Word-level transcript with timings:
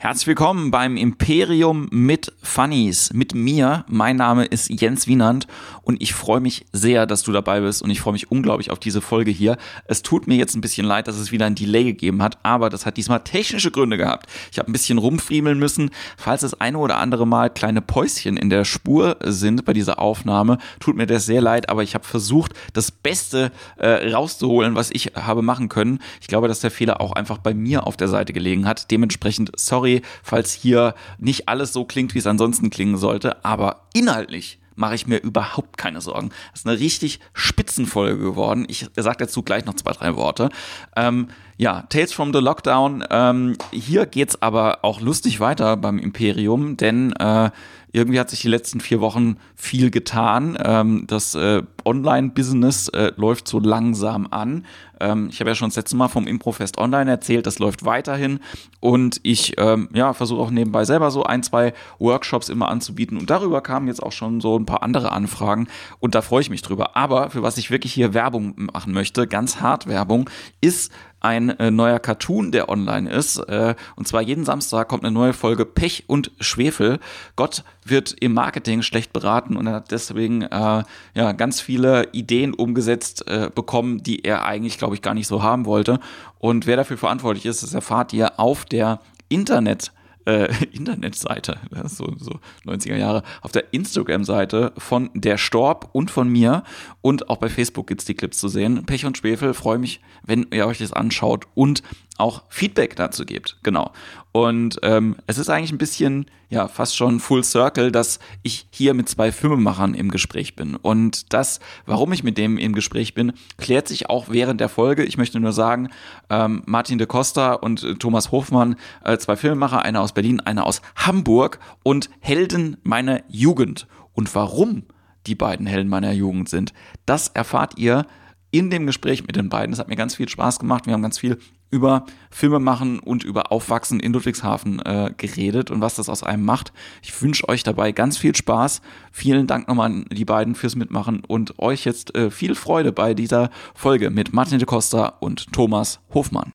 Herzlich 0.00 0.28
willkommen 0.28 0.70
beim 0.70 0.96
Imperium 0.96 1.88
mit 1.90 2.32
Funnies. 2.48 3.12
Mit 3.12 3.34
mir. 3.34 3.84
Mein 3.88 4.16
Name 4.16 4.46
ist 4.46 4.70
Jens 4.70 5.06
Wienand 5.06 5.46
und 5.82 6.02
ich 6.02 6.14
freue 6.14 6.40
mich 6.40 6.64
sehr, 6.72 7.06
dass 7.06 7.22
du 7.22 7.30
dabei 7.30 7.60
bist 7.60 7.82
und 7.82 7.90
ich 7.90 8.00
freue 8.00 8.14
mich 8.14 8.32
unglaublich 8.32 8.70
auf 8.70 8.80
diese 8.80 9.00
Folge 9.00 9.30
hier. 9.30 9.58
Es 9.84 10.02
tut 10.02 10.26
mir 10.26 10.36
jetzt 10.36 10.56
ein 10.56 10.62
bisschen 10.62 10.86
leid, 10.86 11.08
dass 11.08 11.16
es 11.16 11.30
wieder 11.30 11.46
ein 11.46 11.54
Delay 11.54 11.84
gegeben 11.84 12.22
hat, 12.22 12.38
aber 12.42 12.70
das 12.70 12.86
hat 12.86 12.96
diesmal 12.96 13.20
technische 13.20 13.70
Gründe 13.70 13.98
gehabt. 13.98 14.26
Ich 14.50 14.58
habe 14.58 14.70
ein 14.70 14.72
bisschen 14.72 14.98
rumfriemeln 14.98 15.58
müssen. 15.58 15.90
Falls 16.16 16.42
es 16.42 16.58
eine 16.58 16.78
oder 16.78 16.98
andere 16.98 17.26
Mal 17.26 17.50
kleine 17.50 17.82
Päuschen 17.82 18.36
in 18.38 18.50
der 18.50 18.64
Spur 18.64 19.18
sind 19.22 19.66
bei 19.66 19.74
dieser 19.74 19.98
Aufnahme, 19.98 20.58
tut 20.80 20.96
mir 20.96 21.06
das 21.06 21.26
sehr 21.26 21.42
leid, 21.42 21.68
aber 21.68 21.82
ich 21.82 21.94
habe 21.94 22.04
versucht, 22.04 22.54
das 22.72 22.90
Beste 22.90 23.52
äh, 23.76 24.10
rauszuholen, 24.10 24.74
was 24.74 24.90
ich 24.90 25.12
habe 25.14 25.42
machen 25.42 25.68
können. 25.68 26.00
Ich 26.20 26.26
glaube, 26.26 26.48
dass 26.48 26.60
der 26.60 26.70
Fehler 26.70 27.00
auch 27.00 27.12
einfach 27.12 27.38
bei 27.38 27.52
mir 27.52 27.86
auf 27.86 27.96
der 27.98 28.08
Seite 28.08 28.32
gelegen 28.32 28.66
hat. 28.66 28.90
Dementsprechend 28.90 29.52
sorry 29.56 30.02
falls 30.22 30.52
hier 30.52 30.94
nicht 31.18 31.48
alles 31.48 31.72
so 31.72 31.84
klingt, 31.84 32.14
wie 32.14 32.18
es 32.18 32.26
ansonsten 32.38 32.70
klingen 32.70 32.96
sollte, 32.96 33.44
aber 33.44 33.82
inhaltlich 33.94 34.60
mache 34.76 34.94
ich 34.94 35.08
mir 35.08 35.18
überhaupt 35.18 35.76
keine 35.76 36.00
Sorgen. 36.00 36.30
Das 36.52 36.60
ist 36.60 36.68
eine 36.68 36.78
richtig 36.78 37.18
Spitzenfolge 37.32 38.22
geworden. 38.22 38.64
Ich 38.68 38.86
sage 38.94 39.16
dazu 39.18 39.42
gleich 39.42 39.64
noch 39.64 39.74
zwei, 39.74 39.90
drei 39.90 40.14
Worte. 40.14 40.50
Ähm, 40.94 41.28
ja, 41.56 41.82
Tales 41.88 42.12
from 42.12 42.32
the 42.32 42.38
Lockdown. 42.38 43.02
Ähm, 43.10 43.56
hier 43.72 44.06
geht's 44.06 44.40
aber 44.40 44.84
auch 44.84 45.00
lustig 45.00 45.40
weiter 45.40 45.76
beim 45.76 45.98
Imperium, 45.98 46.76
denn 46.76 47.12
äh, 47.14 47.50
irgendwie 47.90 48.20
hat 48.20 48.30
sich 48.30 48.42
die 48.42 48.48
letzten 48.48 48.80
vier 48.80 49.00
Wochen 49.00 49.38
viel 49.56 49.90
getan. 49.90 50.56
Ähm, 50.62 51.04
das 51.08 51.34
äh, 51.34 51.62
Online-Business 51.84 52.88
äh, 52.90 53.12
läuft 53.16 53.48
so 53.48 53.58
langsam 53.58 54.28
an. 54.30 54.64
Ähm, 55.00 55.28
ich 55.30 55.40
habe 55.40 55.50
ja 55.50 55.54
schon 55.54 55.68
das 55.68 55.76
letzte 55.76 55.96
Mal 55.96 56.08
vom 56.08 56.26
Improfest 56.26 56.78
Online 56.78 57.10
erzählt, 57.10 57.46
das 57.46 57.58
läuft 57.58 57.84
weiterhin. 57.84 58.40
Und 58.80 59.20
ich 59.22 59.54
ähm, 59.58 59.88
ja, 59.92 60.12
versuche 60.12 60.40
auch 60.40 60.50
nebenbei 60.50 60.84
selber 60.84 61.10
so 61.10 61.24
ein, 61.24 61.42
zwei 61.42 61.72
Workshops 61.98 62.48
immer 62.48 62.68
anzubieten. 62.68 63.18
Und 63.18 63.30
darüber 63.30 63.60
kamen 63.60 63.88
jetzt 63.88 64.02
auch 64.02 64.12
schon 64.12 64.40
so 64.40 64.58
ein 64.58 64.66
paar 64.66 64.82
andere 64.82 65.12
Anfragen. 65.12 65.68
Und 66.00 66.14
da 66.14 66.22
freue 66.22 66.42
ich 66.42 66.50
mich 66.50 66.62
drüber. 66.62 66.96
Aber 66.96 67.30
für 67.30 67.42
was 67.42 67.58
ich 67.58 67.70
wirklich 67.70 67.92
hier 67.92 68.14
Werbung 68.14 68.68
machen 68.72 68.92
möchte, 68.92 69.26
ganz 69.26 69.60
hart 69.60 69.86
Werbung, 69.86 70.28
ist 70.60 70.92
ein 71.20 71.50
äh, 71.58 71.70
neuer 71.70 71.98
Cartoon, 71.98 72.52
der 72.52 72.68
online 72.68 73.10
ist. 73.10 73.38
Äh, 73.38 73.74
und 73.96 74.06
zwar 74.06 74.22
jeden 74.22 74.44
Samstag 74.44 74.88
kommt 74.88 75.04
eine 75.04 75.12
neue 75.12 75.32
Folge 75.32 75.64
Pech 75.64 76.04
und 76.06 76.30
Schwefel. 76.40 77.00
Gott 77.36 77.64
wird 77.84 78.14
im 78.20 78.34
Marketing 78.34 78.82
schlecht 78.82 79.12
beraten 79.12 79.56
und 79.56 79.66
er 79.66 79.74
hat 79.74 79.90
deswegen 79.90 80.42
äh, 80.42 80.84
ja 81.14 81.32
ganz 81.32 81.60
viele 81.60 82.08
Ideen 82.12 82.54
umgesetzt 82.54 83.26
äh, 83.26 83.50
bekommen, 83.52 84.02
die 84.02 84.24
er 84.24 84.44
eigentlich, 84.44 84.78
glaube 84.78 84.87
ich, 84.94 85.02
gar 85.02 85.14
nicht 85.14 85.26
so 85.26 85.42
haben 85.42 85.66
wollte. 85.66 86.00
Und 86.38 86.66
wer 86.66 86.76
dafür 86.76 86.98
verantwortlich 86.98 87.46
ist, 87.46 87.62
das 87.62 87.74
erfahrt 87.74 88.12
ihr 88.12 88.38
auf 88.38 88.64
der 88.64 89.00
Internet 89.28 89.92
äh, 90.28 90.48
Internetseite, 90.72 91.58
so, 91.84 92.12
so 92.18 92.38
90er 92.66 92.96
Jahre, 92.96 93.22
auf 93.40 93.52
der 93.52 93.72
Instagram-Seite 93.72 94.72
von 94.76 95.10
der 95.14 95.38
Storb 95.38 95.88
und 95.92 96.10
von 96.10 96.28
mir 96.28 96.62
und 97.00 97.30
auch 97.30 97.38
bei 97.38 97.48
Facebook 97.48 97.86
gibt 97.86 98.02
es 98.02 98.06
die 98.06 98.14
Clips 98.14 98.38
zu 98.38 98.48
sehen. 98.48 98.84
Pech 98.84 99.06
und 99.06 99.16
Schwefel, 99.16 99.54
freue 99.54 99.78
mich, 99.78 100.00
wenn 100.22 100.46
ihr 100.52 100.66
euch 100.66 100.78
das 100.78 100.92
anschaut 100.92 101.46
und 101.54 101.82
auch 102.18 102.42
Feedback 102.48 102.96
dazu 102.96 103.24
gebt. 103.24 103.56
Genau. 103.62 103.92
Und 104.32 104.78
ähm, 104.82 105.16
es 105.26 105.38
ist 105.38 105.48
eigentlich 105.48 105.72
ein 105.72 105.78
bisschen, 105.78 106.26
ja, 106.50 106.68
fast 106.68 106.96
schon 106.96 107.18
Full 107.18 107.44
Circle, 107.44 107.90
dass 107.90 108.18
ich 108.42 108.66
hier 108.70 108.92
mit 108.92 109.08
zwei 109.08 109.32
Filmemachern 109.32 109.94
im 109.94 110.10
Gespräch 110.10 110.54
bin. 110.54 110.76
Und 110.76 111.32
das, 111.32 111.60
warum 111.86 112.12
ich 112.12 112.22
mit 112.22 112.36
dem 112.36 112.58
im 112.58 112.74
Gespräch 112.74 113.14
bin, 113.14 113.32
klärt 113.56 113.88
sich 113.88 114.10
auch 114.10 114.28
während 114.28 114.60
der 114.60 114.68
Folge. 114.68 115.04
Ich 115.04 115.16
möchte 115.16 115.40
nur 115.40 115.52
sagen, 115.52 115.88
ähm, 116.28 116.62
Martin 116.66 116.98
de 116.98 117.06
Costa 117.06 117.54
und 117.54 117.82
äh, 117.82 117.94
Thomas 117.94 118.30
Hofmann, 118.30 118.76
äh, 119.04 119.16
zwei 119.18 119.36
Filmemacher, 119.36 119.82
einer 119.82 120.02
aus 120.02 120.12
Berlin, 120.12 120.40
einer 120.40 120.66
aus 120.66 120.82
Hamburg 120.96 121.58
und 121.82 122.10
Helden 122.20 122.76
meiner 122.82 123.22
Jugend. 123.28 123.86
Und 124.12 124.34
warum 124.34 124.84
die 125.26 125.34
beiden 125.34 125.66
Helden 125.66 125.88
meiner 125.88 126.12
Jugend 126.12 126.48
sind, 126.48 126.72
das 127.06 127.28
erfahrt 127.28 127.78
ihr 127.78 128.06
in 128.50 128.70
dem 128.70 128.86
Gespräch 128.86 129.26
mit 129.26 129.36
den 129.36 129.48
beiden. 129.48 129.72
Es 129.72 129.78
hat 129.78 129.88
mir 129.88 129.96
ganz 129.96 130.14
viel 130.14 130.28
Spaß 130.28 130.58
gemacht. 130.58 130.86
Wir 130.86 130.94
haben 130.94 131.02
ganz 131.02 131.18
viel 131.18 131.38
über 131.70 132.04
Filme 132.30 132.60
machen 132.60 132.98
und 132.98 133.24
über 133.24 133.52
Aufwachsen 133.52 134.00
in 134.00 134.12
Ludwigshafen 134.12 134.80
äh, 134.80 135.12
geredet 135.16 135.70
und 135.70 135.80
was 135.80 135.96
das 135.96 136.08
aus 136.08 136.22
einem 136.22 136.44
macht. 136.44 136.72
Ich 137.02 137.20
wünsche 137.20 137.48
euch 137.48 137.62
dabei 137.62 137.92
ganz 137.92 138.16
viel 138.18 138.34
Spaß. 138.34 138.80
Vielen 139.12 139.46
Dank 139.46 139.68
nochmal 139.68 139.86
an 139.86 140.04
die 140.10 140.24
beiden 140.24 140.54
fürs 140.54 140.76
Mitmachen 140.76 141.22
und 141.26 141.58
euch 141.58 141.84
jetzt 141.84 142.14
äh, 142.14 142.30
viel 142.30 142.54
Freude 142.54 142.92
bei 142.92 143.14
dieser 143.14 143.50
Folge 143.74 144.10
mit 144.10 144.32
Martin 144.32 144.58
de 144.58 144.66
Costa 144.66 145.14
und 145.20 145.52
Thomas 145.52 146.00
Hofmann. 146.12 146.52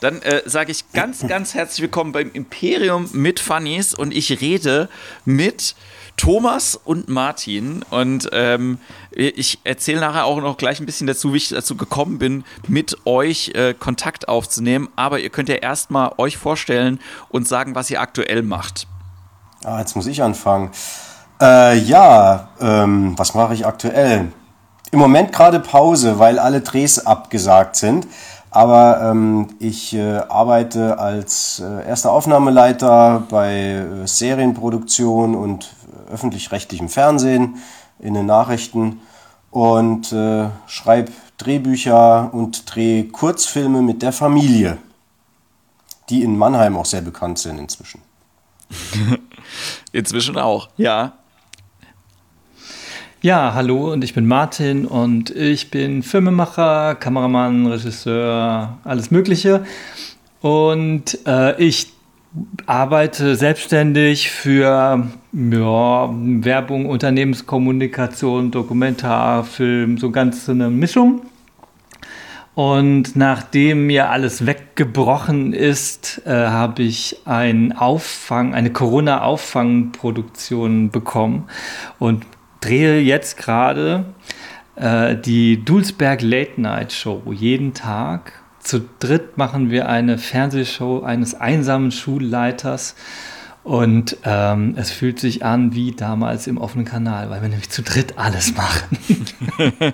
Dann 0.00 0.22
äh, 0.22 0.42
sage 0.46 0.70
ich 0.70 0.92
ganz, 0.92 1.26
ganz 1.26 1.54
herzlich 1.54 1.82
willkommen 1.82 2.12
beim 2.12 2.30
Imperium 2.32 3.08
mit 3.12 3.40
Funnies 3.40 3.94
und 3.94 4.14
ich 4.14 4.40
rede 4.40 4.88
mit 5.24 5.74
Thomas 6.16 6.76
und 6.76 7.08
Martin 7.08 7.84
und 7.90 8.28
ähm, 8.32 8.78
ich 9.10 9.58
erzähle 9.64 10.00
nachher 10.00 10.24
auch 10.24 10.40
noch 10.40 10.56
gleich 10.56 10.78
ein 10.78 10.86
bisschen 10.86 11.08
dazu, 11.08 11.32
wie 11.32 11.38
ich 11.38 11.48
dazu 11.48 11.76
gekommen 11.76 12.18
bin, 12.18 12.44
mit 12.68 12.96
euch 13.06 13.50
äh, 13.54 13.74
Kontakt 13.74 14.28
aufzunehmen. 14.28 14.88
Aber 14.94 15.18
ihr 15.18 15.30
könnt 15.30 15.48
ja 15.48 15.56
erstmal 15.56 16.12
euch 16.16 16.36
vorstellen 16.36 17.00
und 17.28 17.48
sagen, 17.48 17.74
was 17.74 17.90
ihr 17.90 18.00
aktuell 18.00 18.42
macht. 18.42 18.86
Ah, 19.64 19.80
jetzt 19.80 19.96
muss 19.96 20.06
ich 20.06 20.22
anfangen. 20.22 20.70
Äh, 21.40 21.76
ja, 21.78 22.50
ähm, 22.60 23.14
was 23.16 23.34
mache 23.34 23.54
ich 23.54 23.66
aktuell? 23.66 24.30
Im 24.90 24.98
Moment 25.00 25.32
gerade 25.32 25.60
Pause, 25.60 26.18
weil 26.18 26.38
alle 26.38 26.60
Drehs 26.60 27.04
abgesagt 27.04 27.76
sind. 27.76 28.06
Aber 28.50 29.00
ähm, 29.02 29.48
ich 29.58 29.94
äh, 29.94 30.16
arbeite 30.16 30.98
als 30.98 31.60
äh, 31.60 31.86
erster 31.86 32.12
Aufnahmeleiter 32.12 33.24
bei 33.28 33.54
äh, 33.54 34.06
Serienproduktion 34.06 35.34
und 35.34 35.74
öffentlich-rechtlichem 36.10 36.88
Fernsehen 36.88 37.56
in 37.98 38.14
den 38.14 38.26
Nachrichten 38.26 39.00
und 39.50 40.12
äh, 40.12 40.48
schreibe 40.66 41.12
Drehbücher 41.36 42.30
und 42.32 42.74
drehe 42.74 43.04
Kurzfilme 43.04 43.82
mit 43.82 44.02
der 44.02 44.12
Familie, 44.12 44.78
die 46.08 46.22
in 46.22 46.36
Mannheim 46.36 46.76
auch 46.76 46.84
sehr 46.86 47.02
bekannt 47.02 47.38
sind 47.38 47.58
inzwischen. 47.58 48.02
inzwischen 49.92 50.36
auch, 50.36 50.68
ja. 50.76 51.12
Ja, 53.20 53.52
hallo 53.52 53.92
und 53.92 54.04
ich 54.04 54.14
bin 54.14 54.28
Martin 54.28 54.86
und 54.86 55.30
ich 55.30 55.72
bin 55.72 56.04
Filmemacher, 56.04 56.94
Kameramann, 56.94 57.66
Regisseur, 57.66 58.78
alles 58.84 59.10
Mögliche. 59.10 59.64
Und 60.40 61.18
äh, 61.26 61.60
ich 61.60 61.92
arbeite 62.66 63.34
selbstständig 63.34 64.30
für 64.30 65.08
ja, 65.32 66.10
Werbung, 66.12 66.86
Unternehmenskommunikation, 66.86 68.52
Dokumentarfilm, 68.52 69.98
so 69.98 70.12
ganz 70.12 70.48
eine 70.48 70.70
Mischung. 70.70 71.22
Und 72.54 73.16
nachdem 73.16 73.88
mir 73.88 74.10
alles 74.10 74.46
weggebrochen 74.46 75.54
ist, 75.54 76.22
äh, 76.24 76.30
habe 76.30 76.84
ich 76.84 77.16
ein 77.24 77.76
Auffang, 77.76 78.54
eine 78.54 78.70
Corona-Auffangproduktion 78.70 80.90
bekommen 80.90 81.48
und 81.98 82.24
drehe 82.60 83.00
jetzt 83.00 83.36
gerade 83.36 84.04
äh, 84.76 85.16
die 85.16 85.64
Dulsberg 85.64 86.22
Late 86.22 86.60
Night 86.60 86.92
Show 86.92 87.22
jeden 87.32 87.74
Tag. 87.74 88.32
Zu 88.60 88.88
dritt 88.98 89.38
machen 89.38 89.70
wir 89.70 89.88
eine 89.88 90.18
Fernsehshow 90.18 91.02
eines 91.02 91.34
einsamen 91.34 91.90
Schulleiters. 91.90 92.94
Und 93.68 94.16
ähm, 94.24 94.76
es 94.78 94.90
fühlt 94.90 95.20
sich 95.20 95.44
an 95.44 95.74
wie 95.74 95.92
damals 95.92 96.46
im 96.46 96.56
offenen 96.56 96.86
Kanal, 96.86 97.28
weil 97.28 97.42
wir 97.42 97.50
nämlich 97.50 97.68
zu 97.68 97.82
dritt 97.82 98.16
alles 98.16 98.54
machen. 98.56 98.98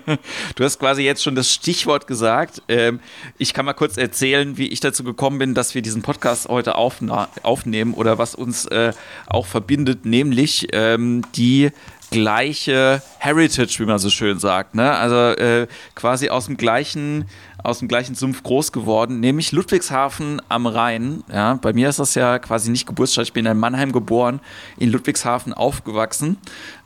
du 0.55 0.62
hast 0.65 0.79
quasi 0.79 1.03
jetzt 1.03 1.25
schon 1.25 1.35
das 1.35 1.50
Stichwort 1.50 2.06
gesagt. 2.06 2.62
Ähm, 2.69 3.00
ich 3.37 3.53
kann 3.53 3.65
mal 3.65 3.73
kurz 3.73 3.97
erzählen, 3.97 4.59
wie 4.59 4.69
ich 4.69 4.79
dazu 4.79 5.03
gekommen 5.03 5.38
bin, 5.38 5.55
dass 5.55 5.75
wir 5.75 5.83
diesen 5.83 6.03
Podcast 6.03 6.49
heute 6.49 6.77
aufnehmen 6.77 7.94
oder 7.94 8.17
was 8.17 8.37
uns 8.37 8.67
äh, 8.67 8.93
auch 9.27 9.47
verbindet, 9.47 10.05
nämlich 10.05 10.69
ähm, 10.73 11.23
die 11.35 11.73
gleiche 12.11 13.03
Heritage, 13.19 13.77
wie 13.79 13.87
man 13.87 13.99
so 13.99 14.11
schön 14.11 14.39
sagt. 14.39 14.75
Ne? 14.75 14.91
Also 14.91 15.17
äh, 15.17 15.67
quasi 15.95 16.29
aus 16.29 16.47
dem 16.47 16.56
gleichen 16.56 17.27
aus 17.65 17.79
dem 17.79 17.89
gleichen 17.89 18.15
Sumpf 18.15 18.43
groß 18.43 18.73
geworden, 18.73 19.21
nämlich 19.21 19.51
Ludwigshafen 19.51 20.41
am 20.51 20.67
Rhein. 20.67 21.25
Ja, 21.33 21.55
bei 21.55 21.73
mir 21.73 21.89
ist 21.89 21.99
das 21.99 22.15
ja 22.15 22.39
quasi 22.39 22.71
nicht 22.71 22.87
Geburtsstadt. 22.87 23.25
Ich 23.25 23.33
bin 23.33 23.47
in 23.47 23.59
Mannheim 23.59 23.91
geboren, 23.91 24.41
in 24.77 24.91
Ludwigshafen 24.91 25.55
aufgewachsen. 25.55 26.37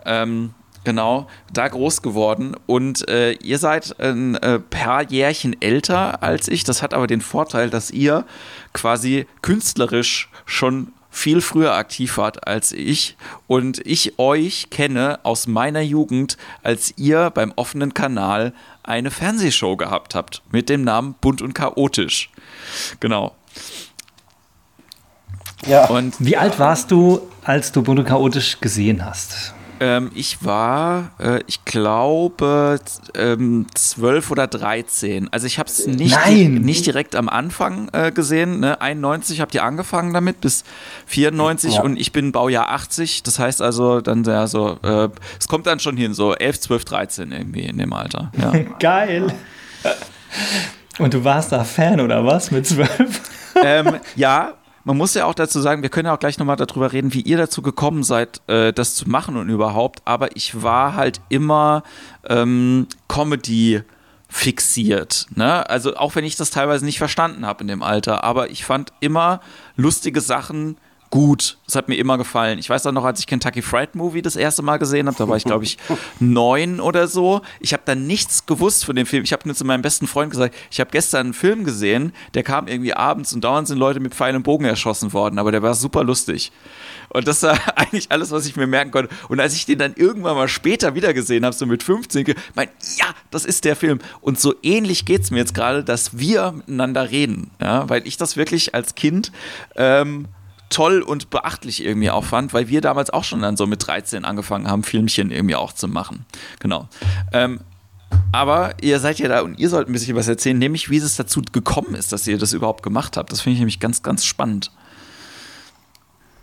Ähm, 0.06 0.54
genau, 0.84 1.26
da 1.52 1.66
groß 1.66 2.00
geworden. 2.00 2.54
Und 2.66 3.08
äh, 3.08 3.32
ihr 3.32 3.58
seid 3.58 3.98
ein 4.00 4.36
äh, 4.36 4.60
paar 4.60 5.02
Jährchen 5.02 5.60
älter 5.60 6.22
als 6.22 6.46
ich. 6.46 6.62
Das 6.62 6.80
hat 6.80 6.94
aber 6.94 7.08
den 7.08 7.22
Vorteil, 7.22 7.70
dass 7.70 7.90
ihr 7.90 8.24
quasi 8.72 9.26
künstlerisch 9.42 10.30
schon 10.46 10.92
viel 11.18 11.40
früher 11.40 11.74
aktiv 11.74 12.16
wart 12.16 12.46
als 12.46 12.72
ich 12.72 13.16
und 13.46 13.84
ich 13.84 14.18
euch 14.18 14.70
kenne 14.70 15.18
aus 15.24 15.46
meiner 15.46 15.80
Jugend, 15.80 16.36
als 16.62 16.94
ihr 16.96 17.30
beim 17.30 17.52
offenen 17.56 17.92
Kanal 17.92 18.54
eine 18.84 19.10
Fernsehshow 19.10 19.76
gehabt 19.76 20.14
habt 20.14 20.42
mit 20.52 20.68
dem 20.68 20.84
Namen 20.84 21.16
Bunt 21.20 21.42
und 21.42 21.54
Chaotisch. 21.54 22.30
Genau. 23.00 23.34
Ja. 25.66 25.86
Und 25.86 26.14
Wie 26.20 26.36
alt 26.36 26.58
warst 26.60 26.92
du, 26.92 27.28
als 27.42 27.72
du 27.72 27.82
Bunt 27.82 27.98
und 27.98 28.06
Chaotisch 28.06 28.60
gesehen 28.60 29.04
hast? 29.04 29.54
Ähm, 29.80 30.10
ich 30.14 30.44
war, 30.44 31.12
äh, 31.18 31.40
ich 31.46 31.64
glaube, 31.64 32.80
ähm, 33.14 33.66
12 33.74 34.30
oder 34.30 34.46
13. 34.46 35.32
Also 35.32 35.46
ich 35.46 35.58
habe 35.58 35.68
es 35.68 35.86
nicht, 35.86 36.16
di 36.26 36.48
nicht 36.48 36.86
direkt 36.86 37.14
am 37.14 37.28
Anfang 37.28 37.88
äh, 37.92 38.10
gesehen. 38.12 38.60
Ne? 38.60 38.80
91 38.80 39.40
habt 39.40 39.54
ihr 39.54 39.62
angefangen 39.62 40.12
damit 40.12 40.40
bis 40.40 40.64
94 41.06 41.74
ja. 41.74 41.82
und 41.82 41.98
ich 41.98 42.12
bin 42.12 42.32
Baujahr 42.32 42.70
80. 42.70 43.22
Das 43.22 43.38
heißt 43.38 43.62
also 43.62 44.00
dann 44.00 44.24
ja 44.24 44.46
so, 44.46 44.78
äh, 44.82 45.08
es 45.38 45.48
kommt 45.48 45.66
dann 45.66 45.80
schon 45.80 45.96
hin, 45.96 46.14
so 46.14 46.34
11, 46.34 46.60
12, 46.60 46.84
13 46.84 47.32
irgendwie 47.32 47.62
in 47.62 47.78
dem 47.78 47.92
Alter. 47.92 48.32
Ja. 48.38 48.52
Geil. 48.80 49.32
Und 50.98 51.14
du 51.14 51.24
warst 51.24 51.52
da 51.52 51.64
Fan 51.64 52.00
oder 52.00 52.24
was 52.24 52.50
mit 52.50 52.66
12? 52.66 53.20
ähm, 53.64 53.96
ja, 54.16 54.54
man 54.84 54.96
muss 54.96 55.14
ja 55.14 55.26
auch 55.26 55.34
dazu 55.34 55.60
sagen, 55.60 55.82
wir 55.82 55.88
können 55.88 56.06
ja 56.06 56.14
auch 56.14 56.18
gleich 56.18 56.38
nochmal 56.38 56.56
darüber 56.56 56.92
reden, 56.92 57.12
wie 57.12 57.20
ihr 57.20 57.36
dazu 57.36 57.62
gekommen 57.62 58.02
seid, 58.02 58.40
äh, 58.46 58.72
das 58.72 58.94
zu 58.94 59.08
machen 59.08 59.36
und 59.36 59.48
überhaupt. 59.48 60.02
Aber 60.04 60.36
ich 60.36 60.62
war 60.62 60.94
halt 60.94 61.20
immer 61.28 61.82
ähm, 62.28 62.86
Comedy 63.08 63.82
fixiert. 64.28 65.26
Ne? 65.34 65.68
Also 65.68 65.96
auch 65.96 66.14
wenn 66.14 66.24
ich 66.24 66.36
das 66.36 66.50
teilweise 66.50 66.84
nicht 66.84 66.98
verstanden 66.98 67.46
habe 67.46 67.62
in 67.62 67.68
dem 67.68 67.82
Alter, 67.82 68.24
aber 68.24 68.50
ich 68.50 68.64
fand 68.64 68.92
immer 69.00 69.40
lustige 69.76 70.20
Sachen 70.20 70.76
gut. 71.10 71.58
Das 71.66 71.74
hat 71.74 71.88
mir 71.88 71.96
immer 71.96 72.18
gefallen. 72.18 72.58
Ich 72.58 72.68
weiß 72.68 72.86
auch 72.86 72.92
noch, 72.92 73.04
als 73.04 73.20
ich 73.20 73.26
Kentucky 73.26 73.62
Fried 73.62 73.94
Movie 73.94 74.22
das 74.22 74.36
erste 74.36 74.62
Mal 74.62 74.78
gesehen 74.78 75.06
habe, 75.06 75.16
da 75.16 75.28
war 75.28 75.36
ich, 75.36 75.44
glaube 75.44 75.64
ich, 75.64 75.78
neun 76.20 76.80
oder 76.80 77.08
so. 77.08 77.42
Ich 77.60 77.72
habe 77.72 77.82
da 77.84 77.94
nichts 77.94 78.46
gewusst 78.46 78.84
von 78.84 78.96
dem 78.96 79.06
Film. 79.06 79.24
Ich 79.24 79.32
habe 79.32 79.42
nur 79.46 79.54
zu 79.54 79.64
meinem 79.64 79.82
besten 79.82 80.06
Freund 80.06 80.30
gesagt, 80.30 80.54
ich 80.70 80.80
habe 80.80 80.90
gestern 80.90 81.26
einen 81.26 81.34
Film 81.34 81.64
gesehen, 81.64 82.12
der 82.34 82.42
kam 82.42 82.68
irgendwie 82.68 82.94
abends 82.94 83.32
und 83.32 83.42
dauernd 83.42 83.68
sind 83.68 83.78
Leute 83.78 84.00
mit 84.00 84.14
Pfeil 84.14 84.36
und 84.36 84.42
Bogen 84.42 84.64
erschossen 84.64 85.12
worden, 85.12 85.38
aber 85.38 85.52
der 85.52 85.62
war 85.62 85.74
super 85.74 86.04
lustig. 86.04 86.52
Und 87.10 87.26
das 87.26 87.42
war 87.42 87.58
eigentlich 87.76 88.10
alles, 88.10 88.30
was 88.30 88.46
ich 88.46 88.56
mir 88.56 88.66
merken 88.66 88.90
konnte. 88.90 89.14
Und 89.28 89.40
als 89.40 89.54
ich 89.54 89.66
den 89.66 89.78
dann 89.78 89.94
irgendwann 89.94 90.36
mal 90.36 90.48
später 90.48 90.94
wieder 90.94 91.14
gesehen 91.14 91.44
habe, 91.44 91.54
so 91.54 91.66
mit 91.66 91.82
15, 91.82 92.34
mein, 92.54 92.68
ja, 92.98 93.06
das 93.30 93.44
ist 93.44 93.64
der 93.64 93.76
Film. 93.76 93.98
Und 94.20 94.38
so 94.38 94.54
ähnlich 94.62 95.04
geht 95.04 95.22
es 95.22 95.30
mir 95.30 95.38
jetzt 95.38 95.54
gerade, 95.54 95.84
dass 95.84 96.18
wir 96.18 96.52
miteinander 96.52 97.10
reden. 97.10 97.50
Ja, 97.60 97.88
weil 97.88 98.06
ich 98.06 98.16
das 98.16 98.36
wirklich 98.36 98.74
als 98.74 98.94
Kind 98.94 99.32
ähm, 99.76 100.28
toll 100.70 101.02
und 101.02 101.30
beachtlich 101.30 101.84
irgendwie 101.84 102.10
auch 102.10 102.24
fand, 102.24 102.52
weil 102.52 102.68
wir 102.68 102.80
damals 102.80 103.10
auch 103.10 103.24
schon 103.24 103.42
dann 103.42 103.56
so 103.56 103.66
mit 103.66 103.86
13 103.86 104.24
angefangen 104.24 104.68
haben, 104.68 104.82
Filmchen 104.82 105.30
irgendwie 105.30 105.54
auch 105.54 105.72
zu 105.72 105.88
machen. 105.88 106.26
Genau. 106.60 106.88
Ähm, 107.32 107.60
aber 108.32 108.74
ihr 108.80 109.00
seid 109.00 109.18
ja 109.18 109.28
da 109.28 109.40
und 109.40 109.58
ihr 109.58 109.68
sollt 109.68 109.88
ein 109.88 109.92
bisschen 109.92 110.16
was 110.16 110.28
erzählen, 110.28 110.58
nämlich 110.58 110.90
wie 110.90 110.98
es 110.98 111.16
dazu 111.16 111.42
gekommen 111.52 111.94
ist, 111.94 112.12
dass 112.12 112.26
ihr 112.26 112.38
das 112.38 112.52
überhaupt 112.52 112.82
gemacht 112.82 113.16
habt. 113.16 113.32
Das 113.32 113.40
finde 113.40 113.54
ich 113.54 113.60
nämlich 113.60 113.80
ganz, 113.80 114.02
ganz 114.02 114.24
spannend. 114.24 114.70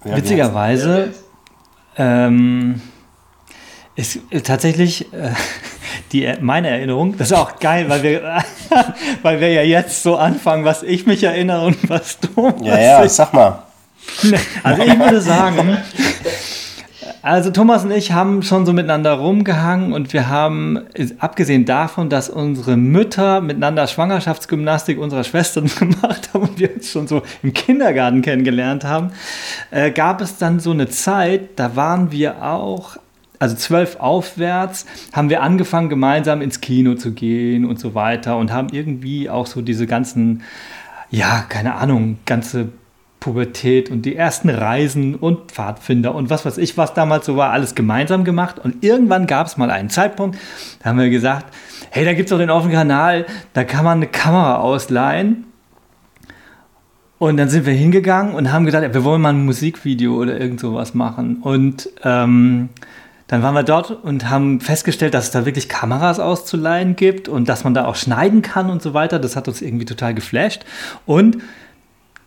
Ja, 0.04 0.18
Witzigerweise 0.18 1.14
ähm, 1.98 2.82
ist 3.96 4.20
tatsächlich 4.44 5.12
äh, 5.14 5.32
die, 6.12 6.32
meine 6.42 6.70
Erinnerung, 6.70 7.18
das 7.18 7.32
ist 7.32 7.38
auch 7.38 7.60
geil, 7.60 7.90
weil 7.90 8.04
wir, 8.04 8.44
weil 9.22 9.40
wir 9.40 9.52
ja 9.52 9.62
jetzt 9.62 10.04
so 10.04 10.18
anfangen, 10.18 10.66
was 10.66 10.84
ich 10.84 11.06
mich 11.06 11.24
erinnere 11.24 11.66
und 11.66 11.90
was 11.90 12.20
du. 12.20 12.54
Ja, 12.62 12.80
ja, 12.80 13.10
sag 13.10 13.34
mal. 13.34 13.64
Also 14.64 14.82
ich 14.82 15.00
würde 15.00 15.22
sagen, 15.22 15.78
also 17.26 17.50
Thomas 17.50 17.84
und 17.84 17.90
ich 17.90 18.12
haben 18.12 18.44
schon 18.44 18.68
so 18.68 18.74
miteinander 18.74 19.14
rumgehangen 19.14 19.94
und 19.94 20.14
wir 20.14 20.30
haben, 20.30 20.82
abgesehen 21.18 21.66
davon, 21.66 22.08
dass 22.08 22.30
unsere 22.30 22.78
Mütter 22.78 23.42
miteinander 23.42 23.88
Schwangerschaftsgymnastik 23.88 25.00
unserer 25.00 25.24
Schwestern 25.24 25.66
gemacht 25.80 26.30
haben 26.32 26.44
und 26.44 26.60
wir 26.60 26.76
uns 26.76 26.92
schon 26.92 27.08
so 27.08 27.24
im 27.42 27.52
Kindergarten 27.52 28.22
kennengelernt 28.22 28.84
haben, 28.84 29.12
äh, 29.72 29.90
gab 29.90 30.22
es 30.22 30.38
dann 30.38 30.60
so 30.60 30.70
eine 30.70 30.88
Zeit, 30.88 31.58
da 31.58 31.76
waren 31.76 32.12
wir 32.12 32.44
auch 32.44 32.98
also 33.40 33.56
zwölf 33.56 33.96
aufwärts, 34.00 34.86
haben 35.12 35.32
wir 35.32 35.42
angefangen, 35.42 35.90
gemeinsam 35.90 36.44
ins 36.44 36.62
Kino 36.62 36.94
zu 36.94 37.12
gehen 37.12 37.66
und 37.66 37.80
so 37.80 37.96
weiter 37.96 38.38
und 38.38 38.54
haben 38.54 38.70
irgendwie 38.72 39.32
auch 39.32 39.48
so 39.48 39.62
diese 39.62 39.88
ganzen, 39.88 40.44
ja, 41.10 41.44
keine 41.50 41.74
Ahnung, 41.74 42.20
ganze 42.28 42.70
Pubertät 43.26 43.90
und 43.90 44.04
die 44.04 44.16
ersten 44.16 44.50
Reisen 44.50 45.16
und 45.16 45.52
Pfadfinder 45.52 46.14
und 46.14 46.30
was 46.30 46.46
weiß 46.46 46.60
ich, 46.60 46.78
was 46.78 46.94
damals 46.94 47.26
so 47.26 47.36
war, 47.36 47.50
alles 47.50 47.74
gemeinsam 47.74 48.24
gemacht. 48.24 48.60
Und 48.60 48.84
irgendwann 48.84 49.26
gab 49.26 49.48
es 49.48 49.58
mal 49.58 49.72
einen 49.72 49.90
Zeitpunkt, 49.90 50.38
da 50.84 50.92
haben 50.92 51.00
wir 51.00 51.10
gesagt, 51.10 51.48
hey, 51.90 52.06
da 52.06 52.14
gibt 52.14 52.28
es 52.28 52.30
doch 52.30 52.38
den 52.38 52.52
offenen 52.52 52.76
Kanal, 52.76 53.26
da 53.54 53.64
kann 53.64 53.84
man 53.84 53.98
eine 53.98 54.06
Kamera 54.06 54.58
ausleihen. 54.58 55.46
Und 57.18 57.38
dann 57.38 57.50
sind 57.50 57.66
wir 57.66 57.74
hingegangen 57.74 58.36
und 58.36 58.52
haben 58.52 58.68
ja, 58.68 58.94
wir 58.94 59.04
wollen 59.04 59.22
mal 59.24 59.34
ein 59.34 59.44
Musikvideo 59.44 60.14
oder 60.14 60.40
irgend 60.40 60.60
sowas 60.60 60.94
machen. 60.94 61.38
Und 61.42 61.90
ähm, 62.04 62.70
dann 63.26 63.42
waren 63.42 63.56
wir 63.56 63.64
dort 63.64 63.90
und 63.90 64.30
haben 64.30 64.62
festgestellt, 64.62 65.16
dass 65.16 65.26
es 65.26 65.32
da 65.32 65.48
wirklich 65.48 65.68
Kameras 65.68 66.20
auszuleihen 66.20 66.96
gibt 66.96 67.28
und 67.28 67.50
dass 67.50 67.64
man 67.64 67.74
da 67.74 67.86
auch 67.86 67.96
schneiden 67.96 68.44
kann 68.44 68.70
und 68.70 68.84
so 68.84 68.94
weiter. 68.94 69.18
Das 69.18 69.36
hat 69.36 69.48
uns 69.48 69.64
irgendwie 69.64 69.86
total 69.86 70.14
geflasht. 70.14 70.64
Und 71.08 71.38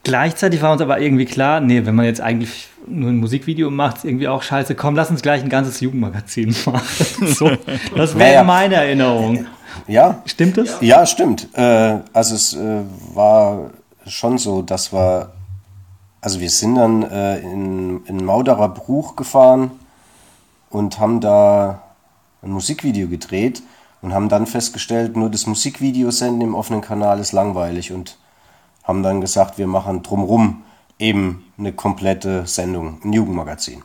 Gleichzeitig 0.09 0.63
war 0.63 0.73
uns 0.73 0.81
aber 0.81 0.99
irgendwie 1.01 1.27
klar, 1.27 1.61
nee, 1.61 1.85
wenn 1.85 1.95
man 1.95 2.07
jetzt 2.07 2.23
eigentlich 2.23 2.69
nur 2.87 3.11
ein 3.11 3.19
Musikvideo 3.19 3.71
macht, 3.71 3.99
ist 3.99 4.05
irgendwie 4.07 4.27
auch 4.27 4.43
scheiße. 4.43 4.75
Komm, 4.75 4.97
lass 4.97 5.11
uns 5.11 5.21
gleich 5.21 5.43
ein 5.43 5.51
ganzes 5.51 5.81
Jugendmagazin 5.81 6.57
machen. 6.65 7.27
so, 7.27 7.51
das 7.95 8.15
wäre 8.15 8.31
naja. 8.31 8.45
meine 8.45 8.77
Erinnerung. 8.77 9.45
Ja. 9.87 10.23
Stimmt 10.25 10.57
das? 10.57 10.79
Ja, 10.81 11.05
stimmt. 11.05 11.49
Äh, 11.53 11.99
also 12.15 12.35
es 12.37 12.55
äh, 12.55 12.81
war 13.13 13.69
schon 14.07 14.39
so, 14.39 14.63
dass 14.63 14.95
wir, 14.95 15.31
also 16.23 16.41
wir 16.41 16.49
sind 16.49 16.77
dann 16.77 17.03
äh, 17.03 17.41
in, 17.41 18.07
in 18.07 18.25
Mauderer 18.25 18.71
Bruch 18.71 19.15
gefahren 19.15 19.73
und 20.71 20.99
haben 20.99 21.21
da 21.21 21.83
ein 22.43 22.51
Musikvideo 22.51 23.09
gedreht 23.09 23.63
und 24.01 24.15
haben 24.15 24.31
dann 24.31 24.47
festgestellt, 24.47 25.19
nur 25.19 25.29
das 25.29 25.47
Musikvideo 25.47 26.11
senden 26.11 26.41
im 26.41 26.55
offenen 26.55 26.81
Kanal 26.81 27.19
ist 27.21 27.33
langweilig 27.33 27.93
und 27.93 28.17
haben 28.89 29.03
dann 29.03 29.21
gesagt, 29.21 29.59
wir 29.59 29.67
machen 29.67 30.03
drumrum 30.03 30.63
eben 30.99 31.45
eine 31.59 31.73
komplette 31.73 32.47
Sendung, 32.47 33.01
ein 33.05 33.13
Jugendmagazin. 33.13 33.83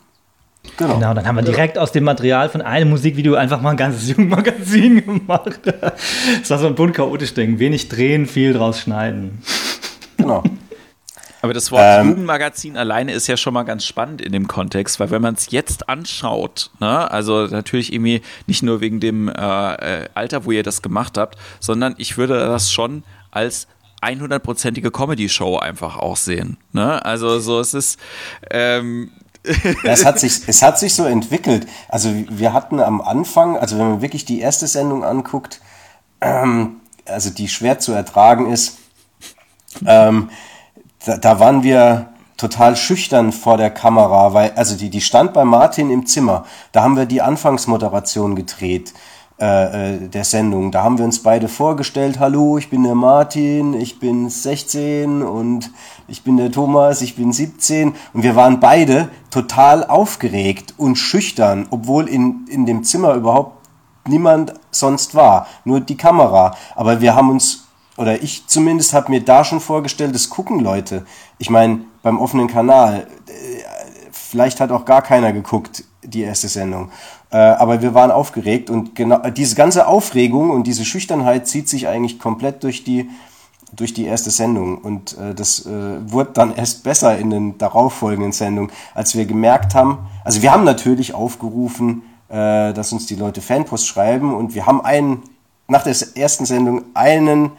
Genau. 0.78 0.94
genau, 0.94 1.14
dann 1.14 1.28
haben 1.28 1.36
wir 1.36 1.44
direkt 1.44 1.78
aus 1.78 1.92
dem 1.92 2.06
Material 2.06 2.48
von 2.48 2.62
einem 2.62 2.90
Musikvideo 2.90 3.36
einfach 3.36 3.62
mal 3.62 3.72
ein 3.72 3.78
ganzes 3.78 4.08
Jugendmagazin 4.10 5.06
gemacht. 5.06 5.60
Das 5.66 6.50
war 6.50 6.58
so 6.58 6.68
ein 6.68 6.76
bunt 6.76 6.96
chaotisch 6.96 7.34
Ding. 7.34 7.60
Wenig 7.60 7.90
drehen, 7.90 8.26
viel 8.26 8.54
draus 8.54 8.80
schneiden. 8.80 9.44
Genau. 10.16 10.42
Aber 11.42 11.54
das 11.54 11.70
Wort 11.74 11.84
ähm, 11.84 12.08
Jugendmagazin 12.08 12.78
alleine 12.78 13.12
ist 13.12 13.28
ja 13.28 13.36
schon 13.36 13.54
mal 13.54 13.64
ganz 13.64 13.84
spannend 13.84 14.22
in 14.22 14.32
dem 14.32 14.48
Kontext, 14.48 15.02
weil 15.02 15.12
wenn 15.12 15.22
man 15.22 15.34
es 15.34 15.52
jetzt 15.52 15.90
anschaut, 15.90 16.72
ne, 16.80 17.12
also 17.12 17.48
natürlich 17.48 17.92
irgendwie 17.92 18.22
nicht 18.48 18.64
nur 18.64 18.80
wegen 18.80 19.02
dem 19.02 19.28
äh, 19.28 19.34
äh 20.04 20.10
Alter, 20.14 20.46
wo 20.46 20.52
ihr 20.52 20.64
das 20.64 20.82
gemacht 20.82 21.18
habt, 21.18 21.38
sondern 21.60 21.96
ich 21.98 22.18
würde 22.18 22.40
das 22.40 22.72
schon 22.72 23.04
als 23.32 23.68
100%ige 24.04 24.92
Comedy-Show 24.92 25.58
einfach 25.58 25.98
auch 25.98 26.18
sehen. 26.18 26.58
Ne? 26.72 27.04
Also 27.06 27.40
so 27.40 27.60
es 27.60 27.74
ist 27.74 28.00
ähm, 28.52 29.12
es, 29.84 30.06
hat 30.06 30.20
sich, 30.20 30.42
es 30.48 30.62
hat 30.62 30.80
sich 30.80 30.94
so 30.94 31.06
entwickelt. 31.06 31.68
Also 31.90 32.10
wir 32.30 32.54
hatten 32.54 32.80
am 32.80 33.02
Anfang, 33.02 33.58
also 33.58 33.78
wenn 33.78 33.90
man 33.90 34.02
wirklich 34.02 34.26
die 34.26 34.40
erste 34.40 34.68
Sendung 34.68 35.04
anguckt, 35.04 35.62
ähm, 36.22 36.78
also 37.06 37.30
die 37.30 37.50
schwer 37.50 37.80
zu 37.80 37.92
ertragen 37.92 38.52
ist, 38.52 38.78
ähm, 39.86 40.30
da, 41.06 41.18
da, 41.18 41.40
waren 41.40 41.64
wir 41.64 42.14
total 42.38 42.76
schüchtern 42.78 43.32
vor 43.32 43.58
der 43.58 43.70
Kamera, 43.70 44.34
weil, 44.34 44.52
also 44.52 44.78
die, 44.78 44.90
die 44.90 45.02
stand 45.02 45.34
bei 45.34 45.44
Martin 45.44 45.90
im 45.90 46.06
Zimmer. 46.06 46.46
Da 46.72 46.84
haben 46.84 46.96
wir 46.96 47.06
die 47.06 47.22
Anfangsmoderation 47.22 48.36
gedreht. 48.36 48.94
Äh, 49.40 49.96
äh, 49.96 50.10
der 50.10 50.26
Sendung. 50.26 50.72
Da 50.72 50.84
haben 50.84 51.00
wir 51.00 51.06
uns 51.06 51.24
beide 51.24 51.48
vorgestellt, 51.48 52.20
hallo, 52.20 52.60
ich 52.60 52.70
bin 52.70 52.84
der 52.84 52.94
Martin, 52.94 53.74
ich 53.74 54.00
bin 54.00 54.30
16 54.30 55.24
und 55.24 55.72
ich 56.08 56.24
bin 56.24 56.38
der 56.38 56.52
Thomas, 56.52 57.02
ich 57.02 57.16
bin 57.16 57.34
17 57.34 57.96
und 58.14 58.22
wir 58.22 58.36
waren 58.36 58.60
beide 58.60 59.10
total 59.32 59.86
aufgeregt 59.88 60.76
und 60.78 60.98
schüchtern, 60.98 61.66
obwohl 61.72 62.08
in, 62.08 62.46
in 62.48 62.68
dem 62.68 62.84
Zimmer 62.84 63.16
überhaupt 63.16 63.68
niemand 64.08 64.54
sonst 64.70 65.16
war, 65.16 65.48
nur 65.66 65.80
die 65.80 65.98
Kamera. 65.98 66.56
Aber 66.76 67.02
wir 67.02 67.16
haben 67.16 67.32
uns, 67.32 67.66
oder 67.98 68.22
ich 68.22 68.46
zumindest 68.46 68.94
habe 68.94 69.10
mir 69.10 69.26
da 69.26 69.44
schon 69.44 69.60
vorgestellt, 69.60 70.14
das 70.14 70.30
gucken 70.30 70.60
Leute. 70.60 71.08
Ich 71.40 71.50
meine, 71.50 71.80
beim 72.04 72.20
offenen 72.20 72.48
Kanal, 72.48 73.08
äh, 73.28 73.64
vielleicht 74.12 74.60
hat 74.60 74.72
auch 74.72 74.86
gar 74.86 75.02
keiner 75.02 75.34
geguckt, 75.34 75.86
die 76.04 76.22
erste 76.22 76.50
Sendung. 76.50 76.92
Äh, 77.34 77.38
aber 77.38 77.82
wir 77.82 77.94
waren 77.94 78.12
aufgeregt 78.12 78.70
und 78.70 78.96
genau 78.96 79.18
diese 79.30 79.56
ganze 79.56 79.88
Aufregung 79.88 80.52
und 80.52 80.68
diese 80.68 80.86
Schüchternheit 80.86 81.48
zieht 81.48 81.68
sich 81.68 81.88
eigentlich 81.88 82.20
komplett 82.20 82.64
durch 82.64 82.84
die 82.84 83.10
durch 83.76 83.92
die 83.92 84.06
erste 84.06 84.30
Sendung. 84.30 84.78
Und 84.78 85.18
äh, 85.18 85.34
das 85.34 85.66
äh, 85.66 85.72
wurde 86.12 86.30
dann 86.34 86.56
erst 86.56 86.84
besser 86.84 87.18
in 87.18 87.32
den 87.32 87.58
darauffolgenden 87.58 88.32
Sendungen, 88.32 88.72
als 88.94 89.16
wir 89.16 89.26
gemerkt 89.26 89.74
haben, 89.74 89.98
also 90.24 90.44
wir 90.44 90.52
haben 90.52 90.64
natürlich 90.64 91.16
aufgerufen, 91.16 92.04
äh, 92.30 92.72
dass 92.74 92.94
uns 92.94 93.08
die 93.08 93.16
Leute 93.16 93.42
Fanpost 93.42 93.88
schreiben 93.88 94.34
und 94.36 94.54
wir 94.54 94.68
haben 94.68 94.82
einen, 94.82 95.24
nach 95.68 95.84
der 95.84 95.96
ersten 96.16 96.46
Sendung 96.46 96.84
einen, 96.94 97.52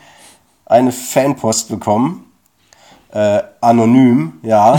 eine 0.66 0.93
Fanpost 0.93 1.69
bekommen. 1.69 2.25
Äh, 3.14 3.42
anonym, 3.61 4.40
ja. 4.42 4.76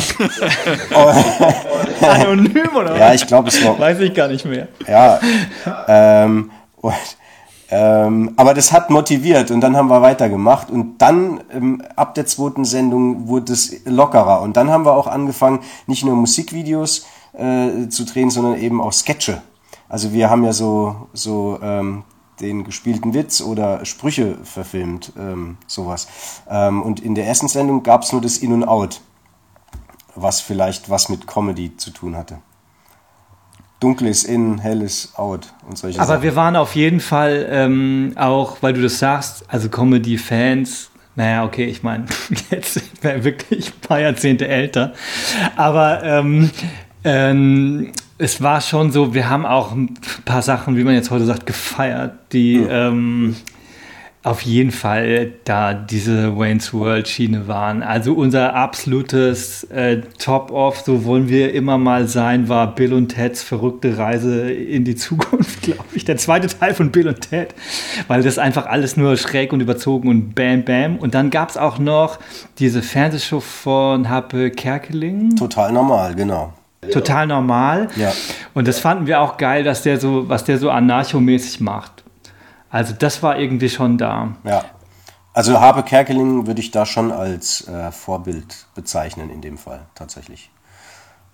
anonym 2.02 2.76
oder? 2.76 2.98
Ja, 2.98 3.14
ich 3.14 3.26
glaube, 3.26 3.48
es 3.48 3.64
war. 3.64 3.80
Weiß 3.80 4.00
ich 4.02 4.14
gar 4.14 4.28
nicht 4.28 4.44
mehr. 4.44 4.68
Ja. 4.86 5.20
Ähm, 5.88 6.52
und 6.82 6.94
ähm, 7.70 8.34
aber 8.36 8.54
das 8.54 8.72
hat 8.72 8.90
motiviert 8.90 9.50
und 9.50 9.62
dann 9.62 9.76
haben 9.76 9.90
wir 9.90 10.02
weitergemacht 10.02 10.70
und 10.70 10.98
dann 11.00 11.42
ähm, 11.52 11.82
ab 11.96 12.14
der 12.14 12.26
zweiten 12.26 12.64
Sendung 12.64 13.28
wurde 13.28 13.54
es 13.54 13.84
lockerer 13.86 14.42
und 14.42 14.56
dann 14.56 14.70
haben 14.70 14.86
wir 14.86 14.94
auch 14.94 15.08
angefangen, 15.08 15.62
nicht 15.88 16.06
nur 16.06 16.16
Musikvideos 16.16 17.08
äh, 17.34 17.88
zu 17.90 18.06
drehen, 18.06 18.30
sondern 18.30 18.60
eben 18.60 18.82
auch 18.82 18.92
Sketche. 18.92 19.42
Also 19.90 20.14
wir 20.14 20.30
haben 20.30 20.44
ja 20.44 20.54
so, 20.54 21.08
so 21.14 21.58
ähm, 21.64 22.04
den 22.40 22.64
gespielten 22.64 23.14
Witz 23.14 23.42
oder 23.42 23.86
Sprüche 23.86 24.38
verfilmt, 24.44 25.14
ähm, 25.18 25.58
sowas. 25.68 26.08
Ähm, 26.50 26.82
und 26.82 27.00
in 27.00 27.16
der 27.16 27.26
ersten 27.28 27.48
Sendung 27.48 27.84
gab 27.84 28.04
es 28.04 28.12
nur 28.12 28.22
das 28.22 28.38
In 28.38 28.52
und 28.52 28.64
Out, 28.68 29.02
was 30.16 30.42
vielleicht 30.42 30.90
was 30.90 31.10
mit 31.10 31.28
Comedy 31.28 31.76
zu 31.78 31.92
tun 31.92 32.16
hatte 32.16 32.40
dunkles 33.80 34.24
In, 34.24 34.58
helles 34.60 35.14
Out 35.16 35.54
und 35.68 35.78
solche 35.78 36.00
Aber 36.00 36.08
Sachen. 36.08 36.24
wir 36.24 36.36
waren 36.36 36.56
auf 36.56 36.76
jeden 36.76 37.00
Fall 37.00 37.48
ähm, 37.50 38.14
auch, 38.16 38.58
weil 38.62 38.74
du 38.74 38.82
das 38.82 39.00
sagst, 39.00 39.46
also 39.48 39.70
Comedy-Fans, 39.70 40.90
naja, 41.16 41.46
okay, 41.46 41.66
ich 41.66 41.84
meine, 41.84 42.06
jetzt 42.50 42.82
wäre 43.04 43.24
wirklich 43.24 43.68
ein 43.68 43.88
paar 43.88 44.00
Jahrzehnte 44.00 44.48
älter. 44.48 44.94
Aber 45.56 46.04
ähm, 46.04 46.50
ähm, 47.04 47.92
es 48.18 48.42
war 48.42 48.62
schon 48.62 48.92
so, 48.92 49.14
wir 49.14 49.30
haben 49.30 49.46
auch 49.46 49.74
ein 49.74 49.94
paar 50.26 50.42
Sachen, 50.42 50.78
wie 50.78 50.84
man 50.84 50.94
jetzt 50.94 51.12
heute 51.12 51.26
sagt, 51.26 51.46
gefeiert, 51.46 52.14
die 52.32 52.58
mhm 52.58 53.36
auf 54.26 54.42
jeden 54.42 54.72
Fall 54.72 55.34
da 55.44 55.76
diese 55.76 56.36
Wayne's 56.36 56.74
World 56.74 57.08
Schiene 57.08 57.48
waren. 57.48 57.84
Also 57.84 58.14
unser 58.16 58.56
absolutes 58.56 59.66
äh, 59.66 60.02
Top-Off, 60.18 60.80
so 60.80 61.06
wollen 61.06 61.30
wir 61.30 61.54
immer 61.54 61.78
mal 61.78 62.08
sein, 62.08 62.50
war 62.50 62.74
Bill 62.74 62.94
und 62.94 63.10
Teds 63.10 63.44
verrückte 63.44 64.00
Reise 64.00 64.52
in 64.52 64.84
die 64.84 64.96
Zukunft, 64.96 65.62
glaube 65.62 65.86
ich. 65.94 66.06
Der 66.06 66.18
zweite 66.18 66.48
Teil 66.48 66.74
von 66.74 66.92
Bill 66.92 67.08
und 67.08 67.22
Ted, 67.22 67.54
weil 68.08 68.24
das 68.24 68.40
einfach 68.40 68.66
alles 68.66 68.98
nur 68.98 69.16
schräg 69.16 69.54
und 69.54 69.62
überzogen 69.62 70.10
und 70.10 70.34
bam, 70.34 70.66
bam. 70.66 70.98
Und 70.98 71.14
dann 71.14 71.30
gab 71.30 71.50
es 71.50 71.58
auch 71.58 71.78
noch 71.78 72.18
diese 72.58 72.82
Fernsehshow 72.82 73.42
von 73.42 74.10
Happe 74.10 74.50
Kerkeling. 74.50 75.36
Total 75.36 75.72
normal, 75.72 76.16
genau. 76.16 76.52
Total 76.92 77.28
normal. 77.28 77.90
Ja. 77.96 78.12
Und 78.54 78.68
das 78.68 78.80
fanden 78.80 79.08
wir 79.08 79.22
auch 79.22 79.38
geil, 79.38 79.64
dass 79.64 79.84
der 79.84 80.00
so, 80.00 80.30
was 80.30 80.44
der 80.44 80.58
so 80.58 80.70
anarchomäßig 80.70 81.62
macht. 81.62 82.04
Also 82.70 82.94
das 82.98 83.24
war 83.24 83.38
irgendwie 83.38 83.70
schon 83.70 83.98
da. 83.98 84.36
Ja. 84.44 84.66
Also 85.34 85.60
Habe 85.60 85.84
Kerkeling 85.84 86.48
würde 86.48 86.62
ich 86.62 86.72
da 86.72 86.86
schon 86.86 87.12
als 87.12 87.68
äh, 87.68 87.92
Vorbild 87.92 88.68
bezeichnen 88.74 89.30
in 89.30 89.42
dem 89.42 89.58
Fall 89.58 89.82
tatsächlich. 89.94 90.50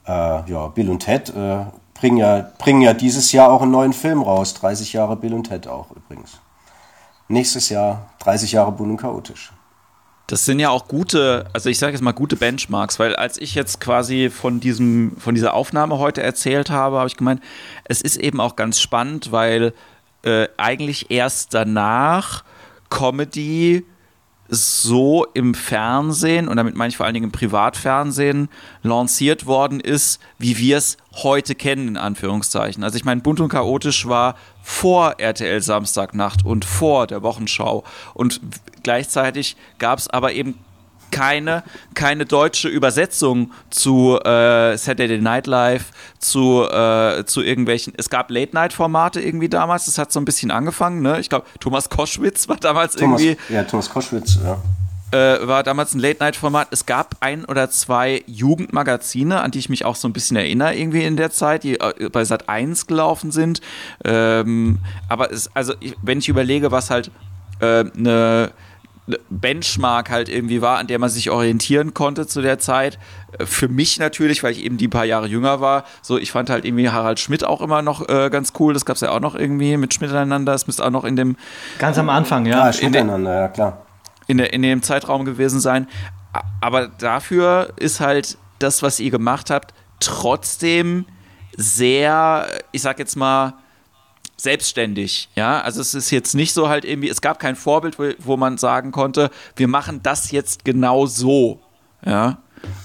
Äh, 0.07 0.11
ja, 0.11 0.67
Bill 0.67 0.89
und 0.89 0.99
Ted 0.99 1.29
äh, 1.29 1.65
bringen, 1.93 2.17
ja, 2.17 2.51
bringen 2.57 2.81
ja 2.81 2.93
dieses 2.93 3.31
Jahr 3.31 3.51
auch 3.51 3.61
einen 3.61 3.71
neuen 3.71 3.93
Film 3.93 4.23
raus. 4.23 4.55
30 4.55 4.93
Jahre 4.93 5.15
Bill 5.15 5.33
und 5.33 5.43
Ted 5.43 5.67
auch 5.67 5.91
übrigens. 5.91 6.39
Nächstes 7.27 7.69
Jahr 7.69 8.09
30 8.19 8.53
Jahre 8.53 8.71
bunt 8.71 8.89
und 8.89 8.97
chaotisch. 8.97 9.53
Das 10.31 10.45
sind 10.45 10.61
ja 10.61 10.69
auch 10.69 10.87
gute, 10.87 11.45
also 11.51 11.69
ich 11.69 11.77
sage 11.77 11.91
jetzt 11.91 12.01
mal 12.01 12.13
gute 12.13 12.37
Benchmarks, 12.37 12.99
weil 12.99 13.17
als 13.17 13.37
ich 13.37 13.53
jetzt 13.53 13.81
quasi 13.81 14.29
von 14.29 14.61
diesem, 14.61 15.17
von 15.17 15.35
dieser 15.35 15.53
Aufnahme 15.53 15.97
heute 15.97 16.23
erzählt 16.23 16.69
habe, 16.69 16.99
habe 16.99 17.09
ich 17.09 17.17
gemeint, 17.17 17.41
es 17.83 18.01
ist 18.01 18.15
eben 18.15 18.39
auch 18.39 18.55
ganz 18.55 18.79
spannend, 18.79 19.33
weil 19.33 19.73
äh, 20.23 20.47
eigentlich 20.55 21.11
erst 21.11 21.53
danach 21.53 22.45
Comedy 22.89 23.83
so 24.47 25.25
im 25.33 25.53
Fernsehen, 25.53 26.47
und 26.47 26.55
damit 26.55 26.75
meine 26.75 26.91
ich 26.91 26.97
vor 26.97 27.05
allen 27.05 27.13
Dingen 27.13 27.25
im 27.25 27.31
Privatfernsehen, 27.33 28.47
lanciert 28.83 29.47
worden 29.47 29.81
ist, 29.81 30.21
wie 30.37 30.57
wir 30.57 30.77
es 30.77 30.95
heute 31.11 31.55
kennen, 31.55 31.89
in 31.89 31.97
Anführungszeichen. 31.97 32.85
Also 32.85 32.95
ich 32.95 33.03
meine, 33.03 33.19
Bunt 33.19 33.41
und 33.41 33.49
Chaotisch 33.49 34.07
war 34.07 34.35
vor 34.63 35.19
RTL 35.19 35.61
Samstagnacht 35.61 36.45
und 36.45 36.63
vor 36.63 37.07
der 37.07 37.21
Wochenschau. 37.21 37.83
Und 38.13 38.39
gleichzeitig 38.83 39.55
gab 39.79 39.99
es 39.99 40.09
aber 40.09 40.33
eben 40.33 40.55
keine, 41.11 41.63
keine 41.93 42.25
deutsche 42.25 42.69
Übersetzung 42.69 43.51
zu 43.69 44.17
äh, 44.23 44.77
Saturday 44.77 45.19
Night 45.19 45.45
Live, 45.45 45.91
zu, 46.19 46.63
äh, 46.63 47.25
zu 47.25 47.41
irgendwelchen. 47.41 47.93
Es 47.97 48.09
gab 48.09 48.31
Late-Night-Formate 48.31 49.21
irgendwie 49.21 49.49
damals, 49.49 49.85
das 49.85 49.97
hat 49.97 50.11
so 50.11 50.19
ein 50.19 50.25
bisschen 50.25 50.49
angefangen. 50.49 51.01
Ne? 51.01 51.19
Ich 51.19 51.29
glaube, 51.29 51.45
Thomas 51.59 51.89
Koschwitz 51.89 52.47
war 52.47 52.57
damals 52.57 52.95
Thomas, 52.95 53.21
irgendwie. 53.21 53.53
Ja, 53.53 53.63
Thomas 53.63 53.89
Koschwitz, 53.89 54.39
ja. 54.43 54.57
Äh, 55.11 55.45
war 55.45 55.63
damals 55.63 55.93
ein 55.93 55.99
Late-Night-Format. 55.99 56.69
Es 56.71 56.85
gab 56.85 57.17
ein 57.19 57.43
oder 57.43 57.69
zwei 57.69 58.23
Jugendmagazine, 58.27 59.41
an 59.41 59.51
die 59.51 59.59
ich 59.59 59.67
mich 59.67 59.83
auch 59.83 59.97
so 59.97 60.07
ein 60.07 60.13
bisschen 60.13 60.37
erinnere, 60.37 60.73
irgendwie 60.73 61.03
in 61.03 61.17
der 61.17 61.31
Zeit, 61.31 61.63
die 61.63 61.81
äh, 61.81 62.09
bei 62.09 62.23
Sat 62.23 62.47
1 62.47 62.87
gelaufen 62.87 63.31
sind. 63.31 63.59
Ähm, 64.05 64.79
aber 65.09 65.31
es, 65.33 65.53
also, 65.53 65.73
wenn 66.01 66.19
ich 66.19 66.29
überlege, 66.29 66.71
was 66.71 66.89
halt 66.89 67.11
eine 67.63 68.49
äh, 68.49 68.70
Benchmark 69.29 70.09
halt 70.09 70.29
irgendwie 70.29 70.61
war, 70.61 70.77
an 70.77 70.87
der 70.87 70.99
man 70.99 71.09
sich 71.09 71.29
orientieren 71.29 71.93
konnte 71.93 72.27
zu 72.27 72.41
der 72.41 72.59
Zeit. 72.59 72.99
Äh, 73.37 73.45
für 73.45 73.67
mich 73.67 73.99
natürlich, 73.99 74.43
weil 74.43 74.51
ich 74.51 74.63
eben 74.63 74.77
die 74.77 74.87
paar 74.87 75.05
Jahre 75.05 75.27
jünger 75.27 75.59
war. 75.61 75.83
So, 76.01 76.17
ich 76.17 76.31
fand 76.31 76.49
halt 76.49 76.65
irgendwie 76.65 76.89
Harald 76.89 77.19
Schmidt 77.19 77.43
auch 77.43 77.61
immer 77.61 77.81
noch 77.81 78.07
äh, 78.07 78.29
ganz 78.29 78.53
cool. 78.59 78.73
Das 78.73 78.85
gab 78.85 78.95
es 78.95 79.01
ja 79.01 79.11
auch 79.11 79.19
noch 79.19 79.35
irgendwie 79.35 79.77
mit 79.77 79.93
Schmidt 79.93 80.11
einander. 80.13 80.51
Das 80.51 80.67
müsste 80.67 80.85
auch 80.85 80.91
noch 80.91 81.03
in 81.03 81.15
dem. 81.15 81.35
Ganz 81.79 81.97
am 81.97 82.09
Anfang, 82.09 82.45
ja. 82.45 82.67
Ja, 82.67 82.73
Schmidt 82.73 82.95
einander, 82.95 83.35
ja 83.35 83.47
klar. 83.47 83.85
In, 84.27 84.37
der, 84.37 84.53
in 84.53 84.61
dem 84.61 84.81
Zeitraum 84.81 85.25
gewesen 85.25 85.59
sein. 85.59 85.87
Aber 86.61 86.87
dafür 86.87 87.73
ist 87.75 87.99
halt 87.99 88.37
das, 88.59 88.83
was 88.83 88.99
ihr 88.99 89.11
gemacht 89.11 89.49
habt, 89.49 89.73
trotzdem 89.99 91.05
sehr, 91.57 92.47
ich 92.71 92.81
sag 92.81 92.99
jetzt 92.99 93.15
mal, 93.15 93.55
selbstständig. 94.41 95.29
Ja, 95.35 95.61
also 95.61 95.81
es 95.81 95.93
ist 95.93 96.11
jetzt 96.11 96.33
nicht 96.35 96.53
so 96.53 96.69
halt 96.69 96.85
irgendwie, 96.85 97.09
es 97.09 97.21
gab 97.21 97.39
kein 97.39 97.55
Vorbild, 97.55 97.99
wo, 97.99 98.11
wo 98.19 98.37
man 98.37 98.57
sagen 98.57 98.91
konnte, 98.91 99.29
wir 99.55 99.67
machen 99.67 100.01
das 100.03 100.31
jetzt 100.31 100.65
genau 100.65 101.05
so. 101.05 101.59
Ja. 102.05 102.39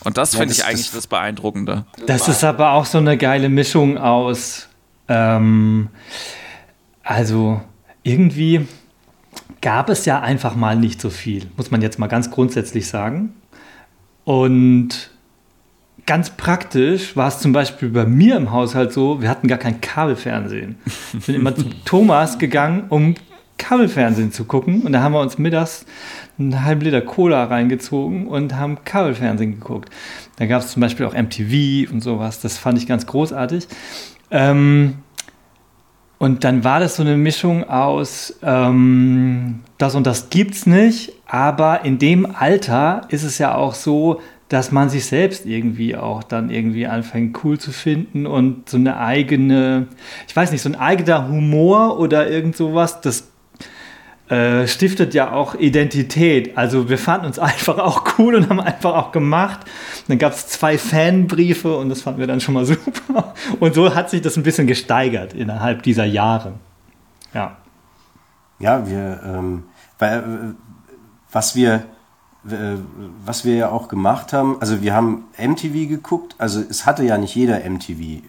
Und 0.04 0.16
das 0.16 0.32
ja, 0.32 0.40
finde 0.40 0.54
ich 0.54 0.64
eigentlich 0.64 0.86
das, 0.86 0.94
das 0.94 1.06
Beeindruckende. 1.06 1.84
Das 2.06 2.28
ist 2.28 2.44
aber 2.44 2.72
auch 2.72 2.86
so 2.86 2.98
eine 2.98 3.16
geile 3.16 3.48
Mischung 3.48 3.98
aus, 3.98 4.68
ähm, 5.08 5.88
also 7.02 7.60
irgendwie 8.02 8.66
gab 9.60 9.88
es 9.90 10.04
ja 10.04 10.20
einfach 10.20 10.54
mal 10.56 10.76
nicht 10.76 11.00
so 11.00 11.10
viel, 11.10 11.46
muss 11.56 11.70
man 11.70 11.82
jetzt 11.82 11.98
mal 11.98 12.06
ganz 12.06 12.30
grundsätzlich 12.30 12.88
sagen. 12.88 13.34
Und 14.24 15.10
ganz 16.06 16.30
praktisch 16.30 17.16
war 17.16 17.28
es 17.28 17.40
zum 17.40 17.52
Beispiel 17.52 17.88
bei 17.88 18.06
mir 18.06 18.36
im 18.36 18.52
Haushalt 18.52 18.92
so, 18.92 19.20
wir 19.20 19.28
hatten 19.28 19.48
gar 19.48 19.58
kein 19.58 19.80
Kabelfernsehen. 19.80 20.76
Ich 21.18 21.26
bin 21.26 21.34
immer 21.34 21.54
zu 21.54 21.64
Thomas 21.84 22.38
gegangen, 22.38 22.84
um 22.88 23.16
Kabelfernsehen 23.58 24.32
zu 24.32 24.44
gucken. 24.44 24.82
Und 24.82 24.92
da 24.92 25.00
haben 25.00 25.12
wir 25.12 25.20
uns 25.20 25.38
mittags 25.38 25.84
einen 26.38 26.64
halben 26.64 26.82
Liter 26.82 27.00
Cola 27.00 27.44
reingezogen 27.44 28.28
und 28.28 28.54
haben 28.54 28.78
Kabelfernsehen 28.84 29.58
geguckt. 29.58 29.90
Da 30.36 30.46
gab 30.46 30.62
es 30.62 30.68
zum 30.68 30.80
Beispiel 30.80 31.06
auch 31.06 31.14
MTV 31.14 31.90
und 31.90 32.02
sowas. 32.02 32.40
Das 32.40 32.56
fand 32.58 32.78
ich 32.78 32.86
ganz 32.86 33.06
großartig. 33.06 33.66
Ähm, 34.30 34.98
und 36.18 36.44
dann 36.44 36.64
war 36.64 36.80
das 36.80 36.96
so 36.96 37.02
eine 37.02 37.16
Mischung 37.16 37.68
aus, 37.68 38.38
ähm, 38.42 39.60
das 39.76 39.94
und 39.94 40.06
das 40.06 40.30
gibt's 40.30 40.64
nicht, 40.64 41.12
aber 41.26 41.84
in 41.84 41.98
dem 41.98 42.26
Alter 42.34 43.02
ist 43.10 43.22
es 43.22 43.36
ja 43.36 43.54
auch 43.54 43.74
so, 43.74 44.20
dass 44.48 44.70
man 44.70 44.88
sich 44.88 45.06
selbst 45.06 45.44
irgendwie 45.44 45.96
auch 45.96 46.22
dann 46.22 46.50
irgendwie 46.50 46.86
anfängt 46.86 47.42
cool 47.42 47.58
zu 47.58 47.72
finden 47.72 48.26
und 48.26 48.68
so 48.68 48.76
eine 48.76 48.98
eigene, 48.98 49.88
ich 50.28 50.36
weiß 50.36 50.52
nicht, 50.52 50.62
so 50.62 50.68
ein 50.68 50.76
eigener 50.76 51.28
Humor 51.28 51.98
oder 51.98 52.30
irgend 52.30 52.56
sowas, 52.56 53.00
das 53.00 53.28
äh, 54.28 54.66
stiftet 54.66 55.14
ja 55.14 55.32
auch 55.32 55.54
Identität. 55.54 56.56
Also 56.56 56.88
wir 56.88 56.98
fanden 56.98 57.26
uns 57.26 57.38
einfach 57.40 57.78
auch 57.78 58.18
cool 58.18 58.36
und 58.36 58.48
haben 58.48 58.60
einfach 58.60 58.94
auch 58.94 59.12
gemacht. 59.12 59.60
dann 60.08 60.18
gab 60.18 60.32
es 60.32 60.46
zwei 60.46 60.78
Fanbriefe 60.78 61.76
und 61.76 61.88
das 61.88 62.02
fanden 62.02 62.20
wir 62.20 62.26
dann 62.26 62.40
schon 62.40 62.54
mal 62.54 62.64
super. 62.64 63.34
Und 63.58 63.74
so 63.74 63.94
hat 63.94 64.10
sich 64.10 64.22
das 64.22 64.36
ein 64.36 64.42
bisschen 64.44 64.66
gesteigert 64.66 65.32
innerhalb 65.32 65.82
dieser 65.82 66.04
Jahre. 66.04 66.54
Ja. 67.34 67.56
Ja, 68.58 68.88
wir, 68.88 69.20
ähm, 69.24 69.64
weil, 69.98 70.18
äh, 70.18 70.22
was 71.30 71.54
wir 71.54 71.84
was 73.24 73.44
wir 73.44 73.54
ja 73.54 73.70
auch 73.70 73.88
gemacht 73.88 74.32
haben, 74.32 74.56
also 74.60 74.82
wir 74.82 74.94
haben 74.94 75.24
MTV 75.38 75.88
geguckt, 75.88 76.34
also 76.38 76.60
es 76.60 76.86
hatte 76.86 77.04
ja 77.04 77.18
nicht 77.18 77.34
jeder 77.34 77.68
MTV 77.68 78.22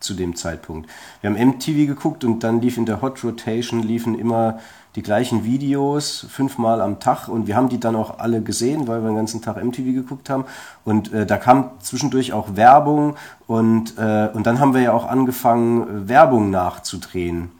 zu 0.00 0.14
dem 0.14 0.36
Zeitpunkt. 0.36 0.88
Wir 1.20 1.30
haben 1.30 1.48
MTV 1.48 1.86
geguckt 1.86 2.24
und 2.24 2.44
dann 2.44 2.60
lief 2.60 2.76
in 2.76 2.86
der 2.86 3.00
Hot 3.00 3.24
Rotation 3.24 3.82
liefen 3.82 4.18
immer 4.18 4.58
die 4.96 5.02
gleichen 5.02 5.44
Videos 5.44 6.26
fünfmal 6.30 6.80
am 6.80 7.00
Tag 7.00 7.26
und 7.28 7.48
wir 7.48 7.56
haben 7.56 7.68
die 7.68 7.80
dann 7.80 7.96
auch 7.96 8.18
alle 8.18 8.42
gesehen, 8.42 8.86
weil 8.86 9.02
wir 9.02 9.10
den 9.10 9.16
ganzen 9.16 9.42
Tag 9.42 9.62
MTV 9.62 9.92
geguckt 9.92 10.30
haben 10.30 10.44
und 10.84 11.12
äh, 11.12 11.26
da 11.26 11.36
kam 11.36 11.70
zwischendurch 11.80 12.32
auch 12.32 12.54
Werbung 12.54 13.16
und, 13.46 13.98
äh, 13.98 14.28
und 14.32 14.46
dann 14.46 14.60
haben 14.60 14.74
wir 14.74 14.82
ja 14.82 14.92
auch 14.92 15.08
angefangen, 15.08 16.08
Werbung 16.08 16.50
nachzudrehen 16.50 17.50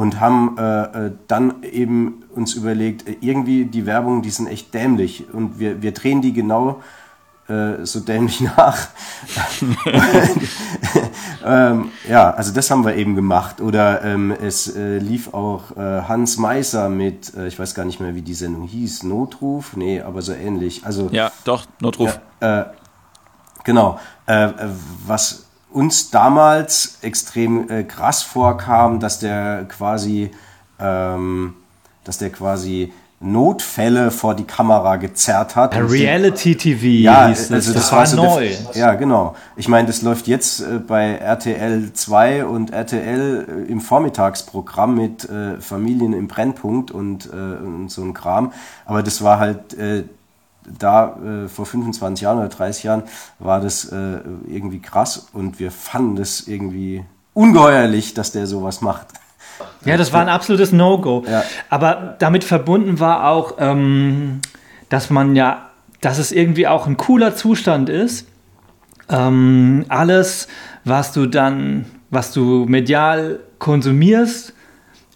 und 0.00 0.18
haben 0.18 0.56
äh, 0.56 0.82
äh 1.08 1.12
dann 1.28 1.62
eben 1.62 2.24
uns 2.34 2.54
überlegt, 2.54 3.06
äh, 3.06 3.16
irgendwie 3.20 3.66
die 3.66 3.84
Werbung, 3.84 4.22
die 4.22 4.30
sind 4.30 4.46
echt 4.46 4.72
dämlich 4.72 5.26
und 5.30 5.58
wir, 5.58 5.82
wir 5.82 5.92
drehen 5.92 6.22
die 6.22 6.32
genau 6.32 6.80
äh, 7.48 7.84
so 7.84 8.00
dämlich 8.00 8.40
nach. 8.56 8.78
ähm, 11.44 11.90
ja, 12.08 12.30
also 12.30 12.50
das 12.54 12.70
haben 12.70 12.86
wir 12.86 12.96
eben 12.96 13.14
gemacht. 13.14 13.60
Oder 13.60 14.02
ähm, 14.02 14.30
es 14.30 14.74
äh, 14.74 14.96
lief 14.96 15.34
auch 15.34 15.76
Hans 15.76 16.38
Meiser 16.38 16.88
mit, 16.88 17.34
ich 17.46 17.58
weiß 17.58 17.74
gar 17.74 17.84
nicht 17.84 18.00
mehr, 18.00 18.14
wie 18.14 18.22
die 18.22 18.32
Sendung 18.32 18.66
hieß, 18.66 19.02
Notruf? 19.02 19.76
Nee, 19.76 20.00
aber 20.00 20.22
so 20.22 20.32
ähnlich. 20.32 20.86
Also, 20.86 21.10
ja, 21.12 21.30
doch, 21.44 21.66
Notruf. 21.80 22.18
Genau. 23.64 24.00
was 25.06 25.49
uns 25.72 26.10
damals 26.10 26.98
extrem 27.02 27.86
krass 27.88 28.22
vorkam, 28.22 29.00
dass 29.00 29.18
der 29.18 29.66
quasi, 29.68 30.30
ähm, 30.78 31.54
dass 32.04 32.18
der 32.18 32.30
quasi 32.30 32.92
Notfälle 33.22 34.10
vor 34.10 34.34
die 34.34 34.44
Kamera 34.44 34.96
gezerrt 34.96 35.54
hat. 35.54 35.76
Reality 35.76 36.56
TV 36.56 36.86
ja, 36.86 37.18
also 37.26 37.54
das, 37.54 37.70
das 37.70 37.92
war, 37.92 38.06
so 38.06 38.16
neu. 38.16 38.50
ja, 38.72 38.94
genau. 38.94 39.36
Ich 39.56 39.68
meine, 39.68 39.86
das 39.86 40.00
läuft 40.00 40.26
jetzt 40.26 40.60
äh, 40.60 40.78
bei 40.78 41.16
RTL 41.16 41.92
2 41.92 42.46
und 42.46 42.72
RTL 42.72 43.66
äh, 43.68 43.70
im 43.70 43.82
Vormittagsprogramm 43.82 44.94
mit 44.94 45.28
äh, 45.28 45.60
Familien 45.60 46.14
im 46.14 46.28
Brennpunkt 46.28 46.90
und, 46.90 47.26
äh, 47.26 47.36
und, 47.36 47.90
so 47.90 48.02
ein 48.02 48.14
Kram. 48.14 48.54
Aber 48.86 49.02
das 49.02 49.22
war 49.22 49.38
halt 49.38 49.74
äh, 49.74 50.04
da 50.78 51.16
äh, 51.44 51.48
vor 51.48 51.66
25 51.66 52.22
Jahren 52.22 52.38
oder 52.38 52.48
30 52.48 52.84
Jahren 52.84 53.02
war 53.38 53.60
das 53.60 53.90
irgendwie 53.90 54.80
krass 54.80 55.28
und 55.32 55.58
wir 55.58 55.70
fanden 55.70 56.16
das 56.16 56.46
irgendwie 56.46 57.04
ungeheuerlich, 57.34 58.14
dass 58.14 58.32
der 58.32 58.46
sowas 58.46 58.80
macht. 58.80 59.08
Ja, 59.84 59.96
das 59.96 60.12
war 60.12 60.20
ein 60.20 60.28
absolutes 60.28 60.72
No-Go. 60.72 61.24
Ja. 61.28 61.42
Aber 61.68 62.16
damit 62.18 62.44
verbunden 62.44 63.00
war 63.00 63.28
auch, 63.28 63.54
ähm, 63.58 64.40
dass 64.88 65.10
man 65.10 65.36
ja, 65.36 65.70
dass 66.00 66.18
es 66.18 66.32
irgendwie 66.32 66.66
auch 66.66 66.86
ein 66.86 66.96
cooler 66.96 67.36
Zustand 67.36 67.88
ist. 67.88 68.26
Ähm, 69.08 69.84
alles, 69.88 70.48
was 70.84 71.12
du 71.12 71.26
dann, 71.26 71.86
was 72.10 72.32
du 72.32 72.66
medial 72.66 73.40
konsumierst, 73.58 74.54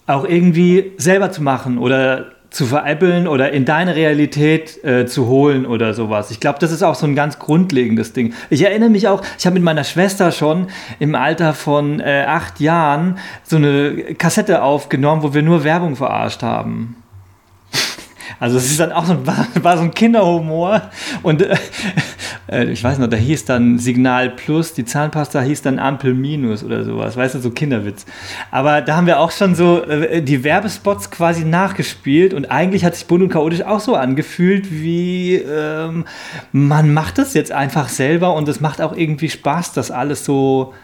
auch 0.07 0.25
irgendwie 0.25 0.93
selber 0.99 1.31
zu 1.31 1.43
machen 1.43 1.79
oder 1.79 2.27
zu 2.55 2.67
veräppeln 2.67 3.27
oder 3.27 3.51
in 3.51 3.65
deine 3.65 3.97
Realität 3.97 4.83
äh, 4.85 5.07
zu 5.07 5.27
holen 5.27 5.67
oder 5.67 5.93
sowas. 5.93 6.31
Ich 6.31 6.39
glaube, 6.39 6.61
das 6.61 6.71
ist 6.71 6.85
auch 6.85 6.95
so 6.95 7.05
ein 7.05 7.17
ganz 7.17 7.41
grundlegendes 7.41 8.13
Ding. 8.13 8.33
Ich 8.49 8.63
erinnere 8.63 8.91
mich 8.91 9.09
auch, 9.09 9.23
ich 9.37 9.45
habe 9.45 9.55
mit 9.55 9.65
meiner 9.65 9.83
Schwester 9.83 10.31
schon 10.31 10.69
im 11.01 11.17
Alter 11.17 11.53
von 11.53 11.99
äh, 11.99 12.25
acht 12.29 12.61
Jahren 12.61 13.19
so 13.43 13.57
eine 13.57 14.15
Kassette 14.15 14.63
aufgenommen, 14.63 15.25
wo 15.25 15.35
wir 15.35 15.43
nur 15.43 15.65
Werbung 15.65 15.97
verarscht 15.97 16.45
haben. 16.45 16.95
Also 18.41 18.59
es 18.59 18.71
ist 18.71 18.81
dann 18.81 18.93
auch 18.93 19.05
so, 19.05 19.27
war, 19.27 19.47
war 19.63 19.77
so 19.77 19.85
ein 19.85 19.93
Kinderhumor 19.93 20.83
und 21.23 21.43
äh, 21.43 21.57
äh, 22.51 22.65
ich 22.71 22.83
weiß 22.83 22.99
noch, 22.99 23.09
da 23.09 23.17
hieß 23.17 23.45
dann 23.45 23.79
Signal 23.79 24.31
Plus, 24.31 24.73
die 24.75 24.85
Zahnpasta 24.85 25.41
hieß 25.41 25.63
dann 25.63 25.79
Ampel 25.79 26.15
Minus 26.15 26.65
oder 26.65 26.85
sowas, 26.85 27.17
weißt 27.17 27.37
du, 27.37 27.41
so 27.41 27.51
Kinderwitz. 27.51 28.07
Aber 28.51 28.81
da 28.81 28.97
haben 28.97 29.07
wir 29.07 29.21
auch 29.21 29.31
schon 29.31 29.55
so 29.55 29.83
äh, 29.83 30.23
die 30.23 30.45
Werbespots 30.45 31.11
quasi 31.11 31.45
nachgespielt 31.45 32.35
und 32.35 32.51
eigentlich 32.51 32.85
hat 32.85 32.95
sich 32.95 33.07
bunt 33.07 33.23
und 33.23 33.29
chaotisch 33.31 33.63
auch 33.63 33.81
so 33.81 33.95
angefühlt, 33.95 34.71
wie 34.71 35.37
ähm, 35.37 36.05
man 36.53 36.93
macht 36.93 37.19
das 37.19 37.35
jetzt 37.35 37.53
einfach 37.53 37.89
selber 37.89 38.35
und 38.35 38.49
es 38.49 38.61
macht 38.61 38.81
auch 38.81 38.97
irgendwie 38.97 39.31
Spaß, 39.31 39.73
das 39.73 39.91
alles 39.91 40.25
so 40.25 40.75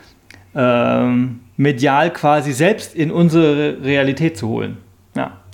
ähm, 0.54 1.40
medial 1.57 2.12
quasi 2.12 2.52
selbst 2.52 2.95
in 2.95 3.11
unsere 3.11 3.78
Realität 3.83 4.36
zu 4.36 4.49
holen. 4.49 4.78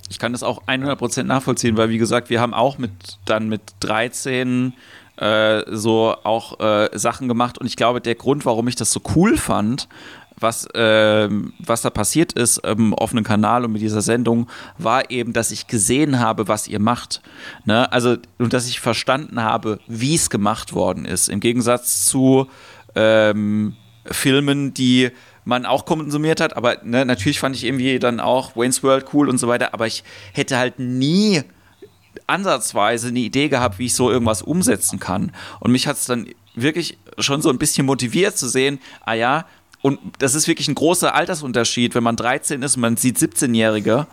Ich 0.09 0.19
kann 0.19 0.31
das 0.31 0.43
auch 0.43 0.63
100% 0.67 1.23
nachvollziehen, 1.23 1.77
weil 1.77 1.89
wie 1.89 1.97
gesagt, 1.97 2.29
wir 2.29 2.41
haben 2.41 2.53
auch 2.53 2.77
mit 2.77 2.91
dann 3.25 3.49
mit 3.49 3.61
13 3.81 4.73
äh, 5.17 5.63
so 5.67 6.15
auch 6.23 6.59
äh, 6.59 6.89
Sachen 6.93 7.27
gemacht 7.27 7.57
und 7.57 7.65
ich 7.67 7.75
glaube, 7.75 8.01
der 8.01 8.15
Grund, 8.15 8.45
warum 8.45 8.67
ich 8.67 8.75
das 8.75 8.91
so 8.91 9.01
cool 9.15 9.37
fand, 9.37 9.87
was, 10.39 10.67
äh, 10.75 11.29
was 11.59 11.81
da 11.81 11.89
passiert 11.89 12.33
ist 12.33 12.59
im 12.59 12.93
offenen 12.93 13.23
Kanal 13.23 13.65
und 13.65 13.71
mit 13.71 13.81
dieser 13.81 14.01
Sendung, 14.01 14.47
war 14.77 15.09
eben, 15.09 15.33
dass 15.33 15.51
ich 15.51 15.67
gesehen 15.67 16.19
habe, 16.19 16.47
was 16.47 16.67
ihr 16.67 16.79
macht. 16.79 17.21
Ne? 17.65 17.91
Also, 17.91 18.17
und 18.37 18.53
dass 18.53 18.67
ich 18.67 18.79
verstanden 18.79 19.41
habe, 19.41 19.79
wie 19.87 20.15
es 20.15 20.29
gemacht 20.29 20.73
worden 20.73 21.05
ist. 21.05 21.27
Im 21.29 21.39
Gegensatz 21.39 22.05
zu 22.05 22.47
ähm, 22.95 23.75
Filmen, 24.05 24.73
die 24.73 25.09
man 25.47 25.65
auch 25.65 25.85
konsumiert 25.85 26.41
hat. 26.41 26.57
Aber 26.57 26.77
ne, 26.83 27.05
natürlich 27.05 27.39
fand 27.39 27.55
ich 27.55 27.63
irgendwie 27.63 27.99
dann 27.99 28.19
auch 28.19 28.55
Wayne's 28.55 28.83
World 28.83 29.05
cool 29.13 29.29
und 29.29 29.37
so 29.37 29.47
weiter. 29.47 29.73
Aber 29.73 29.87
ich 29.87 30.03
hätte 30.33 30.57
halt 30.57 30.77
nie 30.77 31.41
ansatzweise 32.27 33.07
eine 33.07 33.19
Idee 33.19 33.47
gehabt, 33.47 33.79
wie 33.79 33.85
ich 33.85 33.95
so 33.95 34.11
irgendwas 34.11 34.41
umsetzen 34.41 34.99
kann. 34.99 35.31
Und 35.59 35.71
mich 35.71 35.87
hat 35.87 35.95
es 35.95 36.05
dann 36.05 36.27
wirklich 36.53 36.97
schon 37.17 37.41
so 37.41 37.49
ein 37.49 37.57
bisschen 37.57 37.85
motiviert 37.85 38.37
zu 38.37 38.49
sehen, 38.49 38.79
ah 39.05 39.13
ja, 39.13 39.45
und 39.81 39.99
das 40.19 40.35
ist 40.35 40.47
wirklich 40.47 40.67
ein 40.67 40.75
großer 40.75 41.13
Altersunterschied, 41.13 41.95
wenn 41.95 42.03
man 42.03 42.17
13 42.17 42.61
ist 42.61 42.75
und 42.75 42.81
man 42.81 42.97
sieht 42.97 43.17
17-Jährige 43.17 44.07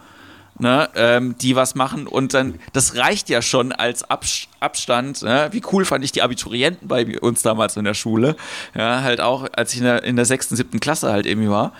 ne, 0.58 0.88
ähm, 0.94 1.36
die 1.38 1.56
was 1.56 1.74
machen 1.74 2.06
und 2.06 2.34
dann, 2.34 2.58
das 2.72 2.96
reicht 2.96 3.28
ja 3.28 3.42
schon 3.42 3.72
als 3.72 4.08
Abs 4.08 4.48
Abstand. 4.60 5.22
Ne? 5.22 5.48
Wie 5.52 5.62
cool 5.72 5.84
fand 5.84 6.04
ich 6.04 6.12
die 6.12 6.22
Abiturienten 6.22 6.88
bei 6.88 7.20
uns 7.20 7.42
damals 7.42 7.76
in 7.76 7.84
der 7.84 7.92
Schule, 7.92 8.34
ja, 8.74 9.02
halt 9.02 9.20
auch, 9.20 9.46
als 9.52 9.74
ich 9.74 9.80
in 9.80 9.84
der, 9.84 10.02
in 10.04 10.24
sechsten, 10.24 10.56
siebten 10.56 10.80
Klasse 10.80 11.12
halt 11.12 11.26
irgendwie 11.26 11.50
war, 11.50 11.72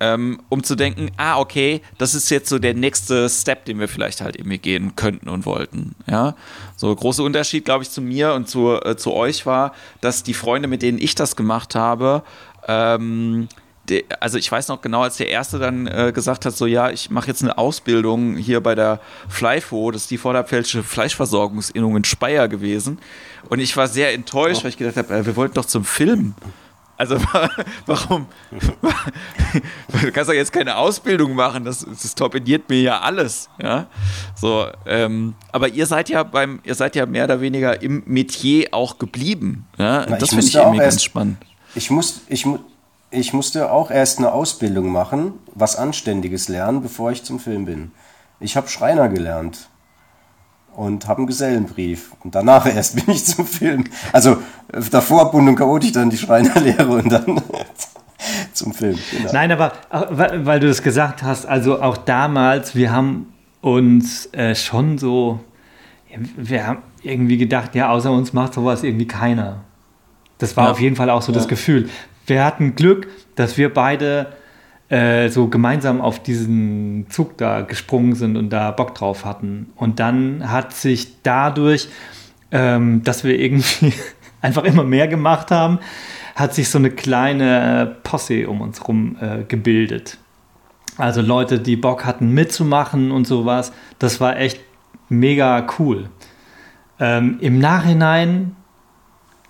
ähm, 0.00 0.40
um 0.48 0.62
zu 0.64 0.74
denken, 0.74 1.10
ah, 1.18 1.38
okay, 1.38 1.82
das 1.98 2.14
ist 2.14 2.30
jetzt 2.30 2.48
so 2.48 2.58
der 2.58 2.72
nächste 2.72 3.28
Step, 3.28 3.66
den 3.66 3.78
wir 3.78 3.88
vielleicht 3.88 4.22
halt 4.22 4.36
irgendwie 4.36 4.56
gehen 4.56 4.96
könnten 4.96 5.28
und 5.28 5.44
wollten, 5.44 5.94
ja. 6.06 6.34
So, 6.76 6.94
großer 6.94 7.22
Unterschied, 7.22 7.66
glaube 7.66 7.84
ich, 7.84 7.90
zu 7.90 8.00
mir 8.00 8.32
und 8.32 8.48
zu, 8.48 8.80
äh, 8.82 8.96
zu 8.96 9.12
euch 9.12 9.44
war, 9.44 9.74
dass 10.00 10.22
die 10.22 10.34
Freunde, 10.34 10.66
mit 10.66 10.80
denen 10.80 10.98
ich 10.98 11.14
das 11.14 11.36
gemacht 11.36 11.74
habe, 11.74 12.22
ähm, 12.66 13.48
der, 13.90 14.04
also 14.20 14.38
ich 14.38 14.50
weiß 14.50 14.68
noch 14.68 14.80
genau, 14.80 15.02
als 15.02 15.16
der 15.16 15.28
Erste 15.28 15.58
dann 15.58 15.86
äh, 15.86 16.12
gesagt 16.14 16.46
hat, 16.46 16.56
so 16.56 16.66
ja, 16.66 16.90
ich 16.90 17.10
mache 17.10 17.26
jetzt 17.28 17.42
eine 17.42 17.58
Ausbildung 17.58 18.36
hier 18.36 18.60
bei 18.60 18.74
der 18.74 19.00
Flyfo, 19.28 19.90
das 19.90 20.02
ist 20.02 20.10
die 20.10 20.18
Vorderpfälzische 20.18 20.82
Fleischversorgungsinnung 20.82 21.96
in 21.96 22.04
Speyer 22.04 22.48
gewesen. 22.48 22.98
Und 23.48 23.58
ich 23.58 23.76
war 23.76 23.88
sehr 23.88 24.14
enttäuscht, 24.14 24.60
oh. 24.60 24.64
weil 24.64 24.70
ich 24.70 24.76
gedacht 24.76 24.96
habe, 24.96 25.14
äh, 25.14 25.26
wir 25.26 25.36
wollten 25.36 25.54
doch 25.54 25.64
zum 25.64 25.84
Film. 25.84 26.34
Also 26.96 27.16
warum? 27.86 28.26
du 30.02 30.12
kannst 30.12 30.28
doch 30.28 30.34
jetzt 30.34 30.52
keine 30.52 30.76
Ausbildung 30.76 31.34
machen, 31.34 31.64
das, 31.64 31.84
das 31.84 32.14
torpediert 32.14 32.68
mir 32.68 32.82
ja 32.82 33.00
alles. 33.00 33.48
Ja? 33.60 33.86
So, 34.36 34.66
ähm, 34.86 35.34
aber 35.50 35.68
ihr 35.68 35.86
seid 35.86 36.10
ja 36.10 36.22
beim, 36.22 36.60
ihr 36.62 36.74
seid 36.74 36.96
ja 36.96 37.06
mehr 37.06 37.24
oder 37.24 37.40
weniger 37.40 37.80
im 37.82 38.02
Metier 38.04 38.68
auch 38.72 38.98
geblieben. 38.98 39.66
Ja? 39.78 40.06
Na, 40.08 40.16
das 40.16 40.28
finde 40.28 40.44
ich 40.44 40.54
irgendwie 40.54 40.78
ganz 40.78 41.02
spannend. 41.02 41.38
Ich 41.74 41.90
muss, 41.90 42.20
ich, 42.28 42.44
ich 43.10 43.32
musste 43.32 43.72
auch 43.72 43.90
erst 43.90 44.18
eine 44.18 44.32
Ausbildung 44.32 44.90
machen, 44.92 45.32
was 45.54 45.76
Anständiges 45.76 46.48
lernen, 46.48 46.82
bevor 46.82 47.10
ich 47.10 47.24
zum 47.24 47.40
Film 47.40 47.64
bin. 47.64 47.90
Ich 48.38 48.56
habe 48.56 48.68
Schreiner 48.68 49.08
gelernt 49.08 49.68
und 50.76 51.08
habe 51.08 51.18
einen 51.18 51.26
Gesellenbrief. 51.26 52.12
Und 52.22 52.34
danach 52.34 52.66
erst 52.74 52.94
bin 52.96 53.14
ich 53.14 53.24
zum 53.24 53.46
Film. 53.46 53.84
Also 54.12 54.38
davor 54.90 55.30
bunt 55.30 55.48
und 55.48 55.56
chaotisch 55.56 55.92
dann 55.92 56.10
die 56.10 56.18
Schreinerlehre 56.18 56.88
und 56.88 57.10
dann 57.10 57.42
zum 58.52 58.72
Film. 58.72 58.98
Genau. 59.10 59.32
Nein, 59.32 59.50
aber 59.50 59.72
weil 59.90 60.60
du 60.60 60.68
das 60.68 60.82
gesagt 60.82 61.22
hast, 61.22 61.46
also 61.46 61.82
auch 61.82 61.96
damals, 61.96 62.74
wir 62.74 62.92
haben 62.92 63.32
uns 63.60 64.26
äh, 64.32 64.54
schon 64.54 64.98
so, 64.98 65.40
wir 66.36 66.66
haben 66.66 66.82
irgendwie 67.02 67.38
gedacht, 67.38 67.74
ja, 67.74 67.90
außer 67.90 68.10
uns 68.10 68.32
macht 68.32 68.54
sowas 68.54 68.84
irgendwie 68.84 69.06
keiner. 69.06 69.64
Das 70.38 70.56
war 70.56 70.66
ja. 70.66 70.70
auf 70.70 70.80
jeden 70.80 70.96
Fall 70.96 71.10
auch 71.10 71.22
so 71.22 71.32
ja. 71.32 71.38
das 71.38 71.48
Gefühl 71.48 71.90
wir 72.26 72.44
hatten 72.44 72.74
Glück, 72.74 73.08
dass 73.34 73.56
wir 73.56 73.72
beide 73.72 74.28
äh, 74.88 75.28
so 75.28 75.48
gemeinsam 75.48 76.00
auf 76.00 76.22
diesen 76.22 77.06
Zug 77.10 77.38
da 77.38 77.60
gesprungen 77.62 78.14
sind 78.14 78.36
und 78.36 78.50
da 78.50 78.70
Bock 78.70 78.94
drauf 78.94 79.24
hatten. 79.24 79.70
Und 79.76 80.00
dann 80.00 80.50
hat 80.50 80.74
sich 80.74 81.22
dadurch, 81.22 81.88
ähm, 82.50 83.02
dass 83.04 83.24
wir 83.24 83.38
irgendwie 83.38 83.92
einfach 84.40 84.64
immer 84.64 84.84
mehr 84.84 85.08
gemacht 85.08 85.50
haben, 85.50 85.78
hat 86.34 86.54
sich 86.54 86.68
so 86.68 86.78
eine 86.78 86.90
kleine 86.90 87.96
Posse 88.02 88.48
um 88.48 88.60
uns 88.60 88.86
rum 88.86 89.16
äh, 89.20 89.44
gebildet. 89.44 90.18
Also 90.96 91.22
Leute, 91.22 91.60
die 91.60 91.76
Bock 91.76 92.04
hatten 92.04 92.32
mitzumachen 92.32 93.10
und 93.10 93.26
sowas. 93.26 93.72
Das 93.98 94.20
war 94.20 94.38
echt 94.38 94.60
mega 95.08 95.66
cool. 95.78 96.10
Ähm, 96.98 97.38
Im 97.40 97.58
Nachhinein 97.58 98.56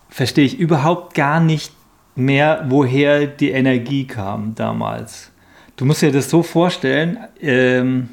verstehe 0.09 0.44
ich 0.44 0.59
überhaupt 0.59 1.14
gar 1.14 1.40
nicht, 1.40 1.72
mehr, 2.20 2.64
woher 2.68 3.26
die 3.26 3.50
Energie 3.50 4.06
kam 4.06 4.54
damals. 4.54 5.30
Du 5.76 5.85
musst 5.85 6.02
dir 6.02 6.12
das 6.12 6.28
so 6.28 6.42
vorstellen, 6.42 7.18
ähm, 7.40 8.11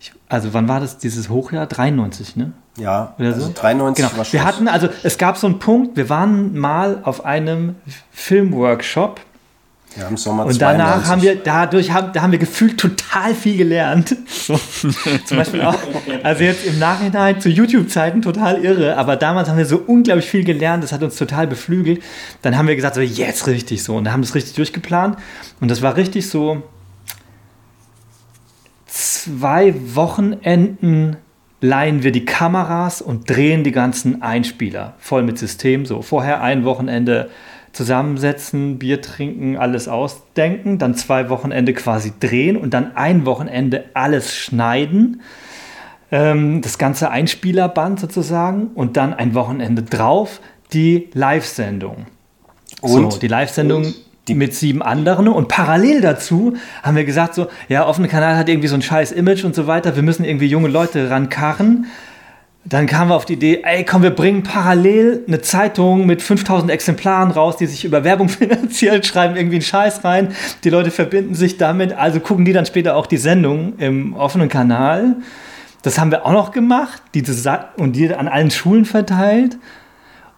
ich, 0.00 0.12
also 0.28 0.52
wann 0.52 0.68
war 0.68 0.80
das, 0.80 0.98
dieses 0.98 1.28
Hochjahr? 1.28 1.66
93, 1.66 2.36
ne? 2.36 2.52
Ja, 2.78 3.14
Oder 3.18 3.28
also 3.28 3.46
so? 3.46 3.52
93 3.52 4.04
genau. 4.04 4.18
war 4.18 4.32
Wir 4.32 4.44
hatten, 4.44 4.68
also 4.68 4.88
es 5.02 5.18
gab 5.18 5.36
so 5.36 5.46
einen 5.46 5.58
Punkt, 5.58 5.96
wir 5.96 6.08
waren 6.08 6.58
mal 6.58 7.00
auf 7.04 7.24
einem 7.24 7.76
Filmworkshop 8.10 9.20
ja, 9.96 10.08
im 10.08 10.16
Sommer 10.16 10.46
Und 10.46 10.60
danach 10.60 11.04
92. 11.04 11.10
haben 11.10 11.22
wir, 11.22 11.36
dadurch 11.36 11.90
haben, 11.92 12.12
da 12.12 12.22
haben 12.22 12.32
wir 12.32 12.38
gefühlt 12.38 12.78
total 12.78 13.34
viel 13.34 13.56
gelernt. 13.56 14.16
So, 14.26 14.58
zum 15.26 15.36
Beispiel 15.36 15.62
auch, 15.62 15.78
also 16.22 16.44
jetzt 16.44 16.64
im 16.66 16.78
Nachhinein 16.78 17.40
zu 17.40 17.48
YouTube-Zeiten 17.48 18.22
total 18.22 18.64
irre, 18.64 18.96
aber 18.96 19.16
damals 19.16 19.48
haben 19.48 19.58
wir 19.58 19.66
so 19.66 19.78
unglaublich 19.78 20.26
viel 20.26 20.44
gelernt, 20.44 20.82
das 20.82 20.92
hat 20.92 21.02
uns 21.02 21.16
total 21.16 21.46
beflügelt. 21.46 22.02
Dann 22.42 22.56
haben 22.56 22.68
wir 22.68 22.76
gesagt, 22.76 22.94
so 22.94 23.00
jetzt 23.00 23.46
richtig 23.46 23.82
so 23.82 23.96
und 23.96 24.04
dann 24.04 24.12
haben 24.12 24.20
wir 24.20 24.28
es 24.28 24.34
richtig 24.34 24.54
durchgeplant 24.54 25.16
und 25.60 25.70
das 25.70 25.82
war 25.82 25.96
richtig 25.96 26.28
so 26.28 26.62
zwei 28.86 29.74
Wochenenden 29.94 31.16
leihen 31.62 32.02
wir 32.02 32.12
die 32.12 32.24
Kameras 32.24 33.00
und 33.00 33.30
drehen 33.30 33.62
die 33.64 33.72
ganzen 33.72 34.20
Einspieler 34.20 34.94
voll 34.98 35.22
mit 35.22 35.38
System. 35.38 35.86
So 35.86 36.02
vorher 36.02 36.42
ein 36.42 36.64
Wochenende 36.64 37.30
zusammensetzen, 37.72 38.78
Bier 38.78 39.00
trinken, 39.00 39.56
alles 39.56 39.88
ausdenken, 39.88 40.78
dann 40.78 40.94
zwei 40.94 41.28
Wochenende 41.30 41.72
quasi 41.72 42.12
drehen 42.20 42.56
und 42.56 42.74
dann 42.74 42.96
ein 42.96 43.24
Wochenende 43.24 43.84
alles 43.94 44.34
schneiden. 44.34 45.22
Ähm, 46.10 46.60
das 46.60 46.78
ganze 46.78 47.10
Einspielerband 47.10 48.00
sozusagen 48.00 48.68
und 48.74 48.96
dann 48.96 49.14
ein 49.14 49.34
Wochenende 49.34 49.82
drauf 49.82 50.40
die 50.72 51.08
Live-Sendung. 51.14 52.06
Und 52.80 53.12
so, 53.12 53.18
die 53.18 53.28
Live-Sendung 53.28 53.94
mit 54.28 54.54
sieben 54.54 54.82
anderen 54.82 55.28
und 55.28 55.48
parallel 55.48 56.00
dazu 56.00 56.54
haben 56.82 56.96
wir 56.96 57.04
gesagt 57.04 57.34
so, 57.34 57.48
ja, 57.68 57.86
offene 57.86 58.08
Kanal 58.08 58.36
hat 58.36 58.48
irgendwie 58.48 58.68
so 58.68 58.76
ein 58.76 58.82
scheiß 58.82 59.12
Image 59.12 59.44
und 59.44 59.54
so 59.54 59.66
weiter, 59.66 59.96
wir 59.96 60.02
müssen 60.02 60.24
irgendwie 60.24 60.46
junge 60.46 60.68
Leute 60.68 61.10
rankarren 61.10 61.86
dann 62.64 62.86
kamen 62.86 63.10
wir 63.10 63.16
auf 63.16 63.24
die 63.24 63.32
Idee, 63.32 63.62
ey, 63.64 63.84
komm, 63.84 64.02
wir 64.02 64.10
bringen 64.10 64.44
parallel 64.44 65.24
eine 65.26 65.40
Zeitung 65.40 66.06
mit 66.06 66.22
5000 66.22 66.70
Exemplaren 66.70 67.32
raus, 67.32 67.56
die 67.56 67.66
sich 67.66 67.84
über 67.84 68.04
Werbung 68.04 68.28
finanziert, 68.28 69.04
schreiben 69.04 69.36
irgendwie 69.36 69.56
einen 69.56 69.62
Scheiß 69.62 70.04
rein. 70.04 70.34
Die 70.62 70.70
Leute 70.70 70.92
verbinden 70.92 71.34
sich 71.34 71.58
damit, 71.58 71.92
also 71.92 72.20
gucken 72.20 72.44
die 72.44 72.52
dann 72.52 72.66
später 72.66 72.96
auch 72.96 73.06
die 73.06 73.16
Sendung 73.16 73.78
im 73.78 74.14
offenen 74.14 74.48
Kanal. 74.48 75.16
Das 75.82 75.98
haben 75.98 76.12
wir 76.12 76.24
auch 76.24 76.32
noch 76.32 76.52
gemacht 76.52 77.02
diese 77.14 77.66
und 77.76 77.96
die 77.96 78.14
an 78.14 78.28
allen 78.28 78.52
Schulen 78.52 78.84
verteilt. 78.84 79.58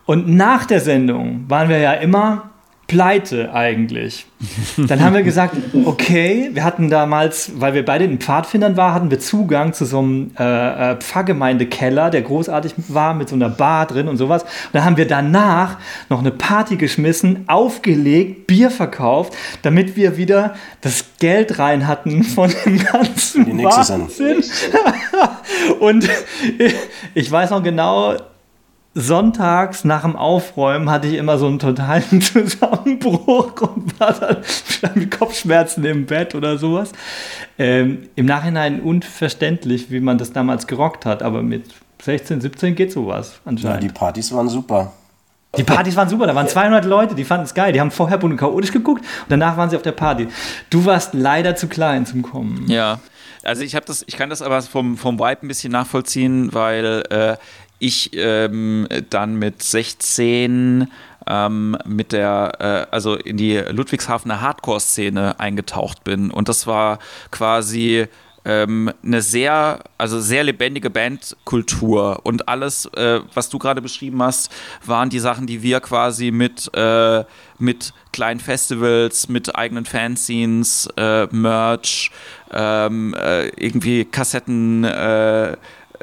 Und 0.07 0.29
nach 0.29 0.65
der 0.65 0.81
Sendung 0.81 1.45
waren 1.49 1.69
wir 1.69 1.79
ja 1.79 1.93
immer 1.93 2.54
pleite 2.87 3.53
eigentlich. 3.55 4.27
Dann 4.77 5.03
haben 5.03 5.15
wir 5.15 5.23
gesagt, 5.23 5.57
okay, 5.85 6.51
wir 6.53 6.65
hatten 6.65 6.91
damals, 6.91 7.53
weil 7.57 7.75
wir 7.75 7.85
beide 7.85 8.05
in 8.05 8.19
Pfadfindern 8.19 8.77
waren, 8.77 8.95
hatten 8.95 9.11
wir 9.11 9.19
Zugang 9.19 9.73
zu 9.73 9.85
so 9.85 10.01
einem 10.01 10.33
äh, 10.39 10.93
äh, 10.93 10.97
Pfarrgemeindekeller, 10.97 12.11
der 12.11 12.23
großartig 12.23 12.75
war, 12.89 13.15
mit 13.15 13.29
so 13.29 13.35
einer 13.37 13.49
Bar 13.49 13.87
drin 13.87 14.09
und 14.09 14.17
sowas. 14.17 14.43
Und 14.43 14.51
dann 14.73 14.85
haben 14.85 14.97
wir 14.97 15.07
danach 15.07 15.79
noch 16.11 16.21
eine 16.21 16.31
Party 16.31 16.77
geschmissen, 16.77 17.45
aufgelegt, 17.47 18.47
Bier 18.47 18.71
verkauft, 18.71 19.35
damit 19.63 19.97
wir 19.97 20.17
wieder 20.17 20.55
das 20.81 21.05
Geld 21.19 21.59
rein 21.59 21.87
hatten 21.87 22.23
von 22.23 22.53
dem 22.65 22.79
ganzen 22.85 23.45
Die 23.57 23.65
Wahnsinn. 23.65 24.43
und 25.81 26.09
ich 27.15 27.31
weiß 27.31 27.51
noch 27.51 27.63
genau, 27.63 28.15
sonntags 28.95 29.85
nach 29.85 30.03
dem 30.03 30.17
Aufräumen 30.17 30.89
hatte 30.89 31.09
ich 31.09 31.15
immer 31.15 31.37
so 31.39 31.47
einen 31.47 31.59
totalen 31.59 32.21
Zusammenbruch 32.21 33.61
und 33.61 34.01
war 34.01 34.13
dann 34.13 34.39
mit 34.95 35.11
Kopfschmerzen 35.11 35.85
im 35.85 36.07
Bett 36.07 36.35
oder 36.35 36.59
sowas. 36.59 36.93
Ähm, 37.59 38.09
Im 38.15 38.27
Nachhinein 38.27 38.81
unverständlich, 38.81 39.91
wie 39.91 40.01
man 40.01 40.19
das 40.19 40.33
damals 40.33 40.67
gerockt 40.67 41.07
hat, 41.07 41.23
aber 41.23 41.43
mit 41.43 41.65
16, 42.03 42.41
17 42.41 42.75
geht 42.75 42.93
sowas 42.93 43.41
anscheinend. 43.45 43.83
Ja, 43.83 43.89
die 43.89 43.95
Partys 43.95 44.33
waren 44.33 44.49
super. 44.49 44.93
Die 45.57 45.63
Partys 45.63 45.95
waren 45.95 46.09
super, 46.09 46.27
da 46.27 46.35
waren 46.35 46.49
200 46.49 46.85
Leute, 46.85 47.15
die 47.15 47.25
fanden 47.25 47.45
es 47.45 47.55
geil. 47.55 47.73
Die 47.73 47.81
haben 47.81 47.93
vorher 47.93 48.19
bunt 48.19 48.33
und 48.33 48.39
chaotisch 48.39 48.73
geguckt 48.73 49.03
und 49.03 49.31
danach 49.31 49.57
waren 49.57 49.71
sie 49.71 49.77
auf 49.77 49.83
der 49.83 49.93
Party. 49.93 50.29
Du 50.69 50.85
warst 50.85 51.15
leider 51.15 51.55
zu 51.55 51.69
klein 51.69 52.07
zum 52.07 52.23
Kommen. 52.23 52.65
Ja, 52.69 52.99
also 53.45 53.63
ich 53.63 53.75
habe 53.75 53.87
das, 53.87 54.05
ich 54.07 54.17
kann 54.17 54.31
das 54.31 54.43
aber 54.43 54.63
vom, 54.63 54.97
vom 54.97 55.19
Vibe 55.19 55.43
ein 55.43 55.49
bisschen 55.49 55.71
nachvollziehen, 55.71 56.53
weil 56.53 57.05
äh, 57.11 57.37
ich 57.79 58.11
ähm, 58.15 58.89
dann 59.11 59.37
mit 59.37 59.63
16 59.63 60.89
ähm, 61.27 61.77
mit 61.87 62.13
der, 62.13 62.53
äh, 62.91 62.95
also 62.95 63.17
in 63.17 63.37
die 63.37 63.57
Ludwigshafener 63.57 64.41
Hardcore-Szene 64.41 65.41
eingetaucht 65.41 66.05
bin. 66.05 66.31
Und 66.31 66.49
das 66.49 66.67
war 66.67 66.99
quasi 67.31 68.07
ähm, 68.45 68.93
eine 69.03 69.23
sehr, 69.23 69.81
also 69.97 70.21
sehr 70.21 70.45
lebendige 70.45 70.91
Bandkultur. 70.91 72.21
Und 72.25 72.49
alles, 72.49 72.87
äh, 72.95 73.21
was 73.33 73.49
du 73.49 73.59
gerade 73.59 73.81
beschrieben 73.81 74.23
hast, 74.23 74.53
waren 74.85 75.09
die 75.09 75.19
Sachen, 75.19 75.47
die 75.47 75.63
wir 75.63 75.81
quasi 75.81 76.31
mit, 76.31 76.71
äh, 76.75 77.25
mit 77.59 77.95
kleinen 78.13 78.41
Festivals, 78.41 79.29
mit 79.29 79.57
eigenen 79.57 79.87
Fanscenes, 79.87 80.89
äh, 80.97 81.27
Merch, 81.31 82.11
ähm, 82.53 83.15
äh, 83.15 83.49
irgendwie 83.49 84.05
Kassetten, 84.05 84.85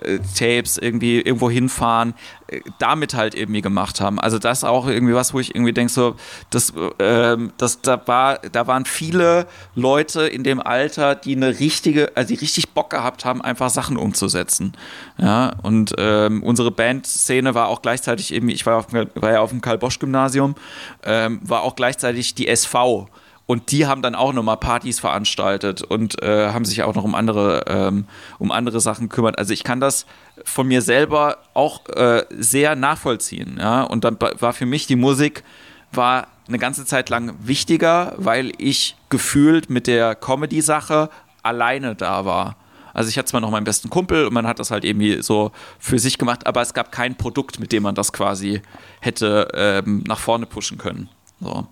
äh, 0.01 0.19
Tapes 0.37 0.77
irgendwie 0.77 1.21
irgendwo 1.21 1.49
hinfahren, 1.49 2.13
äh, 2.47 2.61
damit 2.79 3.13
halt 3.13 3.35
irgendwie 3.35 3.61
gemacht 3.61 4.01
haben. 4.01 4.19
Also 4.19 4.39
das 4.39 4.63
auch 4.63 4.87
irgendwie 4.87 5.13
was, 5.13 5.33
wo 5.33 5.39
ich 5.39 5.55
irgendwie 5.55 5.73
denke, 5.73 5.91
so, 5.91 6.15
das, 6.49 6.73
äh, 6.99 7.37
das, 7.57 7.81
da, 7.81 8.01
war, 8.07 8.39
da 8.39 8.67
waren 8.67 8.85
viele 8.85 9.47
Leute 9.75 10.21
in 10.27 10.43
dem 10.43 10.61
Alter, 10.61 11.15
die 11.15 11.35
eine 11.35 11.59
richtige, 11.59 12.11
also 12.15 12.29
die 12.29 12.39
richtig 12.39 12.69
Bock 12.69 12.89
gehabt 12.89 13.25
haben, 13.25 13.41
einfach 13.41 13.69
Sachen 13.69 13.97
umzusetzen. 13.97 14.73
Ja, 15.17 15.53
und 15.61 15.93
ähm, 15.97 16.43
unsere 16.43 16.71
Bandszene 16.71 17.55
war 17.55 17.67
auch 17.67 17.81
gleichzeitig 17.81 18.33
irgendwie, 18.33 18.53
ich 18.53 18.65
war, 18.65 18.77
auf, 18.77 18.87
war 18.91 19.31
ja 19.31 19.39
auf 19.39 19.49
dem 19.49 19.61
Karl-Bosch-Gymnasium, 19.61 20.55
ähm, 21.03 21.39
war 21.43 21.61
auch 21.61 21.75
gleichzeitig 21.75 22.35
die 22.35 22.47
SV. 22.47 23.07
Und 23.51 23.73
die 23.73 23.85
haben 23.85 24.01
dann 24.01 24.15
auch 24.15 24.31
nochmal 24.31 24.55
Partys 24.55 25.01
veranstaltet 25.01 25.81
und 25.81 26.23
äh, 26.23 26.51
haben 26.53 26.63
sich 26.63 26.83
auch 26.83 26.95
noch 26.95 27.03
um 27.03 27.15
andere, 27.15 27.65
ähm, 27.67 28.05
um 28.39 28.49
andere 28.49 28.79
Sachen 28.79 29.09
gekümmert. 29.09 29.37
Also 29.37 29.51
ich 29.51 29.65
kann 29.65 29.81
das 29.81 30.05
von 30.45 30.69
mir 30.69 30.81
selber 30.81 31.39
auch 31.53 31.85
äh, 31.89 32.23
sehr 32.29 32.77
nachvollziehen. 32.77 33.57
Ja? 33.59 33.83
Und 33.83 34.05
dann 34.05 34.17
war 34.39 34.53
für 34.53 34.65
mich 34.65 34.87
die 34.87 34.95
Musik 34.95 35.43
war 35.91 36.27
eine 36.47 36.59
ganze 36.59 36.85
Zeit 36.85 37.09
lang 37.09 37.35
wichtiger, 37.41 38.13
weil 38.15 38.53
ich 38.57 38.95
gefühlt 39.09 39.69
mit 39.69 39.85
der 39.85 40.15
Comedy-Sache 40.15 41.09
alleine 41.43 41.93
da 41.95 42.23
war. 42.23 42.55
Also 42.93 43.09
ich 43.09 43.17
hatte 43.17 43.31
zwar 43.31 43.41
noch 43.41 43.51
meinen 43.51 43.65
besten 43.65 43.89
Kumpel 43.89 44.27
und 44.27 44.33
man 44.33 44.47
hat 44.47 44.59
das 44.59 44.71
halt 44.71 44.85
irgendwie 44.85 45.21
so 45.21 45.51
für 45.77 45.99
sich 45.99 46.17
gemacht, 46.17 46.47
aber 46.47 46.61
es 46.61 46.73
gab 46.73 46.93
kein 46.93 47.17
Produkt, 47.17 47.59
mit 47.59 47.73
dem 47.73 47.83
man 47.83 47.95
das 47.95 48.13
quasi 48.13 48.61
hätte 49.01 49.49
ähm, 49.53 50.05
nach 50.07 50.19
vorne 50.19 50.45
pushen 50.45 50.77
können. 50.77 51.09
So. 51.41 51.67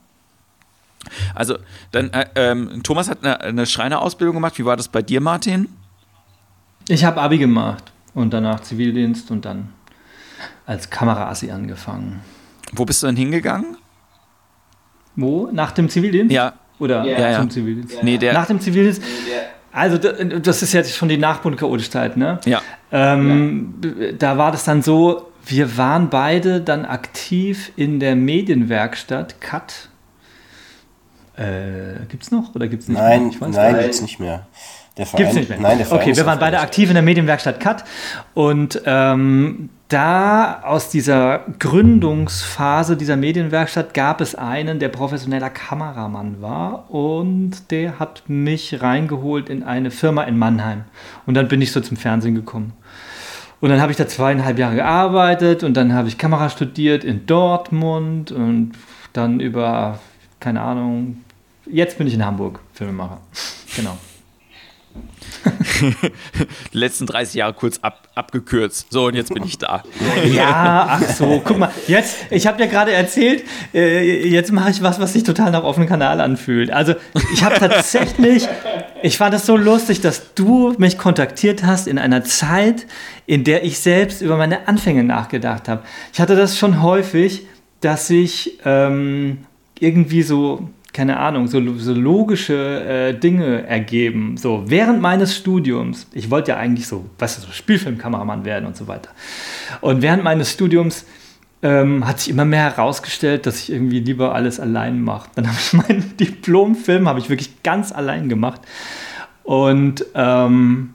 Also, 1.33 1.57
dann, 1.91 2.11
äh, 2.11 2.25
ähm, 2.35 2.81
Thomas 2.83 3.09
hat 3.09 3.23
eine, 3.23 3.39
eine 3.41 3.65
Schreinerausbildung 3.65 4.35
gemacht. 4.35 4.57
Wie 4.57 4.65
war 4.65 4.77
das 4.77 4.87
bei 4.87 5.01
dir, 5.01 5.21
Martin? 5.21 5.69
Ich 6.87 7.03
habe 7.05 7.21
Abi 7.21 7.37
gemacht 7.37 7.83
und 8.13 8.33
danach 8.33 8.61
Zivildienst 8.61 9.31
und 9.31 9.45
dann 9.45 9.69
als 10.65 10.89
Kameraassi 10.89 11.51
angefangen. 11.51 12.21
Wo 12.73 12.85
bist 12.85 13.01
du 13.03 13.07
denn 13.07 13.15
hingegangen? 13.15 13.77
Wo? 15.15 15.49
Nach 15.51 15.71
dem 15.71 15.89
Zivildienst? 15.89 16.33
Ja. 16.33 16.53
Oder 16.79 17.03
ja, 17.03 17.35
zum 17.35 17.45
ja. 17.45 17.49
Zivildienst? 17.49 18.03
Nee, 18.03 18.17
der 18.17 18.33
Nach 18.33 18.45
dem 18.45 18.59
Zivildienst? 18.59 19.01
Also 19.71 19.97
das 19.97 20.63
ist 20.63 20.73
jetzt 20.73 20.95
schon 20.95 21.09
die 21.09 21.17
Nachbundchaotischzeit, 21.17 22.17
ne? 22.17 22.39
Ja. 22.45 22.61
Ähm, 22.91 23.75
ja. 23.83 24.11
Da 24.13 24.37
war 24.37 24.51
das 24.51 24.63
dann 24.63 24.81
so, 24.81 25.31
wir 25.45 25.77
waren 25.77 26.09
beide 26.09 26.61
dann 26.61 26.85
aktiv 26.85 27.71
in 27.75 27.99
der 27.99 28.15
Medienwerkstatt 28.15 29.41
CAT 29.41 29.89
äh, 31.39 32.05
gibt 32.09 32.23
es 32.23 32.31
noch 32.31 32.53
oder 32.53 32.67
gibt 32.67 32.83
es 32.83 32.89
nicht 32.89 32.97
nein, 32.97 33.29
mehr? 33.39 33.49
nein, 33.49 33.79
gibt 33.79 33.93
es 33.93 34.01
nicht 34.01 34.19
mehr. 34.19 34.47
Der 34.97 35.05
Verein, 35.05 35.23
gibt's 35.23 35.35
nicht 35.35 35.49
mehr? 35.49 35.59
Nein, 35.59 35.77
der 35.77 35.87
Verein 35.87 36.01
Okay, 36.01 36.17
wir 36.17 36.25
waren 36.25 36.39
beide 36.39 36.59
aktiv 36.59 36.89
in 36.89 36.95
der 36.95 37.03
Medienwerkstatt 37.03 37.61
Cut 37.61 37.85
und 38.33 38.81
ähm, 38.85 39.69
da 39.87 40.61
aus 40.63 40.89
dieser 40.89 41.45
Gründungsphase 41.57 42.97
dieser 42.97 43.15
Medienwerkstatt 43.15 43.93
gab 43.93 44.19
es 44.19 44.35
einen, 44.35 44.79
der 44.79 44.89
professioneller 44.89 45.49
Kameramann 45.49 46.41
war 46.41 46.91
und 46.91 47.71
der 47.71 47.97
hat 47.97 48.23
mich 48.27 48.81
reingeholt 48.81 49.49
in 49.49 49.63
eine 49.63 49.89
Firma 49.89 50.23
in 50.23 50.37
Mannheim 50.37 50.83
und 51.25 51.35
dann 51.35 51.47
bin 51.47 51.61
ich 51.61 51.71
so 51.71 51.79
zum 51.79 51.95
Fernsehen 51.95 52.35
gekommen. 52.35 52.73
Und 53.61 53.69
dann 53.69 53.81
habe 53.81 53.91
ich 53.91 53.97
da 53.97 54.07
zweieinhalb 54.07 54.59
Jahre 54.59 54.75
gearbeitet 54.75 55.63
und 55.63 55.75
dann 55.75 55.93
habe 55.93 56.07
ich 56.07 56.17
Kamera 56.17 56.49
studiert 56.49 57.03
in 57.03 57.25
Dortmund 57.25 58.31
und 58.31 58.73
dann 59.13 59.39
über, 59.39 59.99
keine 60.39 60.61
Ahnung, 60.61 61.21
jetzt 61.71 61.97
bin 61.97 62.07
ich 62.07 62.13
in 62.13 62.25
Hamburg, 62.25 62.59
Filmemacher. 62.73 63.19
Genau. 63.75 63.97
die 66.73 66.77
letzten 66.77 67.05
30 67.05 67.35
Jahre 67.35 67.53
kurz 67.53 67.79
ab, 67.79 68.09
abgekürzt. 68.15 68.87
So, 68.89 69.05
und 69.05 69.15
jetzt 69.15 69.33
bin 69.33 69.43
ich 69.43 69.57
da. 69.57 69.83
Ja, 70.25 70.87
ach 70.89 71.03
so, 71.03 71.41
guck 71.43 71.57
mal, 71.57 71.71
jetzt, 71.87 72.17
ich 72.29 72.45
habe 72.47 72.59
ja 72.59 72.65
gerade 72.65 72.91
erzählt, 72.91 73.43
äh, 73.73 74.27
jetzt 74.27 74.51
mache 74.51 74.71
ich 74.71 74.81
was, 74.81 74.99
was 74.99 75.13
sich 75.13 75.23
total 75.23 75.51
nach 75.51 75.63
offenem 75.63 75.87
Kanal 75.87 76.19
anfühlt. 76.19 76.71
Also, 76.71 76.93
ich 77.33 77.43
habe 77.43 77.55
tatsächlich, 77.55 78.47
ich 79.03 79.17
fand 79.17 79.33
es 79.33 79.45
so 79.45 79.55
lustig, 79.55 80.01
dass 80.01 80.33
du 80.33 80.73
mich 80.77 80.97
kontaktiert 80.97 81.63
hast 81.63 81.87
in 81.87 81.97
einer 81.97 82.23
Zeit, 82.23 82.85
in 83.25 83.43
der 83.43 83.63
ich 83.63 83.79
selbst 83.79 84.21
über 84.21 84.35
meine 84.35 84.67
Anfänge 84.67 85.03
nachgedacht 85.03 85.69
habe. 85.69 85.83
Ich 86.11 86.19
hatte 86.19 86.35
das 86.35 86.57
schon 86.57 86.81
häufig, 86.81 87.47
dass 87.81 88.09
ich 88.09 88.59
ähm, 88.65 89.45
irgendwie 89.79 90.23
so 90.23 90.69
keine 90.91 91.17
Ahnung, 91.17 91.47
so, 91.47 91.61
so 91.77 91.93
logische 91.93 92.83
äh, 92.83 93.13
Dinge 93.13 93.67
ergeben. 93.67 94.37
So, 94.37 94.63
während 94.67 95.01
meines 95.01 95.35
Studiums, 95.35 96.07
ich 96.13 96.31
wollte 96.31 96.51
ja 96.51 96.57
eigentlich 96.57 96.87
so, 96.87 97.05
weißt 97.19 97.37
du, 97.37 97.47
so 97.47 97.51
Spielfilmkameramann 97.51 98.43
werden 98.43 98.65
und 98.65 98.75
so 98.75 98.87
weiter. 98.87 99.11
Und 99.81 100.01
während 100.01 100.23
meines 100.23 100.51
Studiums 100.51 101.05
ähm, 101.61 102.07
hat 102.07 102.19
sich 102.19 102.29
immer 102.29 102.45
mehr 102.45 102.63
herausgestellt, 102.63 103.45
dass 103.45 103.59
ich 103.59 103.71
irgendwie 103.71 103.99
lieber 103.99 104.33
alles 104.33 104.59
allein 104.59 105.01
mache. 105.01 105.29
Dann 105.35 105.47
habe 105.47 105.57
ich 105.59 105.73
meinen 105.73 106.17
Diplomfilm, 106.17 107.07
habe 107.07 107.19
ich 107.19 107.29
wirklich 107.29 107.61
ganz 107.63 107.91
allein 107.91 108.29
gemacht. 108.29 108.61
Und 109.43 110.05
ähm, 110.15 110.93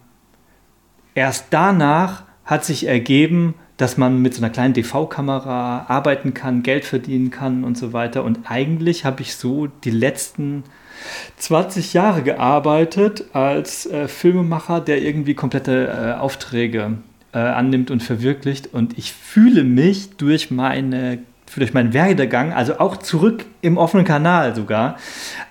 erst 1.15 1.47
danach 1.51 2.25
hat 2.45 2.65
sich 2.65 2.87
ergeben, 2.87 3.55
dass 3.77 3.97
man 3.97 4.23
mit 4.23 4.35
so 4.35 4.41
einer 4.41 4.51
kleinen 4.51 4.75
DV-Kamera 4.75 5.87
arbeiten 5.89 6.33
kann, 6.35 6.63
Geld 6.63 6.85
verdienen 6.85 7.31
kann 7.31 7.65
und 7.65 7.77
so 7.77 7.93
weiter. 7.93 8.23
Und 8.23 8.41
eigentlich 8.45 9.05
habe 9.05 9.23
ich 9.23 9.35
so 9.35 9.67
die 9.67 9.91
letzten 9.91 10.65
20 11.39 11.93
Jahre 11.93 12.23
gearbeitet 12.23 13.25
als 13.33 13.87
äh, 13.87 14.07
Filmemacher, 14.09 14.81
der 14.81 15.03
irgendwie 15.03 15.35
komplette 15.35 15.89
äh, 15.89 16.21
Aufträge 16.21 16.99
äh, 17.33 17.39
annimmt 17.39 17.91
und 17.91 18.03
verwirklicht. 18.03 18.73
Und 18.73 18.97
ich 18.97 19.13
fühle 19.13 19.65
mich 19.65 20.17
durch 20.17 20.51
meine 20.51 21.19
durch 21.57 21.75
meinen 21.75 21.93
Werdegang, 21.93 22.53
also 22.53 22.79
auch 22.79 22.97
zurück 22.97 23.45
im 23.61 23.77
offenen 23.77 24.05
Kanal 24.05 24.57
sogar, 24.57 24.97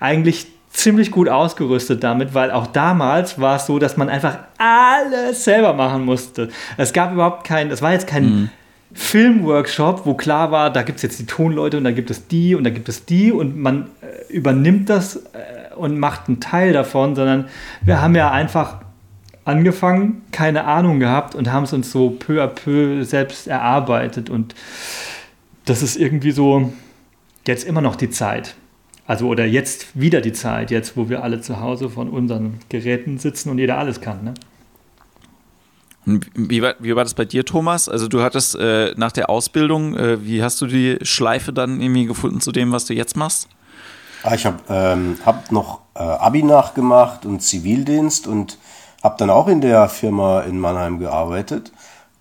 eigentlich 0.01 0.47
ziemlich 0.73 1.11
gut 1.11 1.29
ausgerüstet 1.29 2.03
damit, 2.03 2.33
weil 2.33 2.51
auch 2.51 2.67
damals 2.67 3.39
war 3.39 3.55
es 3.57 3.67
so, 3.67 3.79
dass 3.79 3.95
man 3.95 4.09
einfach 4.09 4.39
alles 4.57 5.43
selber 5.43 5.73
machen 5.73 6.03
musste. 6.03 6.49
Es 6.77 6.91
gab 6.91 7.13
überhaupt 7.13 7.45
kein, 7.45 7.71
es 7.71 7.81
war 7.81 7.93
jetzt 7.93 8.07
kein 8.07 8.25
mhm. 8.25 8.49
Filmworkshop, 8.93 10.05
wo 10.05 10.15
klar 10.15 10.51
war, 10.51 10.71
da 10.71 10.81
gibt 10.81 10.97
es 10.97 11.03
jetzt 11.03 11.19
die 11.19 11.25
Tonleute 11.25 11.77
und 11.77 11.83
da 11.83 11.91
gibt 11.91 12.09
es 12.11 12.27
die 12.27 12.55
und 12.55 12.63
da 12.63 12.71
gibt 12.71 12.89
es 12.89 13.05
die 13.05 13.31
und 13.31 13.55
man 13.55 13.87
äh, 14.01 14.33
übernimmt 14.33 14.89
das 14.89 15.15
äh, 15.15 15.75
und 15.75 15.99
macht 15.99 16.27
einen 16.27 16.39
Teil 16.39 16.73
davon, 16.73 17.15
sondern 17.15 17.45
wir 17.81 18.01
haben 18.01 18.15
ja 18.15 18.31
einfach 18.31 18.81
angefangen, 19.45 20.23
keine 20.31 20.65
Ahnung 20.65 20.99
gehabt 20.99 21.35
und 21.35 21.51
haben 21.51 21.63
es 21.63 21.73
uns 21.73 21.91
so 21.91 22.09
peu 22.09 22.41
à 22.43 22.47
peu 22.47 23.03
selbst 23.03 23.47
erarbeitet 23.47 24.29
und 24.29 24.55
das 25.65 25.81
ist 25.81 25.97
irgendwie 25.97 26.31
so 26.31 26.73
jetzt 27.45 27.63
immer 27.65 27.81
noch 27.81 27.95
die 27.95 28.09
Zeit. 28.09 28.55
Also 29.05 29.27
oder 29.27 29.45
jetzt 29.45 29.99
wieder 29.99 30.21
die 30.21 30.33
Zeit, 30.33 30.71
jetzt 30.71 30.95
wo 30.95 31.09
wir 31.09 31.23
alle 31.23 31.41
zu 31.41 31.59
Hause 31.59 31.89
von 31.89 32.09
unseren 32.09 32.59
Geräten 32.69 33.17
sitzen 33.17 33.49
und 33.49 33.57
jeder 33.57 33.77
alles 33.77 33.99
kann. 33.99 34.23
Ne? 34.23 34.33
Wie 36.05 36.61
war, 36.61 36.75
wie 36.79 36.95
war 36.95 37.03
das 37.03 37.13
bei 37.13 37.25
dir, 37.25 37.45
Thomas? 37.45 37.87
Also 37.87 38.07
du 38.07 38.21
hattest 38.21 38.55
äh, 38.55 38.93
nach 38.95 39.11
der 39.11 39.29
Ausbildung, 39.29 39.95
äh, 39.95 40.25
wie 40.25 40.43
hast 40.43 40.59
du 40.61 40.67
die 40.67 40.97
Schleife 41.01 41.53
dann 41.53 41.79
irgendwie 41.79 42.05
gefunden 42.05 42.41
zu 42.41 42.51
dem, 42.51 42.71
was 42.71 42.85
du 42.85 42.93
jetzt 42.93 43.15
machst? 43.15 43.47
Ah, 44.23 44.35
ich 44.35 44.45
habe 44.45 44.57
ähm, 44.69 45.17
hab 45.25 45.51
noch 45.51 45.81
äh, 45.95 45.99
Abi 45.99 46.43
nachgemacht 46.43 47.25
und 47.25 47.41
Zivildienst 47.41 48.27
und 48.27 48.57
habe 49.01 49.15
dann 49.17 49.29
auch 49.29 49.47
in 49.47 49.59
der 49.59 49.89
Firma 49.89 50.41
in 50.41 50.59
Mannheim 50.59 50.99
gearbeitet 50.99 51.73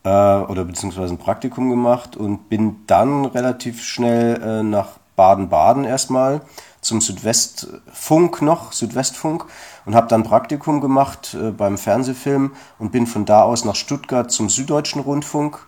äh, 0.05 0.09
oder 0.09 0.65
beziehungsweise 0.65 1.15
ein 1.15 1.19
Praktikum 1.19 1.71
gemacht 1.71 2.17
und 2.17 2.49
bin 2.49 2.77
dann 2.87 3.25
relativ 3.25 3.83
schnell 3.83 4.41
äh, 4.43 4.63
nach 4.65 4.99
Baden-Baden 5.17 5.85
erstmal 5.85 6.41
zum 6.83 7.01
Südwestfunk 7.01 8.43
noch, 8.43 8.73
Südwestfunk, 8.73 9.47
und 9.87 9.95
habe 9.95 10.09
dann 10.09 10.25
Praktikum 10.25 10.81
gemacht 10.81 11.35
äh, 11.41 11.51
beim 11.51 11.79
Fernsehfilm 11.79 12.53
und 12.79 12.93
bin 12.93 13.07
von 13.07 13.25
da 13.25 13.45
aus 13.45 13.65
nach 13.65 13.77
Stuttgart 13.77 14.31
zum 14.31 14.51
Süddeutschen 14.51 15.01
Rundfunk, 15.01 15.65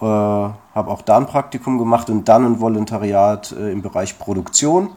äh, 0.00 0.04
habe 0.04 0.54
auch 0.74 1.02
da 1.02 1.16
ein 1.16 1.26
Praktikum 1.26 1.78
gemacht 1.78 2.10
und 2.10 2.28
dann 2.28 2.44
ein 2.44 2.60
Volontariat 2.60 3.50
äh, 3.52 3.72
im 3.72 3.82
Bereich 3.82 4.18
Produktion. 4.18 4.90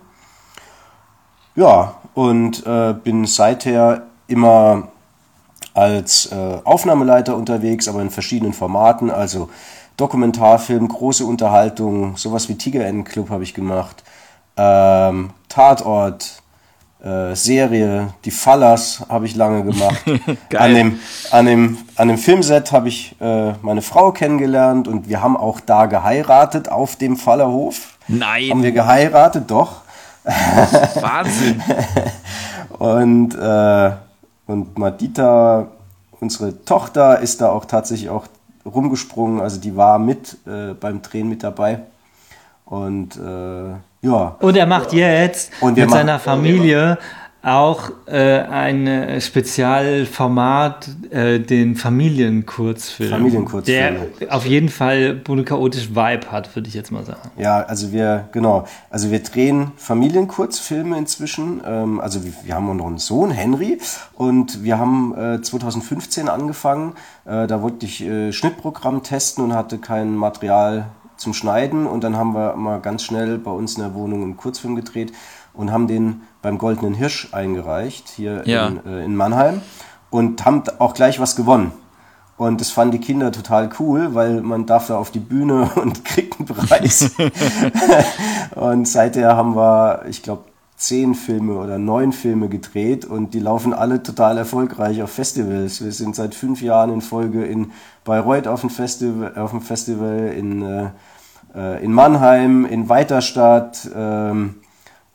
Ja, 1.56 1.96
und 2.14 2.66
äh, 2.66 2.94
bin 2.94 3.26
seither 3.26 4.08
immer 4.28 4.90
als 5.74 6.32
äh, 6.34 6.60
Aufnahmeleiter 6.66 7.36
unterwegs, 7.38 7.88
aber 7.88 8.02
in 8.02 8.10
verschiedenen 8.10 8.54
Formaten, 8.54 9.10
also 9.10 9.50
Dokumentarfilm, 9.96 10.88
große 10.88 11.26
Unterhaltung, 11.26 12.18
sowas 12.18 12.50
wie 12.50 12.58
Tiger 12.58 12.92
Club 13.04 13.30
habe 13.30 13.44
ich 13.44 13.54
gemacht, 13.54 14.04
ähm, 14.58 15.32
Tatort, 15.50 16.42
äh, 17.04 17.36
Serie, 17.36 18.14
die 18.26 18.32
Fallers 18.32 19.04
habe 19.10 19.26
ich 19.26 19.36
lange 19.36 19.64
gemacht. 19.64 20.04
an, 20.56 20.76
dem, 20.76 21.00
an, 21.32 21.46
dem, 21.46 21.78
an 21.96 22.08
dem 22.08 22.18
Filmset 22.18 22.72
habe 22.72 22.90
ich 22.90 23.16
äh, 23.20 23.54
meine 23.62 23.82
Frau 23.82 24.12
kennengelernt 24.12 24.88
und 24.88 25.10
wir 25.10 25.22
haben 25.22 25.36
auch 25.36 25.60
da 25.60 25.88
geheiratet 25.88 26.70
auf 26.70 26.96
dem 26.96 27.18
Fallerhof. 27.18 27.98
Nein. 28.08 28.52
Haben 28.52 28.64
wir 28.64 28.72
geheiratet, 28.72 29.50
doch. 29.50 29.82
Wahnsinn. 30.24 31.64
und, 32.78 33.34
äh, 33.34 33.92
und 34.46 34.78
Madita, 34.78 35.68
unsere 36.20 36.64
Tochter, 36.64 37.20
ist 37.20 37.42
da 37.42 37.50
auch 37.50 37.66
tatsächlich 37.66 38.12
auch 38.12 38.28
rumgesprungen. 38.64 39.42
Also 39.42 39.60
die 39.60 39.76
war 39.76 39.98
mit 39.98 40.38
äh, 40.46 40.74
beim 40.74 41.02
Drehen 41.02 41.30
mit 41.30 41.42
dabei. 41.42 41.80
Und 42.66 43.18
äh, 43.18 43.74
ja. 44.02 44.36
Und 44.40 44.58
er 44.58 44.66
macht 44.66 44.94
jetzt 44.94 45.52
mit 45.62 45.90
seiner 45.90 46.20
Familie 46.20 46.98
auch 47.44 47.90
äh, 48.06 48.40
ein 48.42 48.86
äh, 48.86 49.20
Spezialformat, 49.20 50.90
äh, 51.10 51.40
den 51.40 51.76
Familienkurzfilm. 51.76 53.10
Familienkurzfilm. 53.10 53.96
Der 54.20 54.36
auf 54.36 54.46
jeden 54.46 54.70
Fall 54.70 55.22
chaotisch 55.44 55.90
Vibe 55.90 56.32
hat, 56.32 56.56
würde 56.56 56.68
ich 56.68 56.76
jetzt 56.76 56.92
mal 56.92 57.04
sagen. 57.04 57.32
Ja, 57.38 57.62
also 57.64 57.92
wir, 57.92 58.30
genau, 58.32 58.66
also 58.92 59.10
wir 59.10 59.24
drehen 59.24 59.72
Familienkurzfilme 59.76 60.96
inzwischen. 60.98 61.62
Ähm, 61.66 62.00
also 62.00 62.24
wir, 62.24 62.34
wir, 62.44 62.54
haben 62.54 62.78
noch 62.78 62.86
einen 62.86 63.00
Sohn, 63.00 63.32
Henry, 63.32 63.80
und 64.14 64.64
wir 64.64 64.78
haben 64.78 65.16
äh, 65.18 65.42
2015 65.42 66.30
angefangen. 66.30 66.94
Äh, 67.26 67.48
da 67.48 67.64
wollte 67.64 67.88
ich 67.88 68.04
äh, 68.04 68.32
Schnittprogramm 68.32 69.02
testen 69.02 69.44
und 69.44 69.56
hatte 69.56 69.80
kein 69.80 70.16
Material 70.16 70.90
zum 71.22 71.34
Schneiden 71.34 71.88
und 71.88 72.04
dann 72.04 72.18
haben 72.18 72.34
wir 72.34 72.56
mal 72.56 72.80
ganz 72.80 73.04
schnell 73.04 73.38
bei 73.38 73.52
uns 73.52 73.76
in 73.76 73.84
der 73.84 73.94
Wohnung 73.94 74.24
einen 74.24 74.38
Kurzfilm 74.38 74.76
gedreht 74.76 75.14
und 75.54 75.72
haben 75.72 75.88
den 75.88 76.24
beim 76.42 76.58
Goldenen 76.58 76.94
Hirsch 76.94 77.30
eingereicht, 77.32 78.10
hier 78.10 78.44
ja. 78.46 78.68
in, 78.68 78.86
äh, 78.86 79.06
in 79.06 79.16
Mannheim 79.16 79.62
und 80.10 80.44
haben 80.46 80.64
auch 80.80 80.94
gleich 80.94 81.20
was 81.20 81.36
gewonnen. 81.36 81.72
Und 82.38 82.60
das 82.60 82.72
fanden 82.72 82.94
die 82.94 83.06
Kinder 83.06 83.32
total 83.32 83.70
cool, 83.80 84.16
weil 84.16 84.42
man 84.42 84.66
darf 84.66 84.88
da 84.88 84.98
auf 84.98 85.12
die 85.12 85.20
Bühne 85.20 85.70
und 85.76 86.04
kriegt 86.04 86.40
einen 86.40 86.48
Preis. 86.48 87.12
und 88.56 88.88
seither 88.88 89.38
haben 89.38 89.56
wir, 89.56 90.06
ich 90.10 90.24
glaube, 90.24 90.46
zehn 90.82 91.14
Filme 91.14 91.58
oder 91.58 91.78
neun 91.78 92.12
Filme 92.12 92.50
gedreht 92.50 93.06
und 93.06 93.36
die 93.36 93.40
laufen 93.40 93.72
alle 93.72 94.02
total 94.02 94.40
erfolgreich 94.40 95.04
auf 95.04 95.12
Festivals. 95.12 95.84
Wir 95.84 95.92
sind 95.92 96.16
seit 96.16 96.34
fünf 96.34 96.64
Jahren 96.64 96.92
in 96.92 97.02
Folge 97.02 97.46
in 97.46 97.72
Bayreuth 98.04 98.48
auf 98.48 98.62
dem 98.62 98.72
Festival, 98.72 99.38
auf 99.38 99.52
dem 99.52 99.62
Festival 99.62 100.34
in 100.36 100.64
äh, 100.64 100.90
äh, 101.56 101.84
in 101.84 101.94
Mannheim, 101.94 102.66
in 102.66 102.90
Weiterstadt, 102.90 103.90
ähm, 103.96 104.56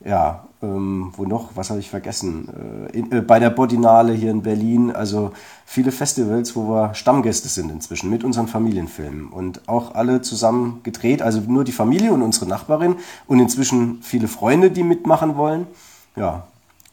ja, 0.05 0.47
ähm, 0.63 1.13
wo 1.17 1.25
noch, 1.25 1.51
was 1.55 1.71
habe 1.71 1.81
ich 1.81 1.91
vergessen, 1.91 2.49
äh, 2.93 2.99
in, 2.99 3.13
äh, 3.13 3.21
bei 3.21 3.39
der 3.39 3.51
Bodinale 3.51 4.13
hier 4.13 4.31
in 4.31 4.43
Berlin, 4.43 4.91
also 4.91 5.33
viele 5.67 5.93
Festivals, 5.93 6.57
wo 6.57 6.69
wir 6.69 6.95
Stammgäste 6.95 7.49
sind 7.49 7.71
inzwischen 7.71 8.11
mit 8.11 8.25
unseren 8.25 8.49
Familienfilmen. 8.49 9.29
Und 9.29 9.69
auch 9.69 9.95
alle 9.95 10.23
zusammen 10.23 10.81
gedreht, 10.83 11.23
also 11.23 11.41
nur 11.41 11.65
die 11.65 11.73
Familie 11.73 12.13
und 12.13 12.23
unsere 12.23 12.47
Nachbarin. 12.47 12.97
Und 13.27 13.41
inzwischen 13.41 14.03
viele 14.03 14.29
Freunde, 14.29 14.71
die 14.71 14.83
mitmachen 14.83 15.37
wollen. 15.37 15.67
Ja, 16.17 16.47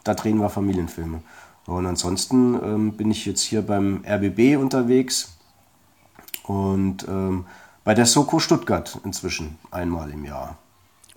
da 0.04 0.14
drehen 0.14 0.40
wir 0.40 0.50
Familienfilme. 0.50 1.22
Und 1.66 1.86
ansonsten 1.86 2.56
ähm, 2.56 2.92
bin 2.94 3.12
ich 3.12 3.26
jetzt 3.26 3.42
hier 3.42 3.62
beim 3.62 4.04
RBB 4.06 4.58
unterwegs. 4.58 5.38
Und 6.46 7.08
ähm, 7.08 7.46
bei 7.84 7.94
der 7.94 8.06
Soko 8.06 8.40
Stuttgart 8.40 9.00
inzwischen 9.04 9.58
einmal 9.72 10.10
im 10.12 10.26
Jahr. 10.26 10.58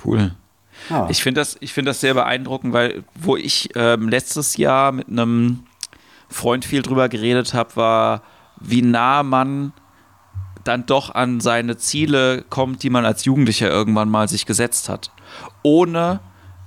Cool. 0.04 0.34
Ja. 0.90 1.08
Ich 1.08 1.22
finde 1.22 1.40
das, 1.40 1.58
find 1.64 1.88
das 1.88 2.00
sehr 2.00 2.14
beeindruckend, 2.14 2.72
weil 2.72 3.04
wo 3.14 3.36
ich 3.36 3.70
ähm, 3.74 4.08
letztes 4.08 4.56
Jahr 4.56 4.92
mit 4.92 5.08
einem 5.08 5.64
Freund 6.28 6.64
viel 6.64 6.82
drüber 6.82 7.08
geredet 7.08 7.54
habe, 7.54 7.76
war, 7.76 8.22
wie 8.60 8.82
nah 8.82 9.22
man 9.22 9.72
dann 10.64 10.84
doch 10.84 11.14
an 11.14 11.40
seine 11.40 11.76
Ziele 11.76 12.44
kommt, 12.50 12.82
die 12.82 12.90
man 12.90 13.06
als 13.06 13.24
Jugendlicher 13.24 13.70
irgendwann 13.70 14.10
mal 14.10 14.28
sich 14.28 14.44
gesetzt 14.44 14.88
hat. 14.88 15.12
Ohne 15.62 16.20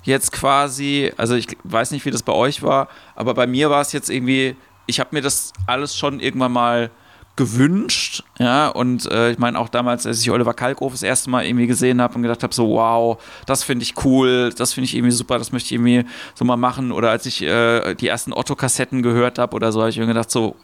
jetzt 0.03 0.31
quasi, 0.31 1.11
also 1.17 1.35
ich 1.35 1.47
weiß 1.65 1.91
nicht, 1.91 2.05
wie 2.05 2.11
das 2.11 2.23
bei 2.23 2.33
euch 2.33 2.63
war, 2.63 2.87
aber 3.15 3.33
bei 3.33 3.45
mir 3.45 3.69
war 3.69 3.81
es 3.81 3.91
jetzt 3.91 4.09
irgendwie 4.09 4.55
ich 4.89 4.99
habe 4.99 5.09
mir 5.11 5.21
das 5.21 5.53
alles 5.67 5.95
schon 5.95 6.19
irgendwann 6.19 6.51
mal 6.51 6.89
gewünscht, 7.39 8.23
ja, 8.37 8.67
und 8.67 9.09
äh, 9.09 9.31
ich 9.31 9.37
meine 9.37 9.57
auch 9.57 9.69
damals, 9.69 10.05
als 10.05 10.19
ich 10.19 10.29
Oliver 10.29 10.53
Kalkofe 10.53 10.93
das 10.93 11.03
erste 11.03 11.29
Mal 11.29 11.45
irgendwie 11.45 11.67
gesehen 11.67 12.01
habe 12.01 12.15
und 12.15 12.21
gedacht 12.21 12.43
habe, 12.43 12.53
so 12.53 12.71
wow, 12.71 13.17
das 13.45 13.63
finde 13.63 13.83
ich 13.83 13.93
cool, 14.03 14.53
das 14.57 14.73
finde 14.73 14.85
ich 14.85 14.95
irgendwie 14.95 15.13
super, 15.13 15.37
das 15.37 15.53
möchte 15.53 15.67
ich 15.67 15.71
irgendwie 15.71 16.03
so 16.35 16.43
mal 16.43 16.57
machen 16.57 16.91
oder 16.91 17.11
als 17.11 17.25
ich 17.25 17.41
äh, 17.41 17.95
die 17.95 18.09
ersten 18.09 18.33
Otto-Kassetten 18.33 19.03
gehört 19.03 19.39
habe 19.39 19.55
oder 19.55 19.71
so, 19.71 19.79
habe 19.79 19.89
ich 19.89 19.97
mir 19.97 20.05
gedacht, 20.05 20.29
so 20.29 20.57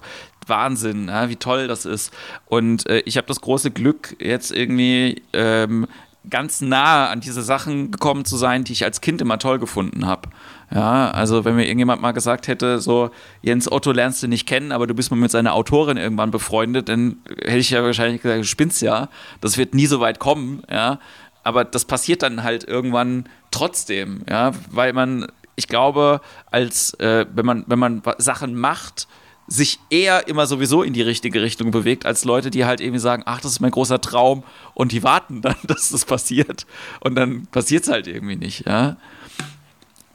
Wahnsinn, 0.47 1.07
ja, 1.07 1.29
wie 1.29 1.37
toll 1.37 1.67
das 1.67 1.85
ist. 1.85 2.13
Und 2.45 2.87
äh, 2.89 2.99
ich 3.05 3.15
habe 3.15 3.27
das 3.27 3.39
große 3.39 3.71
Glück, 3.71 4.17
jetzt 4.19 4.51
irgendwie 4.51 5.23
ähm, 5.31 5.87
ganz 6.29 6.61
nah 6.61 7.09
an 7.09 7.19
diese 7.21 7.41
Sachen 7.41 7.91
gekommen 7.91 8.25
zu 8.25 8.37
sein, 8.37 8.63
die 8.63 8.73
ich 8.73 8.83
als 8.83 9.01
Kind 9.01 9.21
immer 9.21 9.39
toll 9.39 9.59
gefunden 9.59 10.05
habe. 10.05 10.29
Ja, 10.73 11.11
also 11.11 11.45
wenn 11.45 11.55
mir 11.55 11.65
irgendjemand 11.65 12.01
mal 12.01 12.11
gesagt 12.11 12.47
hätte, 12.47 12.79
so 12.79 13.11
Jens 13.41 13.71
Otto 13.71 13.91
lernst 13.91 14.23
du 14.23 14.27
nicht 14.27 14.47
kennen, 14.47 14.71
aber 14.71 14.87
du 14.87 14.93
bist 14.93 15.11
mal 15.11 15.17
mit 15.17 15.31
seiner 15.31 15.53
Autorin 15.53 15.97
irgendwann 15.97 16.31
befreundet, 16.31 16.89
dann 16.89 17.17
hätte 17.27 17.57
ich 17.57 17.69
ja 17.69 17.83
wahrscheinlich 17.83 18.21
gesagt, 18.21 18.41
du 18.41 18.45
spinnst 18.45 18.81
ja, 18.81 19.09
das 19.41 19.57
wird 19.57 19.73
nie 19.73 19.85
so 19.85 19.99
weit 19.99 20.19
kommen, 20.19 20.63
ja. 20.69 20.99
Aber 21.43 21.63
das 21.63 21.85
passiert 21.85 22.23
dann 22.23 22.43
halt 22.43 22.63
irgendwann 22.63 23.29
trotzdem, 23.51 24.23
ja, 24.27 24.51
weil 24.71 24.93
man, 24.93 25.27
ich 25.55 25.67
glaube, 25.67 26.21
als 26.49 26.95
äh, 26.95 27.27
wenn 27.33 27.45
man, 27.45 27.63
wenn 27.67 27.77
man 27.77 28.01
Sachen 28.17 28.55
macht, 28.55 29.07
sich 29.47 29.79
eher 29.89 30.27
immer 30.27 30.47
sowieso 30.47 30.81
in 30.81 30.93
die 30.93 31.01
richtige 31.01 31.41
Richtung 31.41 31.71
bewegt, 31.71 32.05
als 32.05 32.25
Leute, 32.25 32.49
die 32.49 32.65
halt 32.65 32.81
irgendwie 32.81 32.99
sagen, 32.99 33.23
ach, 33.25 33.41
das 33.41 33.51
ist 33.51 33.59
mein 33.59 33.71
großer 33.71 34.01
Traum 34.01 34.43
und 34.73 34.91
die 34.91 35.03
warten 35.03 35.41
dann, 35.41 35.55
dass 35.63 35.89
das 35.89 36.05
passiert 36.05 36.65
und 36.99 37.15
dann 37.15 37.47
passiert 37.47 37.83
es 37.83 37.89
halt 37.89 38.07
irgendwie 38.07 38.35
nicht, 38.35 38.65
ja 38.65 38.97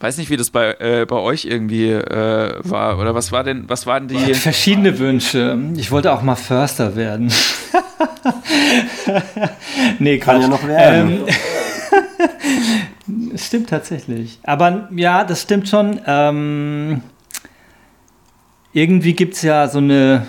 weiß 0.00 0.16
nicht, 0.16 0.30
wie 0.30 0.36
das 0.36 0.50
bei, 0.50 0.74
äh, 0.80 1.06
bei 1.06 1.16
euch 1.16 1.44
irgendwie 1.44 1.90
äh, 1.90 2.54
war. 2.64 2.98
Oder 2.98 3.14
was 3.14 3.30
war 3.32 3.44
denn, 3.44 3.68
was 3.68 3.86
waren 3.86 4.08
die. 4.08 4.34
Verschiedene 4.34 4.98
Wünsche. 4.98 5.56
Ich 5.76 5.92
wollte 5.92 6.12
auch 6.12 6.22
mal 6.22 6.36
Förster 6.36 6.96
werden. 6.96 7.28
nee, 9.98 10.18
Quatsch. 10.18 10.32
Kann 10.32 10.40
ja 10.40 10.48
noch 10.48 10.66
werden. 10.66 11.26
Ähm, 13.06 13.32
stimmt 13.36 13.68
tatsächlich. 13.68 14.38
Aber 14.42 14.88
ja, 14.96 15.24
das 15.24 15.42
stimmt 15.42 15.68
schon. 15.68 16.00
Ähm, 16.06 17.02
irgendwie 18.72 19.14
gibt 19.14 19.34
es 19.34 19.42
ja 19.42 19.68
so 19.68 19.78
eine. 19.78 20.26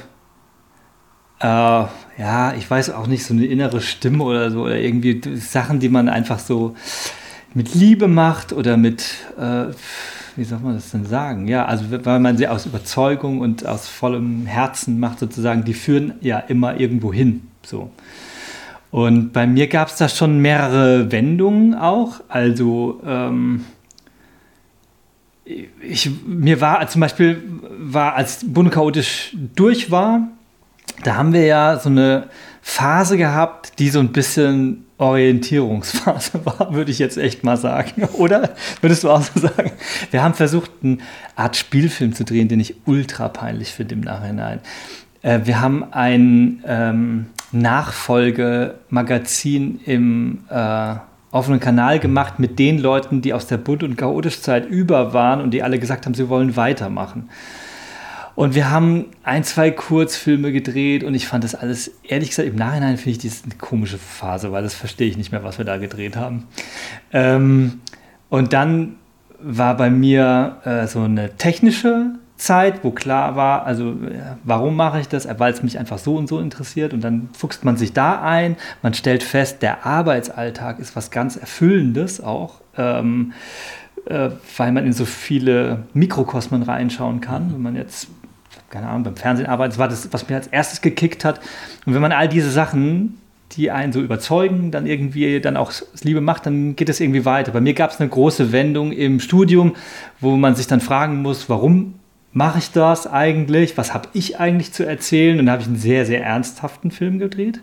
Äh, 1.39 1.86
ja, 2.17 2.54
ich 2.56 2.69
weiß 2.69 2.91
auch 2.91 3.08
nicht, 3.08 3.25
so 3.25 3.34
eine 3.34 3.45
innere 3.45 3.82
Stimme 3.82 4.23
oder 4.23 4.51
so. 4.51 4.63
Oder 4.63 4.80
irgendwie 4.80 5.21
Sachen, 5.38 5.80
die 5.80 5.89
man 5.89 6.10
einfach 6.10 6.39
so 6.39 6.75
mit 7.54 7.73
Liebe 7.75 8.08
macht 8.08 8.54
oder 8.54 8.77
mit, 8.77 9.04
äh, 9.38 9.65
wie 10.36 10.43
soll 10.43 10.60
man 10.60 10.75
das 10.75 10.91
denn 10.91 11.06
sagen? 11.06 11.47
Ja, 11.47 11.65
also 11.65 11.86
weil 11.89 12.19
man 12.19 12.38
sie 12.38 12.47
aus 12.47 12.65
Überzeugung 12.65 13.39
und 13.39 13.65
aus 13.65 13.88
vollem 13.88 14.45
Herzen 14.45 14.99
macht 14.99 15.19
sozusagen, 15.19 15.63
die 15.63 15.73
führen 15.73 16.13
ja 16.21 16.39
immer 16.39 16.80
irgendwo 16.80 17.12
hin. 17.12 17.47
So. 17.63 17.91
Und 18.91 19.32
bei 19.32 19.47
mir 19.47 19.67
gab 19.67 19.88
es 19.88 19.97
da 19.97 20.10
schon 20.10 20.39
mehrere 20.39 21.12
Wendungen 21.12 21.73
auch. 21.73 22.21
Also 22.27 23.01
ähm, 23.06 23.65
ich, 25.81 26.09
mir 26.25 26.61
war 26.61 26.87
zum 26.87 27.01
Beispiel, 27.01 27.43
war 27.79 28.15
als 28.15 28.45
Bundchaotisch 28.45 29.35
durch 29.55 29.91
war, 29.91 30.27
da 31.03 31.15
haben 31.15 31.33
wir 31.33 31.45
ja 31.45 31.79
so 31.79 31.89
eine 31.89 32.27
Phase 32.61 33.17
gehabt, 33.17 33.79
die 33.79 33.89
so 33.89 33.99
ein 33.99 34.11
bisschen 34.11 34.85
Orientierungsphase 34.97 36.41
war, 36.45 36.73
würde 36.73 36.91
ich 36.91 36.99
jetzt 36.99 37.17
echt 37.17 37.43
mal 37.43 37.57
sagen. 37.57 38.03
Oder 38.13 38.51
würdest 38.81 39.03
du 39.03 39.09
auch 39.09 39.23
so 39.23 39.39
sagen? 39.39 39.71
Wir 40.11 40.21
haben 40.21 40.35
versucht, 40.35 40.69
eine 40.83 40.99
Art 41.35 41.57
Spielfilm 41.57 42.13
zu 42.13 42.23
drehen, 42.23 42.47
den 42.47 42.59
ich 42.59 42.75
ultra 42.85 43.29
peinlich 43.29 43.71
finde 43.71 43.95
im 43.95 44.01
Nachhinein. 44.01 44.59
Äh, 45.23 45.39
wir 45.45 45.59
haben 45.59 45.91
ein 45.91 46.63
ähm, 46.67 47.25
Nachfolgemagazin 47.51 49.79
im 49.85 50.43
äh, 50.49 50.95
offenen 51.31 51.59
Kanal 51.59 51.99
gemacht 51.99 52.39
mit 52.39 52.59
den 52.59 52.77
Leuten, 52.77 53.21
die 53.21 53.33
aus 53.33 53.47
der 53.47 53.57
Bunt- 53.57 53.83
und 53.83 53.97
Chaotisch-Zeit 53.97 54.67
über 54.67 55.13
waren 55.13 55.41
und 55.41 55.51
die 55.51 55.63
alle 55.63 55.79
gesagt 55.79 56.05
haben, 56.05 56.13
sie 56.13 56.29
wollen 56.29 56.55
weitermachen. 56.55 57.29
Und 58.35 58.55
wir 58.55 58.69
haben 58.69 59.07
ein, 59.23 59.43
zwei 59.43 59.71
Kurzfilme 59.71 60.51
gedreht 60.51 61.03
und 61.03 61.13
ich 61.13 61.27
fand 61.27 61.43
das 61.43 61.53
alles, 61.53 61.91
ehrlich 62.03 62.29
gesagt, 62.29 62.47
im 62.47 62.55
Nachhinein 62.55 62.97
finde 62.97 63.11
ich 63.11 63.17
das 63.19 63.43
eine 63.43 63.55
komische 63.55 63.97
Phase, 63.97 64.51
weil 64.51 64.63
das 64.63 64.73
verstehe 64.73 65.07
ich 65.07 65.17
nicht 65.17 65.31
mehr, 65.31 65.43
was 65.43 65.57
wir 65.57 65.65
da 65.65 65.77
gedreht 65.77 66.15
haben. 66.15 66.47
Ähm, 67.11 67.81
und 68.29 68.53
dann 68.53 68.95
war 69.39 69.75
bei 69.75 69.89
mir 69.89 70.57
äh, 70.63 70.87
so 70.87 71.01
eine 71.01 71.35
technische 71.37 72.13
Zeit, 72.41 72.84
wo 72.84 72.91
klar 72.91 73.36
war, 73.36 73.65
also 73.65 73.95
warum 74.43 74.75
mache 74.75 74.99
ich 74.99 75.08
das? 75.08 75.27
Weil 75.39 75.54
es 75.54 75.63
mich 75.63 75.77
einfach 75.77 75.97
so 75.97 76.15
und 76.15 76.27
so 76.27 76.39
interessiert 76.39 76.93
und 76.93 77.04
dann 77.04 77.30
fuchst 77.34 77.63
man 77.63 77.77
sich 77.77 77.93
da 77.93 78.21
ein, 78.21 78.58
man 78.82 78.93
stellt 78.93 79.23
fest, 79.23 79.62
der 79.62 79.86
Arbeitsalltag 79.86 80.80
ist 80.80 80.95
was 80.95 81.12
ganz 81.12 81.36
Erfüllendes 81.36 82.21
auch. 82.21 82.62
Ähm, 82.77 83.34
äh, 84.06 84.32
weil 84.58 84.71
man 84.71 84.88
in 84.88 84.93
so 84.93 85.06
viele 85.06 85.84
Mikrokosmen 85.93 86.63
reinschauen 86.63 87.21
kann. 87.21 87.54
Wenn 87.54 87.62
man 87.62 87.75
jetzt 87.75 88.08
keine 88.71 88.88
Ahnung, 88.88 89.04
beim 89.04 89.15
Fernsehen 89.17 89.47
arbeitet. 89.47 89.73
Das 89.73 89.80
war 89.80 89.88
das, 89.89 90.12
was 90.12 90.27
mir 90.30 90.36
als 90.38 90.47
erstes 90.47 90.82
gekickt 90.82 91.25
hat. 91.25 91.39
Und 91.86 91.93
wenn 91.93 92.01
man 92.01 92.12
all 92.12 92.27
diese 92.27 92.49
Sachen, 92.49 93.19
die 93.51 93.69
einen 93.69 93.91
so 93.91 94.01
überzeugen, 94.01 94.71
dann 94.71 94.88
irgendwie 94.88 95.39
dann 95.41 95.58
auch 95.58 95.71
Liebe 96.01 96.21
macht, 96.21 96.45
dann 96.45 96.75
geht 96.75 96.89
es 96.89 96.99
irgendwie 96.99 97.25
weiter. 97.25 97.51
Bei 97.51 97.62
mir 97.62 97.73
gab 97.73 97.91
es 97.91 97.99
eine 97.99 98.10
große 98.10 98.51
Wendung 98.51 98.93
im 98.93 99.19
Studium, 99.19 99.75
wo 100.21 100.38
man 100.38 100.56
sich 100.56 100.67
dann 100.67 100.80
fragen 100.80 101.21
muss, 101.21 101.49
warum 101.49 101.95
mache 102.33 102.59
ich 102.59 102.71
das 102.71 103.07
eigentlich? 103.07 103.77
Was 103.77 103.93
habe 103.93 104.09
ich 104.13 104.39
eigentlich 104.39 104.71
zu 104.73 104.85
erzählen? 104.85 105.39
Und 105.39 105.45
da 105.47 105.53
habe 105.53 105.61
ich 105.61 105.67
einen 105.67 105.77
sehr, 105.77 106.05
sehr 106.05 106.23
ernsthaften 106.23 106.91
Film 106.91 107.19
gedreht. 107.19 107.61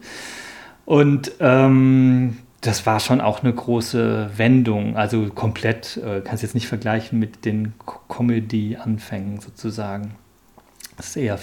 Und 0.84 1.32
ähm, 1.40 2.38
das 2.60 2.86
war 2.86 3.00
schon 3.00 3.20
auch 3.20 3.42
eine 3.42 3.52
große 3.52 4.30
Wendung. 4.36 4.96
Also 4.96 5.26
komplett, 5.26 5.96
äh, 5.98 6.20
kannst 6.22 6.42
jetzt 6.42 6.54
nicht 6.54 6.66
vergleichen 6.66 7.18
mit 7.18 7.44
den 7.44 7.74
Comedy-Anfängen 8.08 9.40
sozusagen. 9.40 10.14
Das 10.96 11.08
ist 11.08 11.16
eher 11.16 11.38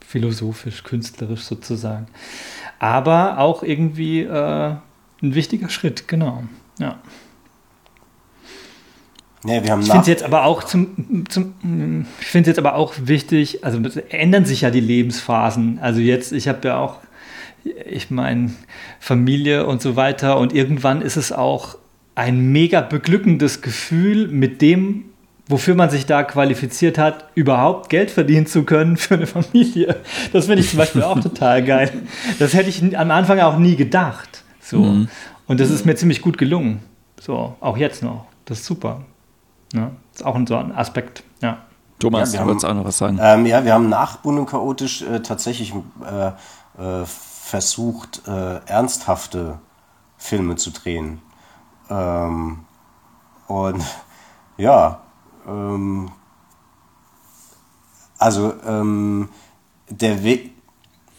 philosophisch, 0.00 0.82
künstlerisch 0.84 1.42
sozusagen. 1.42 2.06
Aber 2.78 3.38
auch 3.38 3.62
irgendwie 3.62 4.22
äh, 4.22 4.74
ein 5.22 5.34
wichtiger 5.34 5.68
Schritt, 5.68 6.08
genau. 6.08 6.44
Ja. 6.78 6.98
Nee, 9.46 9.62
wir 9.62 9.70
haben 9.70 9.80
ich 9.80 9.86
finde 9.86 10.02
es 10.02 10.08
jetzt 10.08 10.22
aber 10.24 10.44
auch 10.44 10.64
zum, 10.64 11.24
zum 11.28 12.06
ich 12.20 12.26
finde 12.26 12.50
jetzt 12.50 12.58
aber 12.58 12.74
auch 12.74 12.94
wichtig, 13.02 13.64
also 13.64 13.80
ändern 14.08 14.44
sich 14.44 14.62
ja 14.62 14.70
die 14.70 14.80
Lebensphasen. 14.80 15.78
Also 15.80 16.00
jetzt, 16.00 16.32
ich 16.32 16.48
habe 16.48 16.66
ja 16.66 16.78
auch, 16.78 16.98
ich 17.88 18.10
meine, 18.10 18.50
Familie 18.98 19.66
und 19.66 19.80
so 19.80 19.96
weiter 19.96 20.38
und 20.38 20.52
irgendwann 20.52 21.00
ist 21.00 21.16
es 21.16 21.32
auch 21.32 21.78
ein 22.16 22.50
mega 22.50 22.80
beglückendes 22.80 23.62
Gefühl, 23.62 24.28
mit 24.28 24.62
dem 24.62 25.04
wofür 25.48 25.74
man 25.74 25.90
sich 25.90 26.06
da 26.06 26.24
qualifiziert 26.24 26.98
hat, 26.98 27.26
überhaupt 27.34 27.88
Geld 27.88 28.10
verdienen 28.10 28.46
zu 28.46 28.64
können 28.64 28.96
für 28.96 29.14
eine 29.14 29.26
Familie. 29.26 29.96
Das 30.32 30.46
finde 30.46 30.62
ich 30.62 30.70
zum 30.70 30.78
Beispiel 30.78 31.02
auch 31.02 31.20
total 31.20 31.62
geil. 31.62 31.92
Das 32.38 32.52
hätte 32.54 32.68
ich 32.68 32.98
am 32.98 33.10
Anfang 33.10 33.38
auch 33.40 33.56
nie 33.58 33.76
gedacht. 33.76 34.42
So. 34.60 34.80
Mhm. 34.80 35.08
Und 35.46 35.60
das 35.60 35.70
ist 35.70 35.86
mir 35.86 35.94
ziemlich 35.94 36.20
gut 36.20 36.36
gelungen. 36.36 36.80
So, 37.20 37.54
auch 37.60 37.76
jetzt 37.76 38.02
noch. 38.02 38.26
Das 38.44 38.58
ist 38.58 38.66
super. 38.66 39.04
Ja, 39.76 39.90
ist 40.14 40.24
auch 40.24 40.38
so 40.46 40.56
ein 40.56 40.72
Aspekt. 40.72 41.22
Ja. 41.40 41.58
Thomas, 41.98 42.32
ja, 42.32 42.40
du 42.40 42.46
wolltest 42.48 42.64
auch 42.66 42.74
noch 42.74 42.84
was 42.84 42.98
sagen. 42.98 43.18
Ähm, 43.20 43.46
ja, 43.46 43.64
wir 43.64 43.72
haben 43.72 43.88
nach 43.88 44.18
Bunt 44.18 44.38
und 44.38 44.46
Chaotisch 44.46 45.02
äh, 45.02 45.20
tatsächlich 45.20 45.72
äh, 46.04 46.28
äh, 46.82 47.04
versucht, 47.06 48.22
äh, 48.26 48.56
ernsthafte 48.66 49.58
Filme 50.18 50.56
zu 50.56 50.70
drehen. 50.70 51.22
Ähm, 51.88 52.64
und 53.46 53.82
ja, 54.56 55.00
ähm, 55.46 56.10
also 58.18 58.54
ähm, 58.66 59.28
der 59.88 60.22
Weg, 60.22 60.52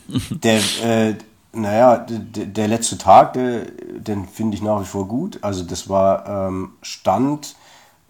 der, 0.29 0.59
äh, 0.83 1.15
naja, 1.53 1.97
der, 1.97 2.45
der 2.45 2.67
letzte 2.67 2.97
Tag, 2.97 3.33
der, 3.33 3.65
den 3.65 4.27
finde 4.27 4.55
ich 4.55 4.61
nach 4.61 4.81
wie 4.81 4.85
vor 4.85 5.07
gut. 5.07 5.39
Also 5.41 5.63
das 5.63 5.89
war 5.89 6.47
ähm, 6.47 6.73
Stand, 6.81 7.55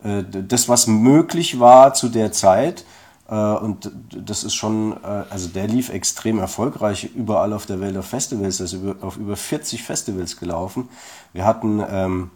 äh, 0.04 0.24
das, 0.24 0.70
was 0.70 0.88
möglich 0.88 1.60
war 1.60 1.94
zu 1.94 2.10
der 2.10 2.32
Zeit. 2.32 2.86
Äh, 3.30 3.36
und 3.36 3.92
das 4.12 4.44
ist 4.44 4.56
schon, 4.56 4.94
äh, 5.04 5.24
also 5.30 5.50
der 5.50 5.68
lief 5.68 5.90
extrem 5.90 6.40
erfolgreich 6.40 7.10
überall 7.16 7.54
auf 7.54 7.66
der 7.66 7.80
Welt 7.82 7.98
auf 7.98 8.06
Festivals, 8.06 8.62
also 8.62 8.78
über, 8.78 9.06
auf 9.06 9.18
über 9.18 9.36
40 9.36 9.84
Festivals 9.84 10.38
gelaufen. 10.38 10.90
Wir 11.34 11.46
hatten 11.46 11.84
ähm, 11.90 12.32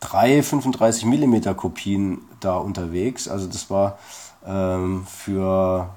drei 0.00 0.42
35 0.42 1.04
mm 1.04 1.54
Kopien 1.56 2.20
da 2.40 2.56
unterwegs. 2.56 3.28
Also 3.28 3.46
das 3.46 3.70
war 3.70 3.98
ähm, 4.46 5.06
für 5.06 5.88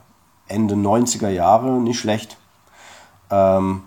Ende 0.48 0.76
90er 0.76 1.30
Jahre 1.30 1.72
nicht 1.82 2.00
schlecht. 2.00 2.38
Ähm, 3.30 3.84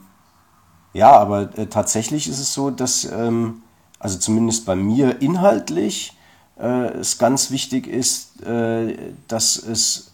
ja, 0.93 1.12
aber 1.12 1.57
äh, 1.57 1.66
tatsächlich 1.66 2.28
ist 2.28 2.41
es 2.41 2.53
so, 2.53 2.70
dass, 2.70 3.05
ähm, 3.05 3.62
also 3.99 4.18
zumindest 4.18 4.66
bei 4.66 4.74
mir 4.74 5.22
inhaltlich, 5.22 6.16
es 6.61 7.19
ganz 7.19 7.51
wichtig 7.51 7.87
ist, 7.87 8.43
äh, 8.43 9.13
dass 9.29 9.57
es 9.57 10.13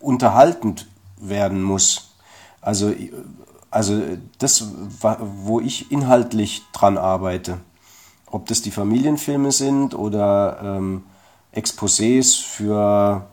unterhaltend 0.00 0.88
werden 1.20 1.62
muss. 1.62 2.14
Also, 2.60 2.92
also 3.70 4.02
das, 4.38 4.64
wo 5.20 5.60
ich 5.60 5.92
inhaltlich 5.92 6.62
dran 6.72 6.98
arbeite. 6.98 7.58
Ob 8.26 8.46
das 8.46 8.62
die 8.62 8.70
Familienfilme 8.70 9.52
sind 9.52 9.94
oder 9.94 10.60
ähm, 10.62 11.02
Exposés 11.54 12.40
für 12.40 13.26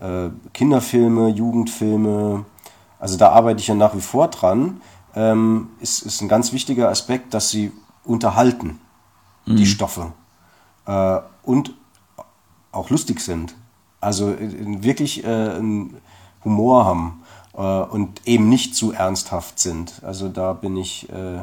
äh, 0.00 0.28
Kinderfilme, 0.52 1.28
Jugendfilme. 1.28 2.44
Also 2.98 3.16
da 3.16 3.30
arbeite 3.30 3.60
ich 3.60 3.68
ja 3.68 3.74
nach 3.74 3.94
wie 3.94 4.00
vor 4.00 4.28
dran. 4.28 4.80
Ähm, 5.14 5.70
ist, 5.80 6.02
ist 6.02 6.20
ein 6.20 6.28
ganz 6.28 6.52
wichtiger 6.52 6.88
Aspekt, 6.88 7.34
dass 7.34 7.50
sie 7.50 7.72
unterhalten, 8.04 8.80
mhm. 9.46 9.56
die 9.56 9.66
Stoffe. 9.66 10.12
Äh, 10.88 11.20
und 11.44 11.74
auch 12.72 12.90
lustig 12.90 13.20
sind. 13.20 13.54
Also 14.00 14.30
äh, 14.30 14.82
wirklich 14.82 15.22
äh, 15.22 15.26
einen 15.26 15.98
Humor 16.44 16.86
haben 16.86 17.22
äh, 17.54 17.60
und 17.60 18.26
eben 18.26 18.48
nicht 18.48 18.74
zu 18.74 18.92
ernsthaft 18.92 19.58
sind. 19.58 20.02
Also 20.02 20.28
da 20.28 20.54
bin 20.54 20.76
ich, 20.76 21.08
äh, 21.10 21.40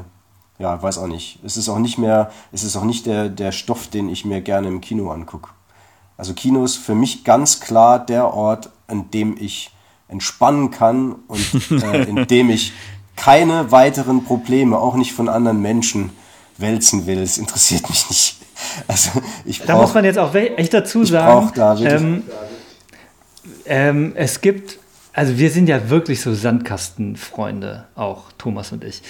ja, 0.57 0.81
weiß 0.81 0.97
auch 0.97 1.07
nicht. 1.07 1.39
Es 1.43 1.57
ist 1.57 1.69
auch 1.69 1.79
nicht 1.79 1.97
mehr, 1.97 2.31
es 2.51 2.63
ist 2.63 2.75
auch 2.75 2.83
nicht 2.83 3.05
der, 3.05 3.29
der 3.29 3.51
Stoff, 3.51 3.87
den 3.87 4.09
ich 4.09 4.25
mir 4.25 4.41
gerne 4.41 4.67
im 4.67 4.81
Kino 4.81 5.11
angucke. 5.11 5.49
Also 6.17 6.33
Kino 6.33 6.63
ist 6.63 6.77
für 6.77 6.95
mich 6.95 7.23
ganz 7.23 7.59
klar 7.59 8.03
der 8.03 8.33
Ort, 8.33 8.69
an 8.87 9.11
dem 9.11 9.37
ich 9.37 9.71
entspannen 10.07 10.71
kann 10.71 11.15
und 11.27 11.71
äh, 11.83 12.03
in 12.09 12.27
dem 12.27 12.49
ich 12.49 12.73
keine 13.15 13.71
weiteren 13.71 14.23
Probleme, 14.25 14.77
auch 14.77 14.95
nicht 14.95 15.13
von 15.13 15.29
anderen 15.29 15.61
Menschen, 15.61 16.11
wälzen 16.57 17.05
will. 17.05 17.19
Es 17.19 17.37
interessiert 17.37 17.89
mich 17.89 18.09
nicht. 18.09 18.44
Also 18.87 19.21
ich 19.45 19.59
brauch, 19.59 19.67
da 19.67 19.81
muss 19.81 19.93
man 19.93 20.05
jetzt 20.05 20.17
auch 20.17 20.33
echt 20.33 20.73
dazu 20.73 21.03
sagen. 21.03 21.51
Da 21.55 21.77
ähm, 21.79 22.23
ähm, 23.65 24.13
es 24.15 24.41
gibt, 24.41 24.79
also 25.13 25.37
wir 25.37 25.49
sind 25.49 25.67
ja 25.67 25.89
wirklich 25.89 26.21
so 26.21 26.33
Sandkastenfreunde, 26.33 27.85
auch 27.95 28.31
Thomas 28.37 28.71
und 28.71 28.83
ich. 28.83 29.01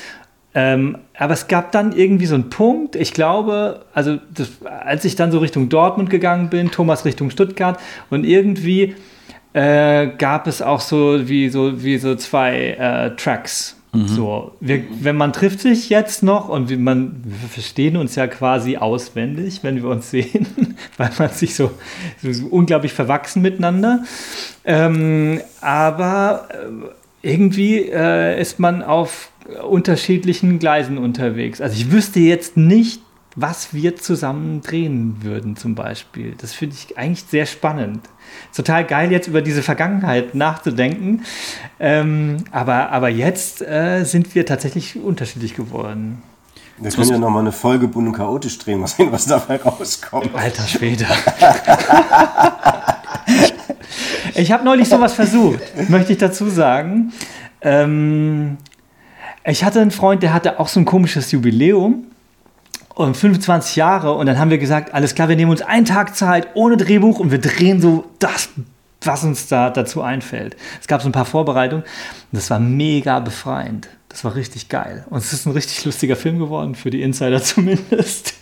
Ähm, 0.57 0.99
aber 1.17 1.33
es 1.33 1.47
gab 1.47 1.73
dann 1.73 1.91
irgendwie 1.91 2.27
so 2.27 2.35
einen 2.35 2.49
Punkt, 2.49 2.95
ich 2.95 3.13
glaube, 3.13 3.85
also 3.93 4.17
das, 4.33 4.49
als 4.63 5.03
ich 5.03 5.17
dann 5.17 5.31
so 5.31 5.39
Richtung 5.39 5.67
Dortmund 5.67 6.09
gegangen 6.09 6.49
bin, 6.49 6.71
Thomas 6.71 7.03
Richtung 7.03 7.29
Stuttgart 7.29 7.77
und 8.09 8.23
irgendwie 8.23 8.95
äh, 9.51 10.07
gab 10.17 10.47
es 10.47 10.61
auch 10.61 10.79
so 10.79 11.27
wie 11.27 11.49
so, 11.49 11.83
wie 11.83 11.97
so 11.97 12.15
zwei 12.15 12.71
äh, 12.71 13.15
Tracks. 13.17 13.75
Mhm. 13.95 14.07
So, 14.07 14.51
wir, 14.59 14.83
wenn 15.01 15.15
man 15.15 15.33
trifft 15.33 15.59
sich 15.59 15.89
jetzt 15.89 16.23
noch 16.23 16.49
und 16.49 16.69
wir, 16.69 16.77
man, 16.77 17.21
wir 17.23 17.49
verstehen 17.49 17.97
uns 17.97 18.15
ja 18.15 18.27
quasi 18.27 18.77
auswendig, 18.77 19.63
wenn 19.63 19.77
wir 19.77 19.89
uns 19.89 20.11
sehen, 20.11 20.47
weil 20.97 21.11
man 21.17 21.29
sich 21.29 21.55
so, 21.55 21.71
so, 22.21 22.31
so 22.31 22.45
unglaublich 22.47 22.93
verwachsen 22.93 23.41
miteinander. 23.41 24.03
Ähm, 24.63 25.41
aber 25.61 26.47
äh, 26.51 27.29
irgendwie 27.29 27.79
äh, 27.79 28.39
ist 28.39 28.59
man 28.59 28.83
auf 28.83 29.31
unterschiedlichen 29.67 30.59
Gleisen 30.59 30.97
unterwegs. 30.97 31.61
Also 31.61 31.75
ich 31.75 31.91
wüsste 31.91 32.19
jetzt 32.19 32.57
nicht, 32.57 33.01
was 33.35 33.73
wir 33.73 33.95
zusammen 33.97 34.61
drehen 34.61 35.17
würden 35.21 35.55
zum 35.55 35.75
Beispiel. 35.75 36.35
Das 36.37 36.53
finde 36.53 36.75
ich 36.75 36.97
eigentlich 36.97 37.23
sehr 37.23 37.45
spannend. 37.45 38.01
Total 38.55 38.85
geil 38.85 39.11
jetzt 39.11 39.27
über 39.27 39.41
diese 39.41 39.63
Vergangenheit 39.63 40.35
nachzudenken. 40.35 41.23
Ähm, 41.79 42.37
aber, 42.51 42.91
aber 42.91 43.09
jetzt 43.09 43.61
äh, 43.61 44.03
sind 44.03 44.35
wir 44.35 44.45
tatsächlich 44.45 44.97
unterschiedlich 44.97 45.55
geworden. 45.55 46.21
Wir 46.77 46.91
können 46.91 47.09
ja 47.09 47.17
nochmal 47.17 47.41
eine 47.41 47.53
Folge 47.53 47.87
bunt 47.87 48.07
und 48.07 48.13
chaotisch 48.13 48.59
drehen, 48.59 48.81
mal 48.81 48.87
sehen, 48.87 49.11
was 49.11 49.25
dabei 49.25 49.57
rauskommt. 49.57 50.35
Alter 50.35 50.67
Schwede. 50.67 51.05
ich 54.35 54.51
habe 54.51 54.65
neulich 54.65 54.89
sowas 54.89 55.13
versucht, 55.13 55.61
möchte 55.89 56.11
ich 56.11 56.17
dazu 56.17 56.49
sagen. 56.49 57.13
Ähm, 57.61 58.57
ich 59.45 59.63
hatte 59.63 59.79
einen 59.79 59.91
Freund, 59.91 60.21
der 60.21 60.33
hatte 60.33 60.59
auch 60.59 60.67
so 60.67 60.81
ein 60.81 60.85
komisches 60.85 61.31
Jubiläum 61.31 62.07
und 62.95 63.15
25 63.15 63.75
Jahre 63.75 64.13
und 64.13 64.25
dann 64.25 64.39
haben 64.39 64.49
wir 64.49 64.57
gesagt, 64.57 64.93
alles 64.93 65.15
klar, 65.15 65.29
wir 65.29 65.35
nehmen 65.35 65.51
uns 65.51 65.61
einen 65.61 65.85
Tag 65.85 66.15
Zeit 66.15 66.47
ohne 66.55 66.77
Drehbuch 66.77 67.19
und 67.19 67.29
wir 67.29 67.39
drehen 67.39 67.81
so 67.81 68.05
das, 68.19 68.49
was 69.01 69.23
uns 69.23 69.47
da 69.47 69.69
dazu 69.69 70.01
einfällt. 70.01 70.55
Es 70.81 70.87
gab 70.87 71.01
so 71.01 71.09
ein 71.09 71.11
paar 71.11 71.25
Vorbereitungen 71.25 71.83
und 71.83 72.31
das 72.31 72.49
war 72.49 72.59
mega 72.59 73.19
befreiend. 73.19 73.89
Das 74.09 74.23
war 74.23 74.33
richtig 74.35 74.69
geil. 74.69 75.05
Und 75.09 75.17
es 75.17 75.33
ist 75.33 75.45
ein 75.45 75.51
richtig 75.51 75.83
lustiger 75.83 76.15
Film 76.15 76.39
geworden, 76.39 76.73
für 76.75 76.89
die 76.89 77.01
Insider 77.01 77.41
zumindest. 77.43 78.33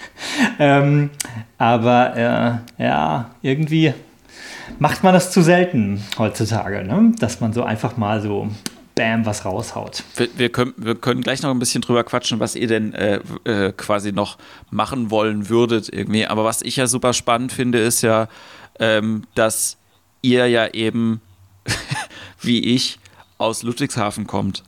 ähm, 0.60 1.10
aber 1.58 2.62
äh, 2.78 2.84
ja, 2.84 3.32
irgendwie 3.42 3.94
macht 4.78 5.04
man 5.04 5.16
das 5.16 5.32
zu 5.32 5.42
selten 5.42 6.04
heutzutage, 6.20 6.84
ne? 6.84 7.14
dass 7.18 7.42
man 7.42 7.54
so 7.54 7.64
einfach 7.64 7.98
mal 7.98 8.22
so 8.22 8.50
bam, 8.96 9.26
was 9.26 9.46
raushaut. 9.46 10.04
Wir, 10.16 10.30
wir, 10.38 10.50
können, 10.50 10.74
wir 10.78 10.96
können 10.96 11.22
gleich 11.22 11.42
noch 11.42 11.52
ein 11.52 11.60
bisschen 11.60 11.82
drüber 11.82 12.04
quatschen, 12.04 12.40
was 12.40 12.56
ihr 12.56 12.68
denn 12.68 12.94
äh, 12.94 13.20
äh, 13.46 13.72
quasi 13.72 14.12
noch 14.12 14.38
machen 14.70 15.10
wollen 15.10 15.50
würdet 15.50 15.90
irgendwie. 15.92 16.28
Aber 16.28 16.44
was 16.44 16.62
ich 16.62 16.76
ja 16.76 16.88
super 16.88 17.14
spannend 17.14 17.52
finde, 17.52 17.80
ist 17.80 18.02
ja, 18.02 18.28
ähm, 18.80 19.24
dass 19.36 19.78
ihr 20.22 20.48
ja 20.48 20.68
eben, 20.68 21.22
wie 22.42 22.60
ich, 22.60 23.00
aus 23.38 23.64
Ludwigshafen 23.64 24.28
kommt. 24.28 24.64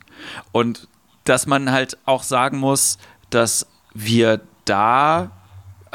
Und 0.52 0.88
dass 1.24 1.46
man 1.46 1.70
halt 1.70 1.98
auch 2.04 2.22
sagen 2.22 2.58
muss, 2.58 2.98
dass 3.30 3.66
wir 3.94 4.40
da 4.64 5.30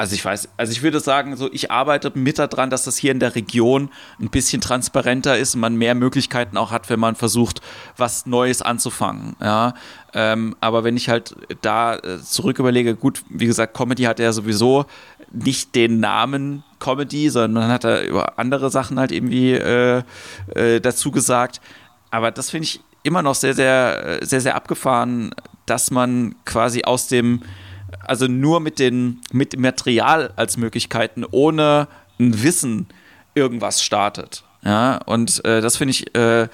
also 0.02 0.16
ich 0.16 0.24
weiß, 0.24 0.48
also 0.56 0.72
ich 0.72 0.82
würde 0.82 0.98
sagen, 0.98 1.36
so 1.36 1.48
ich 1.52 1.70
arbeite 1.70 2.10
mit 2.16 2.36
daran, 2.36 2.70
dass 2.70 2.82
das 2.82 2.96
hier 2.96 3.12
in 3.12 3.20
der 3.20 3.36
Region 3.36 3.88
ein 4.20 4.30
bisschen 4.30 4.60
transparenter 4.60 5.38
ist 5.38 5.54
und 5.54 5.60
man 5.60 5.76
mehr 5.76 5.94
Möglichkeiten 5.94 6.56
auch 6.56 6.72
hat, 6.72 6.90
wenn 6.90 6.98
man 6.98 7.14
versucht, 7.14 7.60
was 7.96 8.26
Neues 8.26 8.62
anzufangen. 8.62 9.36
Ja, 9.40 9.74
ähm, 10.12 10.56
aber 10.58 10.82
wenn 10.82 10.96
ich 10.96 11.08
halt 11.08 11.36
da 11.60 11.94
äh, 11.94 12.18
zurück 12.20 12.58
überlege, 12.58 12.96
gut, 12.96 13.22
wie 13.28 13.46
gesagt, 13.46 13.76
Comedy 13.76 14.02
hat 14.02 14.18
ja 14.18 14.32
sowieso 14.32 14.86
nicht 15.30 15.76
den 15.76 16.00
Namen 16.00 16.64
Comedy, 16.80 17.30
sondern 17.30 17.62
man 17.62 17.72
hat 17.72 17.84
da 17.84 18.02
über 18.02 18.40
andere 18.40 18.70
Sachen 18.70 18.98
halt 18.98 19.12
irgendwie 19.12 19.52
äh, 19.52 20.02
äh, 20.56 20.80
dazu 20.80 21.12
gesagt. 21.12 21.60
Aber 22.10 22.32
das 22.32 22.50
finde 22.50 22.64
ich 22.64 22.80
immer 23.04 23.22
noch 23.22 23.36
sehr, 23.36 23.54
sehr, 23.54 24.18
sehr, 24.22 24.40
sehr 24.40 24.56
abgefahren, 24.56 25.32
dass 25.66 25.92
man 25.92 26.34
quasi 26.44 26.82
aus 26.82 27.06
dem 27.06 27.42
also 28.04 28.26
nur 28.26 28.60
mit, 28.60 28.78
den, 28.78 29.20
mit 29.32 29.58
Material 29.58 30.32
als 30.36 30.56
Möglichkeiten, 30.56 31.24
ohne 31.30 31.88
ein 32.18 32.42
Wissen 32.42 32.86
irgendwas 33.34 33.82
startet. 33.82 34.44
Ja, 34.64 34.98
und 35.06 35.44
äh, 35.44 35.60
das 35.60 35.76
finde 35.76 35.90
ich 35.90 36.14
äh, 36.14 36.48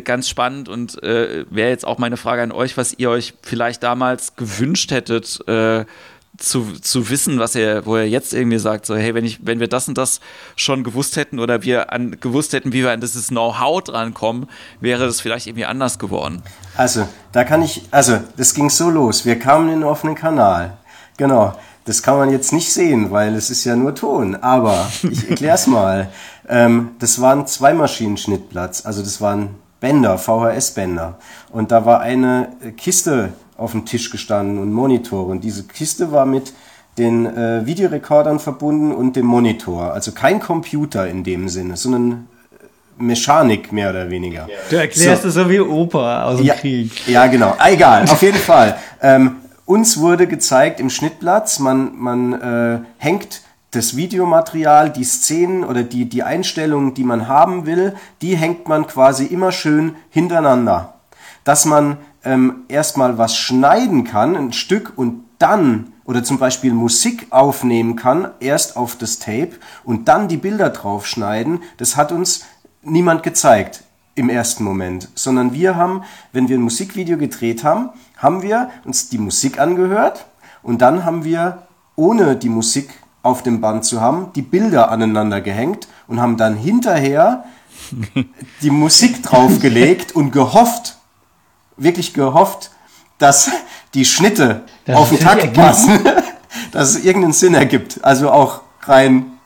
ganz 0.00 0.28
spannend 0.28 0.70
und 0.70 1.02
äh, 1.02 1.44
wäre 1.50 1.68
jetzt 1.68 1.86
auch 1.86 1.98
meine 1.98 2.16
Frage 2.16 2.42
an 2.42 2.50
euch, 2.50 2.78
was 2.78 2.94
ihr 2.98 3.10
euch 3.10 3.34
vielleicht 3.42 3.82
damals 3.82 4.36
gewünscht 4.36 4.90
hättet, 4.90 5.46
äh, 5.46 5.84
zu, 6.38 6.72
zu 6.80 7.08
wissen, 7.10 7.38
was 7.38 7.54
er, 7.54 7.86
wo 7.86 7.96
er 7.96 8.08
jetzt 8.08 8.34
irgendwie 8.34 8.58
sagt, 8.58 8.86
so, 8.86 8.96
hey, 8.96 9.14
wenn 9.14 9.24
ich, 9.24 9.46
wenn 9.46 9.60
wir 9.60 9.68
das 9.68 9.88
und 9.88 9.98
das 9.98 10.20
schon 10.56 10.84
gewusst 10.84 11.16
hätten 11.16 11.38
oder 11.38 11.62
wir 11.62 11.92
an, 11.92 12.18
gewusst 12.20 12.52
hätten, 12.52 12.72
wie 12.72 12.82
wir 12.82 12.90
an 12.90 13.00
dieses 13.00 13.28
Know-how 13.28 13.82
drankommen, 13.82 14.48
wäre 14.80 15.06
das 15.06 15.20
vielleicht 15.20 15.46
irgendwie 15.46 15.64
anders 15.64 15.98
geworden. 15.98 16.42
Also, 16.76 17.08
da 17.32 17.44
kann 17.44 17.62
ich, 17.62 17.82
also, 17.90 18.18
das 18.36 18.54
ging 18.54 18.70
so 18.70 18.90
los. 18.90 19.24
Wir 19.24 19.38
kamen 19.38 19.68
in 19.68 19.80
den 19.80 19.84
offenen 19.84 20.14
Kanal. 20.14 20.76
Genau. 21.16 21.54
Das 21.84 22.02
kann 22.02 22.18
man 22.18 22.30
jetzt 22.30 22.52
nicht 22.52 22.72
sehen, 22.72 23.12
weil 23.12 23.36
es 23.36 23.48
ist 23.48 23.64
ja 23.64 23.76
nur 23.76 23.94
Ton. 23.94 24.34
Aber 24.34 24.90
ich 25.02 25.28
erkläre 25.30 25.54
es 25.54 25.68
mal. 25.68 26.10
Ähm, 26.48 26.90
das 26.98 27.20
war 27.20 27.32
ein 27.34 27.46
Zweimaschinen-Schnittplatz. 27.46 28.84
Also 28.84 29.02
das 29.02 29.20
waren 29.20 29.50
Bänder, 29.80 30.18
VHS-Bänder. 30.18 31.18
Und 31.52 31.70
da 31.70 31.86
war 31.86 32.00
eine 32.00 32.48
Kiste 32.76 33.32
auf 33.56 33.72
dem 33.72 33.84
Tisch 33.84 34.10
gestanden 34.10 34.58
und 34.58 34.72
Monitore. 34.72 35.30
Und 35.30 35.44
diese 35.44 35.64
Kiste 35.64 36.12
war 36.12 36.26
mit 36.26 36.52
den 36.98 37.26
äh, 37.26 37.66
Videorekordern 37.66 38.38
verbunden 38.38 38.92
und 38.92 39.16
dem 39.16 39.26
Monitor. 39.26 39.92
Also 39.92 40.12
kein 40.12 40.40
Computer 40.40 41.06
in 41.06 41.24
dem 41.24 41.48
Sinne, 41.48 41.76
sondern 41.76 42.28
äh, 42.52 43.02
Mechanik 43.02 43.72
mehr 43.72 43.90
oder 43.90 44.08
weniger. 44.08 44.48
Du 44.70 44.76
erklärst 44.76 45.22
so. 45.22 45.28
es 45.28 45.34
so 45.34 45.50
wie 45.50 45.60
Opa 45.60 46.24
aus 46.24 46.38
dem 46.38 46.46
ja, 46.46 46.54
Krieg. 46.54 47.06
Ja, 47.06 47.26
genau. 47.26 47.54
Egal, 47.64 48.04
auf 48.04 48.22
jeden 48.22 48.38
Fall. 48.38 48.76
Ähm, 49.02 49.36
uns 49.66 49.98
wurde 49.98 50.26
gezeigt 50.26 50.80
im 50.80 50.90
Schnittplatz, 50.90 51.58
man, 51.58 51.96
man 51.96 52.32
äh, 52.32 52.78
hängt 52.98 53.42
das 53.72 53.96
Videomaterial, 53.96 54.90
die 54.90 55.04
Szenen 55.04 55.64
oder 55.64 55.82
die, 55.82 56.08
die 56.08 56.22
Einstellungen, 56.22 56.94
die 56.94 57.04
man 57.04 57.28
haben 57.28 57.66
will, 57.66 57.94
die 58.22 58.36
hängt 58.36 58.68
man 58.68 58.86
quasi 58.86 59.26
immer 59.26 59.52
schön 59.52 59.96
hintereinander. 60.08 60.94
Dass 61.44 61.66
man 61.66 61.98
ähm, 62.26 62.64
erstmal 62.68 63.16
was 63.16 63.36
schneiden 63.36 64.04
kann, 64.04 64.36
ein 64.36 64.52
Stück 64.52 64.92
und 64.96 65.24
dann 65.38 65.92
oder 66.04 66.22
zum 66.24 66.38
Beispiel 66.38 66.72
Musik 66.72 67.28
aufnehmen 67.30 67.96
kann, 67.96 68.28
erst 68.40 68.76
auf 68.76 68.96
das 68.96 69.18
Tape 69.18 69.52
und 69.84 70.08
dann 70.08 70.28
die 70.28 70.36
Bilder 70.36 70.70
draufschneiden, 70.70 71.62
das 71.78 71.96
hat 71.96 72.12
uns 72.12 72.44
niemand 72.82 73.22
gezeigt 73.22 73.82
im 74.14 74.28
ersten 74.28 74.64
Moment, 74.64 75.08
sondern 75.14 75.52
wir 75.52 75.76
haben, 75.76 76.02
wenn 76.32 76.48
wir 76.48 76.56
ein 76.56 76.62
Musikvideo 76.62 77.18
gedreht 77.18 77.64
haben, 77.64 77.90
haben 78.16 78.42
wir 78.42 78.70
uns 78.84 79.08
die 79.08 79.18
Musik 79.18 79.58
angehört 79.60 80.26
und 80.62 80.82
dann 80.82 81.04
haben 81.04 81.24
wir, 81.24 81.62
ohne 81.96 82.36
die 82.36 82.48
Musik 82.48 82.90
auf 83.22 83.42
dem 83.42 83.60
Band 83.60 83.84
zu 83.84 84.00
haben, 84.00 84.32
die 84.34 84.42
Bilder 84.42 84.90
aneinander 84.90 85.40
gehängt 85.40 85.88
und 86.06 86.20
haben 86.20 86.36
dann 86.36 86.56
hinterher 86.56 87.44
die 88.62 88.70
Musik 88.70 89.22
draufgelegt 89.22 90.14
und 90.14 90.30
gehofft, 90.30 90.95
wirklich 91.76 92.14
gehofft, 92.14 92.70
dass 93.18 93.50
die 93.94 94.04
Schnitte 94.04 94.64
Das 94.84 94.96
auf 94.96 95.10
den 95.10 95.20
Takt 95.20 95.52
passen, 95.54 96.00
dass 96.72 96.90
es 96.90 97.04
irgendeinen 97.04 97.32
Sinn 97.32 97.54
ergibt. 97.54 98.04
Also 98.04 98.30
auch 98.30 98.62
rein 98.82 99.38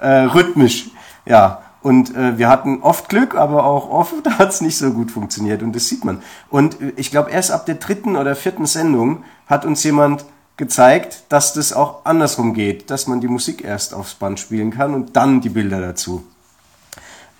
äh, 0.00 0.08
rhythmisch. 0.08 0.90
Ja, 1.24 1.62
und 1.82 2.14
äh, 2.16 2.38
wir 2.38 2.48
hatten 2.48 2.82
oft 2.82 3.08
Glück, 3.08 3.34
aber 3.34 3.64
auch 3.64 3.90
oft 3.90 4.14
hat 4.38 4.50
es 4.50 4.60
nicht 4.60 4.76
so 4.76 4.92
gut 4.92 5.10
funktioniert 5.10 5.62
und 5.62 5.74
das 5.74 5.88
sieht 5.88 6.04
man. 6.04 6.22
Und 6.50 6.80
äh, 6.80 6.92
ich 6.96 7.10
glaube, 7.10 7.30
erst 7.30 7.50
ab 7.50 7.66
der 7.66 7.76
dritten 7.76 8.16
oder 8.16 8.36
vierten 8.36 8.66
Sendung 8.66 9.24
hat 9.46 9.64
uns 9.64 9.82
jemand 9.82 10.24
gezeigt, 10.56 11.24
dass 11.28 11.54
das 11.54 11.72
auch 11.72 12.04
andersrum 12.04 12.54
geht, 12.54 12.90
dass 12.90 13.06
man 13.06 13.20
die 13.20 13.28
Musik 13.28 13.64
erst 13.64 13.94
aufs 13.94 14.14
Band 14.14 14.38
spielen 14.38 14.70
kann 14.70 14.94
und 14.94 15.16
dann 15.16 15.40
die 15.40 15.48
Bilder 15.48 15.80
dazu. 15.80 16.24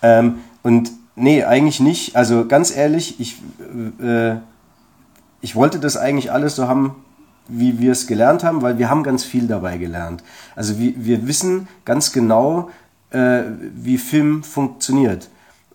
Ähm, 0.01 0.41
und 0.63 0.91
nee, 1.15 1.45
eigentlich 1.45 1.81
nicht. 1.81 2.17
Also 2.17 2.47
ganz 2.47 2.75
ehrlich, 2.75 3.21
ich, 3.21 3.37
äh, 4.01 4.37
ich 5.41 5.57
wollte 5.57 5.79
das 5.79 5.97
eigentlich 5.97 6.33
alles 6.33 6.57
so 6.57 6.69
haben, 6.69 6.97
wie 7.49 7.79
wir 7.81 7.93
es 7.93 8.07
gelernt 8.07 8.45
haben, 8.45 8.63
weil 8.63 8.79
wir 8.79 8.89
haben 8.89 9.03
ganz 9.03 9.25
viel 9.25 9.47
dabei 9.47 9.79
gelernt. 9.79 10.23
Also 10.55 10.79
wir, 10.79 10.95
wir 10.97 11.27
wissen 11.27 11.69
ganz 11.85 12.13
genau, 12.13 12.71
äh, 13.11 13.43
wie 13.75 13.99
Film 13.99 14.43
funktioniert 14.43 15.29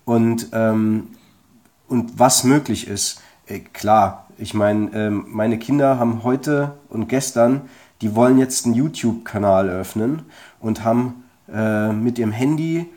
und, 0.06 0.50
ähm, 0.54 1.10
und 1.88 2.20
was 2.20 2.44
möglich 2.44 2.88
ist. 2.88 3.22
Äh, 3.46 3.60
klar, 3.60 4.28
ich 4.38 4.54
meine, 4.54 4.92
ähm, 4.94 5.26
meine 5.30 5.60
Kinder 5.60 6.00
haben 6.00 6.24
heute 6.24 6.74
und 6.90 7.10
gestern, 7.10 7.62
die 8.02 8.16
wollen 8.16 8.38
jetzt 8.38 8.66
einen 8.66 8.76
YouTube-Kanal 8.76 9.70
öffnen 9.70 10.24
und 10.60 10.84
haben 10.84 11.24
äh, 11.52 11.92
mit 11.92 12.20
ihrem 12.20 12.32
Handy 12.32 12.88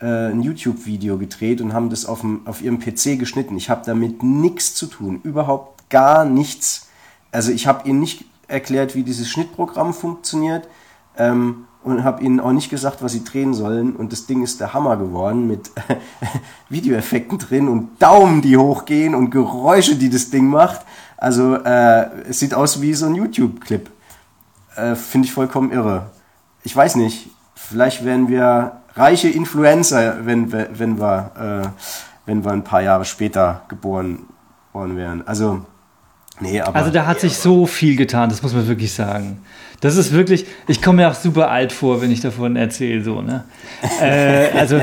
äh, 0.00 0.30
ein 0.30 0.42
YouTube-Video 0.42 1.18
gedreht 1.18 1.60
und 1.60 1.72
haben 1.72 1.90
das 1.90 2.06
auf, 2.06 2.20
dem, 2.22 2.46
auf 2.46 2.62
ihrem 2.62 2.78
PC 2.78 3.18
geschnitten. 3.18 3.56
Ich 3.56 3.70
habe 3.70 3.82
damit 3.84 4.22
nichts 4.22 4.74
zu 4.74 4.86
tun, 4.86 5.20
überhaupt 5.22 5.90
gar 5.90 6.24
nichts. 6.24 6.88
Also 7.32 7.52
ich 7.52 7.66
habe 7.66 7.88
ihnen 7.88 8.00
nicht 8.00 8.24
erklärt, 8.48 8.94
wie 8.94 9.02
dieses 9.02 9.28
Schnittprogramm 9.28 9.94
funktioniert 9.94 10.68
ähm, 11.16 11.66
und 11.82 12.04
habe 12.04 12.22
ihnen 12.22 12.40
auch 12.40 12.52
nicht 12.52 12.70
gesagt, 12.70 13.02
was 13.02 13.12
sie 13.12 13.24
drehen 13.24 13.54
sollen. 13.54 13.94
Und 13.94 14.12
das 14.12 14.26
Ding 14.26 14.42
ist 14.42 14.60
der 14.60 14.74
Hammer 14.74 14.96
geworden 14.96 15.46
mit 15.46 15.70
Videoeffekten 16.68 17.38
drin 17.38 17.68
und 17.68 18.00
Daumen, 18.02 18.42
die 18.42 18.56
hochgehen 18.56 19.14
und 19.14 19.30
Geräusche, 19.30 19.96
die 19.96 20.10
das 20.10 20.30
Ding 20.30 20.46
macht. 20.48 20.80
Also 21.16 21.56
äh, 21.56 22.22
es 22.28 22.38
sieht 22.38 22.54
aus 22.54 22.80
wie 22.80 22.94
so 22.94 23.06
ein 23.06 23.14
YouTube-Clip. 23.14 23.90
Äh, 24.76 24.94
Finde 24.94 25.26
ich 25.26 25.32
vollkommen 25.32 25.70
irre. 25.72 26.10
Ich 26.62 26.74
weiß 26.74 26.96
nicht, 26.96 27.30
vielleicht 27.54 28.04
wären 28.04 28.28
wir 28.28 28.79
reiche 28.94 29.28
Influencer, 29.28 30.18
wenn, 30.26 30.52
wir- 30.52 30.68
wenn, 30.72 30.98
wir, 30.98 31.62
äh, 31.64 31.84
wenn 32.26 32.44
wir 32.44 32.52
ein 32.52 32.64
paar 32.64 32.82
Jahre 32.82 33.04
später 33.04 33.62
geboren 33.68 34.20
worden 34.72 34.96
wären. 34.96 35.26
Also, 35.26 35.62
nee, 36.40 36.60
aber... 36.60 36.76
Also 36.76 36.90
da 36.90 37.06
hat 37.06 37.20
sich 37.20 37.36
so 37.36 37.66
viel 37.66 37.96
getan, 37.96 38.28
das 38.30 38.42
muss 38.42 38.54
man 38.54 38.66
wirklich 38.68 38.92
sagen. 38.92 39.42
Das 39.80 39.96
ist 39.96 40.12
wirklich, 40.12 40.44
ich 40.68 40.82
komme 40.82 41.02
mir 41.02 41.08
auch 41.08 41.14
super 41.14 41.50
alt 41.50 41.72
vor, 41.72 42.02
wenn 42.02 42.10
ich 42.10 42.20
davon 42.20 42.54
erzähle, 42.56 43.02
so, 43.02 43.22
ne? 43.22 43.44
äh, 44.00 44.50
also 44.58 44.80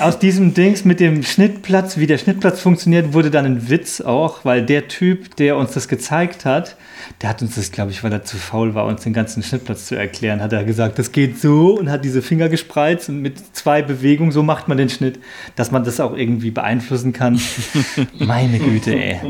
aus 0.00 0.18
diesem 0.18 0.54
Dings 0.54 0.84
mit 0.84 1.00
dem 1.00 1.22
Schnittplatz, 1.22 1.96
wie 1.96 2.06
der 2.06 2.18
Schnittplatz 2.18 2.60
funktioniert, 2.60 3.12
wurde 3.12 3.30
dann 3.30 3.44
ein 3.44 3.68
Witz 3.68 4.00
auch, 4.00 4.44
weil 4.44 4.64
der 4.64 4.88
Typ, 4.88 5.36
der 5.36 5.56
uns 5.56 5.72
das 5.72 5.88
gezeigt 5.88 6.44
hat, 6.44 6.76
der 7.20 7.28
hat 7.28 7.42
uns 7.42 7.56
das, 7.56 7.70
glaube 7.70 7.90
ich, 7.90 8.02
weil 8.02 8.12
er 8.12 8.24
zu 8.24 8.36
faul 8.36 8.74
war, 8.74 8.86
uns 8.86 9.02
den 9.02 9.12
ganzen 9.12 9.42
Schnittplatz 9.42 9.86
zu 9.86 9.96
erklären, 9.96 10.40
hat 10.40 10.52
er 10.52 10.64
gesagt, 10.64 10.98
das 10.98 11.12
geht 11.12 11.38
so 11.38 11.78
und 11.78 11.90
hat 11.90 12.04
diese 12.04 12.22
Finger 12.22 12.48
gespreizt 12.48 13.08
und 13.08 13.20
mit 13.20 13.56
zwei 13.56 13.82
Bewegungen, 13.82 14.32
so 14.32 14.42
macht 14.42 14.68
man 14.68 14.78
den 14.78 14.88
Schnitt, 14.88 15.18
dass 15.56 15.70
man 15.70 15.84
das 15.84 16.00
auch 16.00 16.16
irgendwie 16.16 16.50
beeinflussen 16.50 17.12
kann. 17.12 17.40
Meine 18.18 18.58
Güte, 18.58 18.94
ey. 18.94 19.20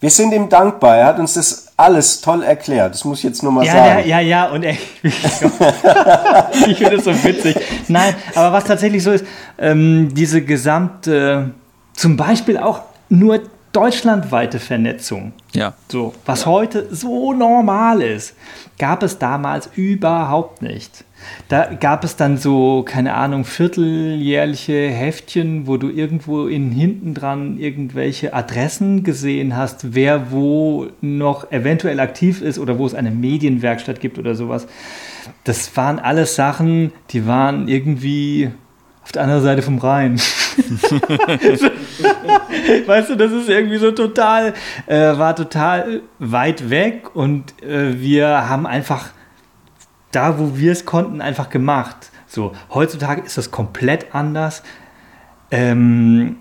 Wir 0.00 0.10
sind 0.10 0.32
ihm 0.32 0.48
dankbar. 0.48 0.96
Er 0.96 1.06
hat 1.06 1.18
uns 1.18 1.34
das 1.34 1.63
alles 1.76 2.20
toll 2.20 2.42
erklärt. 2.42 2.94
Das 2.94 3.04
muss 3.04 3.18
ich 3.18 3.24
jetzt 3.24 3.42
nur 3.42 3.50
mal 3.52 3.64
Ja, 3.66 3.72
sagen. 3.72 4.08
ja, 4.08 4.20
ja, 4.20 4.44
ja, 4.46 4.50
und 4.50 4.62
ey, 4.62 4.78
ich 5.02 5.14
finde 6.78 6.96
das 6.96 7.04
so 7.04 7.24
witzig. 7.24 7.56
Nein, 7.88 8.14
aber 8.34 8.52
was 8.52 8.64
tatsächlich 8.64 9.02
so 9.02 9.10
ist, 9.12 9.24
ähm, 9.58 10.10
diese 10.14 10.42
gesamte, 10.42 11.50
zum 11.94 12.16
Beispiel 12.16 12.58
auch 12.58 12.82
nur 13.08 13.40
deutschlandweite 13.72 14.60
Vernetzung, 14.60 15.32
Ja. 15.52 15.74
so, 15.88 16.14
was 16.26 16.46
heute 16.46 16.86
so 16.94 17.32
normal 17.32 18.02
ist, 18.02 18.34
gab 18.78 19.02
es 19.02 19.18
damals 19.18 19.68
überhaupt 19.74 20.62
nicht. 20.62 21.04
Da 21.48 21.74
gab 21.74 22.04
es 22.04 22.16
dann 22.16 22.36
so, 22.36 22.82
keine 22.82 23.14
Ahnung, 23.14 23.44
vierteljährliche 23.44 24.88
Heftchen, 24.88 25.66
wo 25.66 25.76
du 25.76 25.90
irgendwo 25.90 26.46
in 26.46 26.70
hinten 26.70 27.14
dran 27.14 27.58
irgendwelche 27.58 28.34
Adressen 28.34 29.02
gesehen 29.02 29.56
hast, 29.56 29.94
wer 29.94 30.30
wo 30.30 30.88
noch 31.00 31.50
eventuell 31.52 32.00
aktiv 32.00 32.40
ist 32.40 32.58
oder 32.58 32.78
wo 32.78 32.86
es 32.86 32.94
eine 32.94 33.10
Medienwerkstatt 33.10 34.00
gibt 34.00 34.18
oder 34.18 34.34
sowas. 34.34 34.66
Das 35.44 35.76
waren 35.76 35.98
alles 35.98 36.34
Sachen, 36.34 36.92
die 37.10 37.26
waren 37.26 37.68
irgendwie 37.68 38.50
auf 39.04 39.12
der 39.12 39.22
anderen 39.22 39.42
Seite 39.42 39.62
vom 39.62 39.78
Rhein. 39.78 40.18
weißt 42.86 43.10
du, 43.10 43.16
das 43.16 43.32
ist 43.32 43.50
irgendwie 43.50 43.76
so 43.76 43.90
total, 43.90 44.54
äh, 44.86 45.18
war 45.18 45.36
total 45.36 46.00
weit 46.18 46.70
weg 46.70 47.14
und 47.14 47.62
äh, 47.62 48.00
wir 48.00 48.48
haben 48.48 48.66
einfach 48.66 49.10
da, 50.14 50.38
wo 50.38 50.56
wir 50.56 50.72
es 50.72 50.84
konnten, 50.84 51.20
einfach 51.20 51.50
gemacht. 51.50 52.10
So, 52.26 52.52
heutzutage 52.70 53.22
ist 53.22 53.38
das 53.38 53.50
komplett 53.50 54.14
anders. 54.14 54.62
Ähm, 55.50 56.36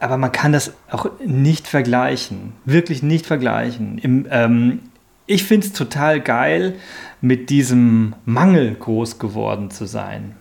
aber 0.00 0.16
man 0.16 0.32
kann 0.32 0.52
das 0.52 0.72
auch 0.90 1.06
nicht 1.24 1.68
vergleichen. 1.68 2.54
Wirklich 2.64 3.02
nicht 3.02 3.26
vergleichen. 3.26 3.98
Im, 3.98 4.26
ähm, 4.30 4.80
ich 5.26 5.44
finde 5.44 5.66
es 5.66 5.72
total 5.72 6.20
geil, 6.20 6.74
mit 7.20 7.50
diesem 7.50 8.14
Mangel 8.24 8.74
groß 8.74 9.18
geworden 9.18 9.70
zu 9.70 9.86
sein. 9.86 10.34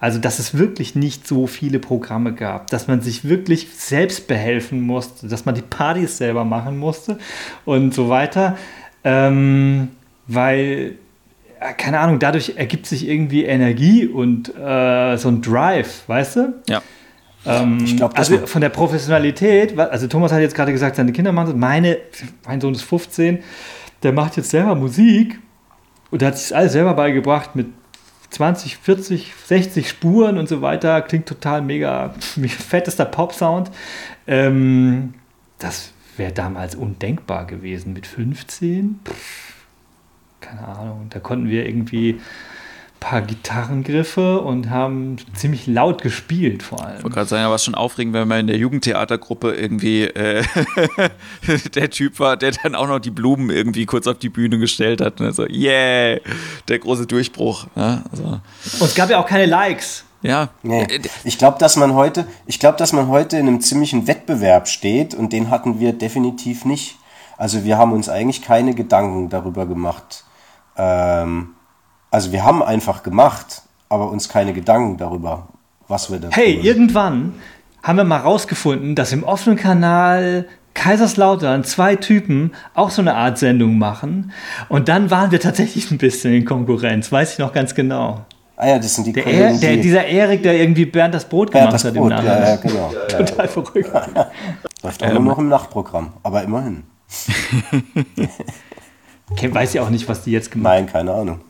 Also, 0.00 0.18
dass 0.18 0.38
es 0.38 0.56
wirklich 0.56 0.94
nicht 0.94 1.26
so 1.26 1.46
viele 1.46 1.78
Programme 1.78 2.34
gab, 2.34 2.68
dass 2.68 2.88
man 2.88 3.02
sich 3.02 3.28
wirklich 3.28 3.68
selbst 3.74 4.28
behelfen 4.28 4.80
musste, 4.80 5.28
dass 5.28 5.44
man 5.44 5.54
die 5.54 5.62
Partys 5.62 6.16
selber 6.16 6.44
machen 6.44 6.78
musste 6.78 7.18
und 7.66 7.94
so 7.94 8.08
weiter. 8.08 8.56
Ähm, 9.04 9.88
weil, 10.26 10.96
keine 11.76 12.00
Ahnung, 12.00 12.18
dadurch 12.18 12.54
ergibt 12.56 12.86
sich 12.86 13.06
irgendwie 13.08 13.44
Energie 13.44 14.06
und 14.06 14.48
äh, 14.56 15.16
so 15.16 15.28
ein 15.28 15.42
Drive, 15.42 16.04
weißt 16.06 16.36
du? 16.36 16.54
Ja. 16.68 16.82
Ähm, 17.46 17.78
Ich 17.84 17.96
glaub, 17.96 18.14
das 18.14 18.30
also 18.30 18.46
von 18.46 18.60
der 18.60 18.70
Professionalität, 18.70 19.78
also 19.78 20.06
Thomas 20.06 20.32
hat 20.32 20.40
jetzt 20.40 20.54
gerade 20.54 20.72
gesagt, 20.72 20.96
seine 20.96 21.12
Kinder 21.12 21.32
machen 21.32 21.46
das. 21.46 21.56
Meine, 21.56 21.98
mein 22.46 22.60
Sohn 22.60 22.74
ist 22.74 22.82
15, 22.82 23.40
der 24.02 24.12
macht 24.12 24.36
jetzt 24.36 24.50
selber 24.50 24.74
Musik 24.74 25.38
und 26.10 26.22
der 26.22 26.28
hat 26.28 26.38
sich 26.38 26.48
das 26.48 26.56
alles 26.56 26.72
selber 26.72 26.94
beigebracht 26.94 27.54
mit 27.56 27.66
20, 28.30 28.76
40, 28.76 29.32
60 29.46 29.88
Spuren 29.88 30.38
und 30.38 30.48
so 30.48 30.62
weiter. 30.62 31.02
Klingt 31.02 31.26
total 31.26 31.62
mega, 31.62 32.14
mega 32.36 32.54
fettester 32.54 33.04
Pop-Sound. 33.04 33.70
Ähm, 34.26 35.14
das 35.58 35.92
wäre 36.16 36.32
damals 36.32 36.74
undenkbar 36.74 37.46
gewesen 37.46 37.92
mit 37.92 38.06
15. 38.06 39.00
Pff, 39.04 39.49
keine 40.40 40.66
Ahnung. 40.66 41.06
Da 41.10 41.20
konnten 41.20 41.48
wir 41.48 41.66
irgendwie 41.66 42.14
ein 42.14 43.00
paar 43.00 43.22
Gitarrengriffe 43.22 44.40
und 44.40 44.68
haben 44.70 45.16
ziemlich 45.34 45.66
laut 45.66 46.02
gespielt 46.02 46.62
vor 46.62 46.84
allem. 46.84 46.98
Ich 46.98 47.02
wollte 47.04 47.14
gerade 47.14 47.28
sagen, 47.28 47.42
ja, 47.42 47.50
was 47.50 47.64
schon 47.64 47.74
aufregend, 47.74 48.12
wenn 48.14 48.28
man 48.28 48.40
in 48.40 48.46
der 48.48 48.56
Jugendtheatergruppe 48.58 49.54
irgendwie 49.54 50.04
äh, 50.04 50.44
der 51.74 51.90
Typ 51.90 52.20
war, 52.20 52.36
der 52.36 52.52
dann 52.62 52.74
auch 52.74 52.86
noch 52.86 52.98
die 52.98 53.10
Blumen 53.10 53.50
irgendwie 53.50 53.86
kurz 53.86 54.06
auf 54.06 54.18
die 54.18 54.28
Bühne 54.28 54.58
gestellt 54.58 55.00
hat. 55.00 55.20
Ne? 55.20 55.32
So, 55.32 55.46
yeah, 55.46 56.18
der 56.68 56.78
große 56.78 57.06
Durchbruch. 57.06 57.66
Ja, 57.74 58.02
also, 58.10 58.24
Und 58.24 58.42
es 58.86 58.94
gab 58.94 59.08
ja 59.10 59.18
auch 59.18 59.26
keine 59.26 59.46
Likes. 59.46 60.04
ja. 60.22 60.50
Nee. 60.62 60.82
Äh, 60.82 61.00
Ich 61.24 61.38
glaube, 61.38 61.58
dass 61.58 61.76
man 61.76 61.94
heute, 61.94 62.26
ich 62.46 62.58
glaube, 62.58 62.76
dass 62.76 62.92
man 62.92 63.08
heute 63.08 63.38
in 63.38 63.48
einem 63.48 63.60
ziemlichen 63.62 64.06
Wettbewerb 64.06 64.68
steht 64.68 65.14
und 65.14 65.32
den 65.32 65.48
hatten 65.50 65.80
wir 65.80 65.94
definitiv 65.94 66.64
nicht. 66.66 66.96
Also 67.38 67.64
wir 67.64 67.78
haben 67.78 67.92
uns 67.92 68.10
eigentlich 68.10 68.42
keine 68.42 68.74
Gedanken 68.74 69.30
darüber 69.30 69.64
gemacht. 69.64 70.24
Ähm, 70.80 71.50
also 72.10 72.32
wir 72.32 72.44
haben 72.44 72.62
einfach 72.62 73.02
gemacht, 73.02 73.62
aber 73.88 74.10
uns 74.10 74.28
keine 74.28 74.52
Gedanken 74.54 74.96
darüber, 74.96 75.48
was 75.88 76.10
wir 76.10 76.18
da 76.18 76.28
Hey, 76.30 76.56
tun. 76.56 76.64
irgendwann 76.64 77.34
haben 77.82 77.96
wir 77.96 78.04
mal 78.04 78.18
rausgefunden, 78.18 78.94
dass 78.94 79.12
im 79.12 79.22
offenen 79.24 79.56
Kanal 79.58 80.46
Kaiserslautern 80.74 81.64
zwei 81.64 81.96
Typen 81.96 82.52
auch 82.74 82.90
so 82.90 83.02
eine 83.02 83.14
Art 83.14 83.38
Sendung 83.38 83.76
machen. 83.78 84.32
Und 84.68 84.88
dann 84.88 85.10
waren 85.10 85.30
wir 85.32 85.40
tatsächlich 85.40 85.90
ein 85.90 85.98
bisschen 85.98 86.32
in 86.32 86.44
Konkurrenz, 86.44 87.10
weiß 87.12 87.32
ich 87.34 87.38
noch 87.38 87.52
ganz 87.52 87.74
genau. 87.74 88.24
Ah 88.56 88.68
ja, 88.68 88.78
das 88.78 88.94
sind 88.94 89.06
die 89.06 89.12
Der, 89.12 89.22
Kollegen, 89.24 89.42
er, 89.42 89.58
der 89.58 89.76
die 89.76 89.80
dieser 89.80 90.04
Erik, 90.06 90.42
der 90.42 90.54
irgendwie 90.60 90.84
Bernd 90.86 91.14
das 91.14 91.24
Brot 91.24 91.52
ja, 91.54 91.60
gemacht 91.60 91.74
das 91.74 91.84
hat 91.84 91.94
Brot, 91.94 92.12
im 92.12 92.18
ja, 92.18 92.22
Nachhinein. 92.22 92.42
ja, 92.48 92.56
genau. 92.56 92.92
Ja, 93.10 93.18
Total 93.18 93.48
verrückt. 93.48 93.90
läuft 94.82 95.02
auch 95.02 95.12
nur 95.12 95.22
noch 95.22 95.38
im 95.38 95.48
Nachtprogramm, 95.48 96.12
aber 96.22 96.42
immerhin. 96.42 96.84
Ich 99.36 99.54
weiß 99.54 99.74
ja 99.74 99.82
auch 99.82 99.90
nicht, 99.90 100.08
was 100.08 100.24
die 100.24 100.32
jetzt 100.32 100.50
gemacht 100.50 100.74
Nein, 100.74 100.86
keine 100.86 101.12
Ahnung. 101.12 101.40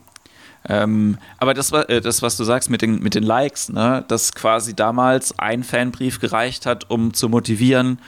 Ähm, 0.68 1.16
aber 1.38 1.54
das, 1.54 1.72
äh, 1.72 2.00
das, 2.00 2.22
was 2.22 2.36
du 2.36 2.44
sagst 2.44 2.70
mit 2.70 2.82
den, 2.82 3.00
mit 3.00 3.14
den 3.14 3.22
Likes, 3.22 3.70
ne, 3.70 4.04
dass 4.08 4.32
quasi 4.32 4.74
damals 4.74 5.38
ein 5.38 5.64
Fanbrief 5.64 6.20
gereicht 6.20 6.66
hat, 6.66 6.90
um 6.90 7.14
zu 7.14 7.28
motivieren, 7.28 7.98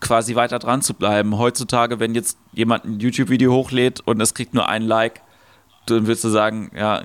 quasi 0.00 0.34
weiter 0.34 0.58
dran 0.58 0.82
zu 0.82 0.94
bleiben. 0.94 1.38
Heutzutage, 1.38 2.00
wenn 2.00 2.14
jetzt 2.14 2.36
jemand 2.52 2.84
ein 2.84 3.00
YouTube-Video 3.00 3.52
hochlädt 3.52 4.00
und 4.00 4.20
es 4.20 4.34
kriegt 4.34 4.52
nur 4.52 4.68
ein 4.68 4.82
Like, 4.82 5.22
dann 5.86 6.06
würdest 6.06 6.24
du 6.24 6.28
sagen, 6.28 6.70
ja, 6.76 7.04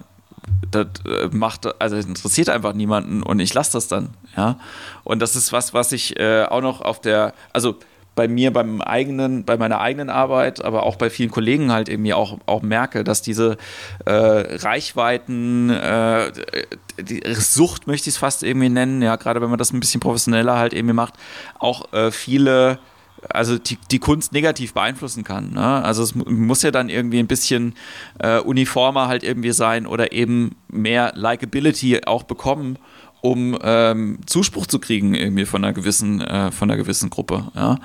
das 0.72 0.88
äh, 1.06 1.30
macht, 1.32 1.82
also 1.82 1.96
interessiert 1.96 2.50
einfach 2.50 2.74
niemanden 2.74 3.24
und 3.24 3.40
ich 3.40 3.54
lasse 3.54 3.74
das 3.74 3.88
dann, 3.88 4.10
ja. 4.36 4.60
Und 5.04 5.22
das 5.22 5.36
ist 5.36 5.54
was, 5.54 5.74
was 5.74 5.92
ich 5.92 6.20
äh, 6.20 6.44
auch 6.44 6.62
noch 6.62 6.82
auf 6.82 7.00
der, 7.00 7.34
also 7.54 7.76
bei 8.18 8.28
mir 8.28 8.52
beim 8.52 8.82
eigenen, 8.82 9.46
bei 9.46 9.58
meiner 9.58 9.80
eigenen 9.80 10.10
Arbeit, 10.10 10.66
aber 10.66 10.84
auch 10.84 10.96
bei 10.96 11.10
vielen 11.10 11.30
Kollegen 11.30 11.72
halt 11.72 11.88
irgendwie 11.88 12.16
auch, 12.16 12.40
auch 12.48 12.64
merke, 12.64 13.04
dass 13.06 13.22
diese 13.22 13.58
äh, 14.06 14.12
Reichweiten, 14.12 15.70
äh, 15.70 16.32
die 17.00 17.22
Sucht 17.36 17.86
möchte 17.86 18.10
ich 18.10 18.16
es 18.16 18.18
fast 18.18 18.42
irgendwie 18.42 18.70
nennen, 18.70 19.04
ja, 19.04 19.16
gerade 19.16 19.40
wenn 19.40 19.50
man 19.50 19.60
das 19.60 19.72
ein 19.72 19.80
bisschen 19.80 20.02
professioneller 20.02 20.58
halt 20.58 20.74
irgendwie 20.74 20.96
macht, 20.96 21.14
auch 21.60 21.94
äh, 21.94 22.12
viele 22.12 22.80
also 23.30 23.58
die, 23.58 23.78
die 23.90 23.98
Kunst 24.00 24.32
negativ 24.32 24.74
beeinflussen 24.74 25.24
kann. 25.24 25.52
Ne? 25.54 25.84
Also 25.84 26.04
es 26.04 26.14
muss 26.14 26.62
ja 26.62 26.70
dann 26.70 26.88
irgendwie 26.88 27.18
ein 27.18 27.28
bisschen 27.28 27.74
äh, 28.20 28.40
uniformer 28.40 29.08
halt 29.08 29.24
irgendwie 29.24 29.52
sein 29.52 29.88
oder 29.88 30.12
eben 30.12 30.56
mehr 30.68 31.14
Likability 31.16 32.02
auch 32.06 32.24
bekommen, 32.24 32.78
um 33.22 33.58
ähm, 33.62 34.20
Zuspruch 34.26 34.68
zu 34.68 34.80
kriegen 34.80 35.14
irgendwie 35.14 35.46
von 35.46 35.64
einer 35.64 35.74
gewissen, 35.74 36.22
äh, 36.22 36.52
von 36.52 36.70
einer 36.70 36.78
gewissen 36.78 37.10
Gruppe. 37.10 37.52
Ja? 37.56 37.80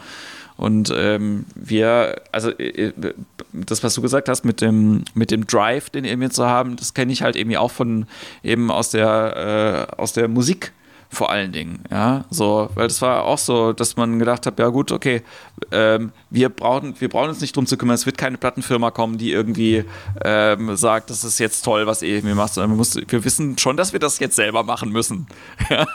Und 0.57 0.93
ähm, 0.95 1.47
wir, 1.55 2.22
also 2.30 2.51
äh, 2.51 2.89
äh, 2.89 3.14
das, 3.53 3.83
was 3.83 3.95
du 3.95 4.03
gesagt 4.03 4.28
hast 4.28 4.45
mit 4.45 4.61
dem, 4.61 5.05
mit 5.14 5.30
dem 5.30 5.47
Drive, 5.47 5.91
den 5.91 6.05
irgendwie 6.05 6.28
zu 6.28 6.47
haben, 6.47 6.76
das 6.76 6.95
kenne 6.95 7.12
ich 7.12 7.22
halt 7.22 7.37
irgendwie 7.37 7.57
auch 7.57 7.70
von 7.70 8.07
eben 8.43 8.70
aus 8.70 8.91
der, 8.91 9.89
äh, 9.91 10.01
aus 10.01 10.12
der 10.12 10.28
Musik 10.28 10.72
vor 11.13 11.29
allen 11.29 11.53
Dingen, 11.53 11.85
ja, 11.91 12.25
so, 12.31 12.71
weil 12.75 12.89
das 12.89 13.03
war 13.03 13.25
auch 13.25 13.37
so, 13.37 13.75
dass 13.75 13.97
man 13.97 14.19
gedacht 14.19 14.47
hat, 14.47 14.59
ja 14.59 14.69
gut, 14.69 14.93
okay, 14.93 15.23
ähm, 15.71 16.11
wir 16.31 16.49
brauchen, 16.49 16.99
wir 16.99 17.11
brauchen 17.11 17.29
uns 17.29 17.43
nicht 17.43 17.55
drum 17.55 17.67
zu 17.67 17.77
kümmern, 17.77 17.97
es 17.97 18.07
wird 18.07 18.17
keine 18.17 18.39
Plattenfirma 18.39 18.91
kommen, 18.91 19.19
die 19.19 19.31
irgendwie 19.31 19.85
ähm, 20.25 20.75
sagt, 20.75 21.11
das 21.11 21.23
ist 21.23 21.39
jetzt 21.39 21.67
toll, 21.67 21.87
was 21.87 22.01
ihr 22.01 22.15
irgendwie 22.17 22.35
macht, 22.35 22.55
sondern 22.55 22.71
wir, 22.71 22.77
muss, 22.79 22.97
wir 22.97 23.25
wissen 23.25 23.59
schon, 23.59 23.77
dass 23.77 23.93
wir 23.93 24.01
das 24.01 24.21
jetzt 24.21 24.37
selber 24.37 24.63
machen 24.63 24.91
müssen, 24.91 25.27
ja? 25.71 25.87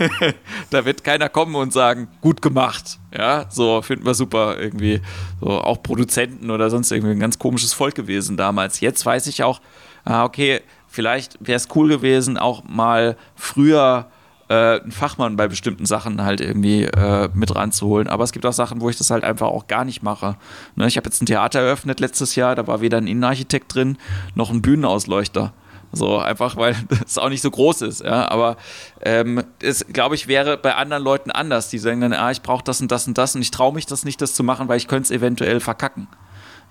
da 0.70 0.84
wird 0.84 1.04
keiner 1.04 1.28
kommen 1.28 1.54
und 1.54 1.72
sagen, 1.72 2.08
gut 2.20 2.42
gemacht, 2.42 2.98
ja, 3.16 3.46
so, 3.50 3.80
finden 3.80 4.04
wir 4.04 4.14
super 4.14 4.58
irgendwie, 4.58 5.00
so, 5.40 5.50
auch 5.50 5.84
Produzenten 5.84 6.50
oder 6.50 6.68
sonst 6.68 6.90
irgendwie 6.90 7.12
ein 7.12 7.20
ganz 7.20 7.38
komisches 7.38 7.72
Volk 7.72 7.94
gewesen 7.94 8.36
damals, 8.36 8.80
jetzt 8.80 9.06
weiß 9.06 9.28
ich 9.28 9.44
auch, 9.44 9.60
ah, 10.04 10.24
okay, 10.24 10.62
vielleicht 10.88 11.36
wäre 11.38 11.58
es 11.58 11.68
cool 11.76 11.88
gewesen, 11.88 12.38
auch 12.38 12.64
mal 12.64 13.16
früher 13.36 14.08
äh, 14.54 14.80
einen 14.80 14.92
Fachmann 14.92 15.36
bei 15.36 15.48
bestimmten 15.48 15.86
Sachen 15.86 16.22
halt 16.22 16.40
irgendwie 16.40 16.84
äh, 16.84 17.28
mit 17.34 17.54
ranzuholen. 17.54 18.08
Aber 18.08 18.24
es 18.24 18.32
gibt 18.32 18.46
auch 18.46 18.52
Sachen, 18.52 18.80
wo 18.80 18.88
ich 18.88 18.96
das 18.96 19.10
halt 19.10 19.24
einfach 19.24 19.48
auch 19.48 19.66
gar 19.66 19.84
nicht 19.84 20.02
mache. 20.02 20.36
Ne, 20.76 20.86
ich 20.86 20.96
habe 20.96 21.06
jetzt 21.06 21.22
ein 21.22 21.26
Theater 21.26 21.60
eröffnet 21.60 22.00
letztes 22.00 22.34
Jahr, 22.34 22.54
da 22.54 22.66
war 22.66 22.80
weder 22.80 22.98
ein 22.98 23.06
Innenarchitekt 23.06 23.74
drin, 23.74 23.98
noch 24.34 24.50
ein 24.50 24.62
Bühnenausleuchter. 24.62 25.52
So, 25.92 26.18
einfach 26.18 26.56
weil 26.56 26.74
es 27.06 27.18
auch 27.18 27.28
nicht 27.28 27.42
so 27.42 27.50
groß 27.50 27.82
ist, 27.82 28.02
ja. 28.02 28.28
Aber 28.28 28.56
ähm, 29.02 29.42
es, 29.60 29.86
glaube 29.86 30.14
ich, 30.14 30.28
wäre 30.28 30.56
bei 30.56 30.74
anderen 30.74 31.02
Leuten 31.02 31.30
anders. 31.30 31.68
Die 31.68 31.78
sagen 31.78 32.00
dann, 32.00 32.12
ah, 32.12 32.30
ich 32.30 32.42
brauche 32.42 32.64
das 32.64 32.80
und 32.80 32.90
das 32.90 33.06
und 33.06 33.18
das 33.18 33.34
und 33.34 33.42
ich 33.42 33.50
traue 33.50 33.72
mich 33.72 33.86
das 33.86 34.04
nicht, 34.04 34.20
das 34.20 34.34
zu 34.34 34.42
machen, 34.42 34.68
weil 34.68 34.76
ich 34.76 34.88
könnte 34.88 35.04
es 35.04 35.10
eventuell 35.10 35.60
verkacken. 35.60 36.08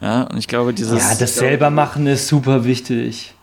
Ja, 0.02 0.24
und 0.24 0.38
ich 0.38 0.48
glaube, 0.48 0.74
dieses. 0.74 1.02
Ja, 1.02 1.16
das 1.16 1.36
selber 1.36 1.70
machen 1.70 2.08
ist 2.08 2.28
super 2.28 2.66
wichtig. 2.66 3.36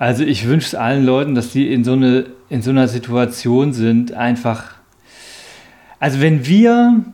Also 0.00 0.24
ich 0.24 0.48
wünsche 0.48 0.66
es 0.66 0.74
allen 0.74 1.04
Leuten, 1.04 1.34
dass 1.34 1.52
die 1.52 1.70
in 1.70 1.84
so, 1.84 1.92
eine, 1.92 2.24
in 2.48 2.62
so 2.62 2.70
einer 2.70 2.88
Situation 2.88 3.74
sind, 3.74 4.14
einfach. 4.14 4.76
Also 5.98 6.22
wenn 6.22 6.46
wir, 6.46 7.04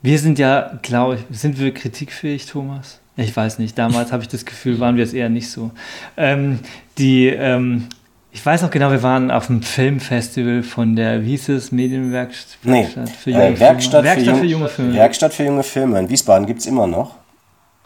wir 0.00 0.18
sind 0.18 0.38
ja, 0.38 0.78
glaube 0.80 1.16
ich, 1.16 1.38
sind 1.38 1.60
wir 1.60 1.74
kritikfähig, 1.74 2.46
Thomas? 2.46 3.00
Ich 3.18 3.36
weiß 3.36 3.58
nicht, 3.58 3.76
damals 3.76 4.10
habe 4.10 4.22
ich 4.22 4.28
das 4.30 4.46
Gefühl, 4.46 4.80
waren 4.80 4.96
wir 4.96 5.04
es 5.04 5.12
eher 5.12 5.28
nicht 5.28 5.50
so. 5.50 5.70
Ähm, 6.16 6.60
die, 6.96 7.26
ähm, 7.26 7.88
ich 8.32 8.44
weiß 8.44 8.62
noch 8.62 8.70
genau, 8.70 8.90
wir 8.90 9.02
waren 9.02 9.30
auf 9.30 9.48
dem 9.48 9.60
Filmfestival 9.60 10.62
von 10.62 10.96
der, 10.96 11.26
wie 11.26 11.32
hieß 11.32 11.50
es, 11.50 11.72
Medienwerkstatt 11.72 12.56
nee, 12.62 12.86
für 12.86 13.32
junge 13.32 13.48
äh, 13.48 13.60
Werkstatt, 13.60 14.06
Filme. 14.06 14.16
Werkstatt 14.16 14.34
für, 14.34 14.40
für, 14.40 14.46
junge 14.46 14.68
Filme. 14.68 14.94
Werkstatt 14.94 15.34
für 15.34 15.44
junge 15.44 15.62
Filme. 15.62 15.98
In 16.00 16.08
Wiesbaden 16.08 16.46
gibt 16.46 16.60
es 16.60 16.66
immer 16.66 16.86
noch. 16.86 17.16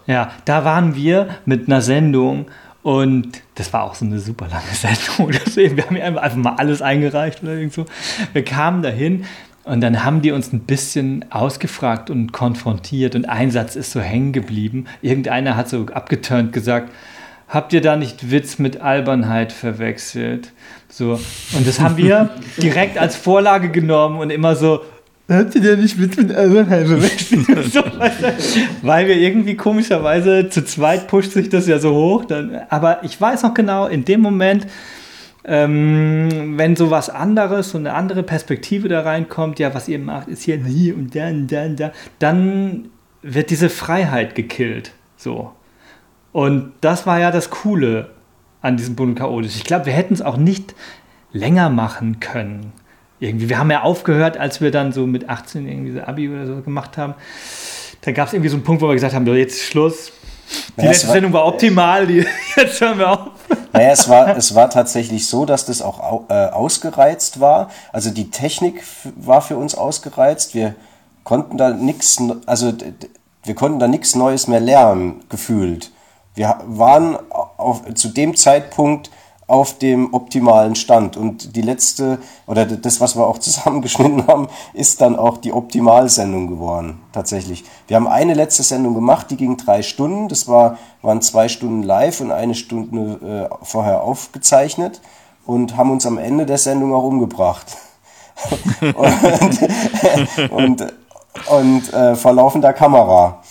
Ja, 0.07 0.31
da 0.45 0.65
waren 0.65 0.95
wir 0.95 1.29
mit 1.45 1.67
einer 1.67 1.83
Sendung 1.83 2.47
und 2.83 3.43
das 3.57 3.73
war 3.73 3.85
auch 3.85 3.95
so 3.95 4.05
eine 4.05 4.21
super 4.21 4.49
lange 4.49 4.73
Sendung. 4.73 5.33
Deswegen, 5.45 5.77
wir 5.77 5.85
haben 5.85 5.97
hier 5.97 6.23
einfach 6.23 6.37
mal 6.37 6.55
alles 6.57 6.81
eingereicht 6.81 7.43
oder 7.43 7.53
irgend 7.53 7.75
so. 7.75 7.87
Wir 8.33 8.45
kamen 8.45 8.83
dahin 8.83 9.25
und 9.65 9.83
dann 9.83 10.05
haben 10.05 10.23
die 10.23 10.33
uns 10.33 10.53
ein 10.53 10.61
bisschen 10.61 11.27
ausgefragt 11.31 12.09
und 12.09 12.33
konfrontiert 12.33 13.15
und 13.15 13.27
ein 13.29 13.51
Satz 13.51 13.77
ist 13.77 13.93
so 13.93 14.01
hängen 14.01 14.33
geblieben. 14.33 14.87
Irgendeiner 15.03 15.57
hat 15.57 15.69
so 15.69 15.87
abgeturnt 15.93 16.53
gesagt, 16.53 16.91
habt 17.49 17.73
ihr 17.75 17.83
da 17.83 17.97
nicht 17.97 18.31
Witz 18.31 18.59
mit 18.59 18.81
Albernheit 18.81 19.53
verwechselt? 19.53 20.53
So. 20.89 21.21
Und 21.53 21.67
das 21.67 21.81
haben 21.81 21.99
wir 21.99 22.31
direkt 22.57 22.97
als 22.97 23.15
Vorlage 23.17 23.71
genommen 23.71 24.19
und 24.21 24.31
immer 24.31 24.57
so, 24.57 24.81
hat 25.37 25.53
sie 25.53 25.61
denn 25.61 25.81
nicht 25.81 25.99
mit 25.99 26.17
mit 26.17 26.31
so, 27.73 27.83
weil 28.83 29.07
wir 29.07 29.17
irgendwie 29.17 29.57
komischerweise 29.57 30.49
zu 30.49 30.65
zweit 30.65 31.07
pusht 31.07 31.33
sich 31.33 31.49
das 31.49 31.67
ja 31.67 31.79
so 31.79 31.95
hoch. 31.95 32.25
Dann, 32.25 32.61
aber 32.69 33.05
ich 33.05 33.21
weiß 33.21 33.45
noch 33.45 33.55
genau, 33.55 33.87
in 33.87 34.05
dem 34.05 34.21
Moment, 34.21 34.67
ähm, 35.45 36.59
wenn 36.59 36.77
so 36.77 36.91
was 36.91 37.11
anderes, 37.11 37.71
so 37.71 37.79
eine 37.79 37.95
andere 37.95 38.23
Perspektive 38.23 38.89
da 38.89 39.03
reinkommt, 39.03 39.59
ja, 39.59 39.75
was 39.75 39.89
ihr 39.89 39.99
macht, 39.99 40.29
ist 40.29 40.43
hier, 40.43 40.65
hier 40.65 40.97
und 40.97 41.15
dann, 41.15 41.47
dann, 41.47 41.77
da, 41.77 41.93
dann 42.19 42.89
wird 43.23 43.51
diese 43.51 43.71
Freiheit 43.71 44.35
gekillt. 44.35 44.93
So. 45.17 45.53
Und 46.33 46.73
das 46.81 47.07
war 47.07 47.21
ja 47.21 47.31
das 47.31 47.51
Coole 47.51 48.11
an 48.63 48.77
diesem 48.77 48.97
Bund 48.97 49.19
chaotisch. 49.19 49.57
Ich 49.57 49.65
glaube, 49.65 49.87
wir 49.87 49.93
hätten 49.93 50.15
es 50.15 50.23
auch 50.23 50.37
nicht 50.37 50.75
länger 51.33 51.71
machen 51.71 52.21
können 52.21 52.73
irgendwie. 53.21 53.49
Wir 53.49 53.59
haben 53.59 53.71
ja 53.71 53.83
aufgehört, 53.83 54.39
als 54.39 54.61
wir 54.61 54.71
dann 54.71 54.93
so 54.93 55.07
mit 55.07 55.29
18 55.29 55.69
irgendwie 55.69 55.93
so 55.93 56.01
Abi 56.01 56.29
oder 56.29 56.47
so 56.47 56.57
gemacht 56.63 56.97
haben. 56.97 57.15
Da 58.01 58.13
gab 58.13 58.29
es 58.29 58.33
irgendwie 58.33 58.49
so 58.49 58.57
einen 58.57 58.65
Punkt, 58.65 58.83
wo 58.83 58.89
wir 58.89 58.95
gesagt 58.95 59.15
haben, 59.15 59.27
jetzt 59.37 59.63
Schluss. 59.63 60.13
Die 60.51 60.81
naja, 60.81 60.91
letzte 60.91 61.07
war, 61.07 61.15
Sendung 61.15 61.33
war 61.33 61.47
optimal, 61.47 62.07
die, 62.07 62.27
jetzt 62.57 62.81
hören 62.81 62.99
wir 62.99 63.11
auf. 63.11 63.19
Naja, 63.73 63.91
es 63.91 64.09
war, 64.09 64.37
es 64.37 64.55
war 64.55 64.69
tatsächlich 64.71 65.29
so, 65.29 65.45
dass 65.45 65.67
das 65.67 65.81
auch 65.81 66.29
äh, 66.29 66.47
ausgereizt 66.47 67.41
war. 67.41 67.71
Also 67.93 68.11
die 68.11 68.31
Technik 68.31 68.83
war 69.17 69.43
für 69.43 69.57
uns 69.57 69.75
ausgereizt. 69.75 70.55
Wir 70.55 70.75
konnten 71.23 71.57
da 71.57 71.71
nichts, 71.71 72.19
also 72.47 72.73
wir 73.45 73.55
konnten 73.55 73.79
da 73.79 73.87
nichts 73.87 74.15
Neues 74.15 74.49
mehr 74.49 74.61
lernen, 74.61 75.23
gefühlt. 75.29 75.93
Wir 76.35 76.59
waren 76.67 77.19
auf, 77.31 77.83
zu 77.95 78.09
dem 78.09 78.35
Zeitpunkt 78.35 79.11
auf 79.51 79.79
dem 79.79 80.15
optimalen 80.15 80.75
Stand. 80.75 81.17
Und 81.17 81.57
die 81.57 81.63
letzte, 81.63 82.19
oder 82.47 82.65
das, 82.65 83.01
was 83.01 83.17
wir 83.17 83.27
auch 83.27 83.39
zusammengeschnitten 83.47 84.27
haben, 84.27 84.49
ist 84.73 85.01
dann 85.01 85.17
auch 85.17 85.37
die 85.37 85.53
Optimalsendung 85.53 86.47
geworden, 86.47 87.01
tatsächlich. 87.13 87.65
Wir 87.89 87.97
haben 87.97 88.09
eine 88.09 88.35
letzte 88.35 88.63
Sendung 88.63 88.95
gemacht, 88.95 89.31
die 89.31 89.37
ging 89.37 89.57
drei 89.57 89.83
Stunden. 89.83 90.29
Das 90.29 90.49
war, 90.49 90.79
waren 91.03 91.21
zwei 91.23 91.49
Stunden 91.49 91.83
live 91.83 92.21
und 92.21 92.31
eine 92.31 92.55
Stunde 92.55 93.49
äh, 93.51 93.55
vorher 93.65 94.03
aufgezeichnet 94.03 95.01
und 95.45 95.77
haben 95.77 95.91
uns 95.91 96.07
am 96.07 96.19
Ende 96.19 96.47
der 96.47 96.59
Sendung 96.59 96.95
auch 96.95 97.05
umgebracht. 97.05 97.77
und 98.81 100.51
und, 100.51 100.87
und 101.47 101.93
äh, 101.93 102.15
vor 102.15 102.33
laufender 102.33 102.73
Kamera. 102.73 103.43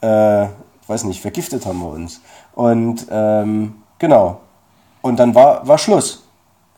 Äh, 0.00 0.46
weiß 0.86 1.04
nicht, 1.04 1.20
vergiftet 1.20 1.66
haben 1.66 1.80
wir 1.80 1.90
uns. 1.90 2.20
Und 2.54 3.06
ähm, 3.10 3.82
genau, 3.98 4.40
und 5.08 5.18
dann 5.18 5.34
war, 5.34 5.66
war 5.66 5.78
Schluss. 5.78 6.24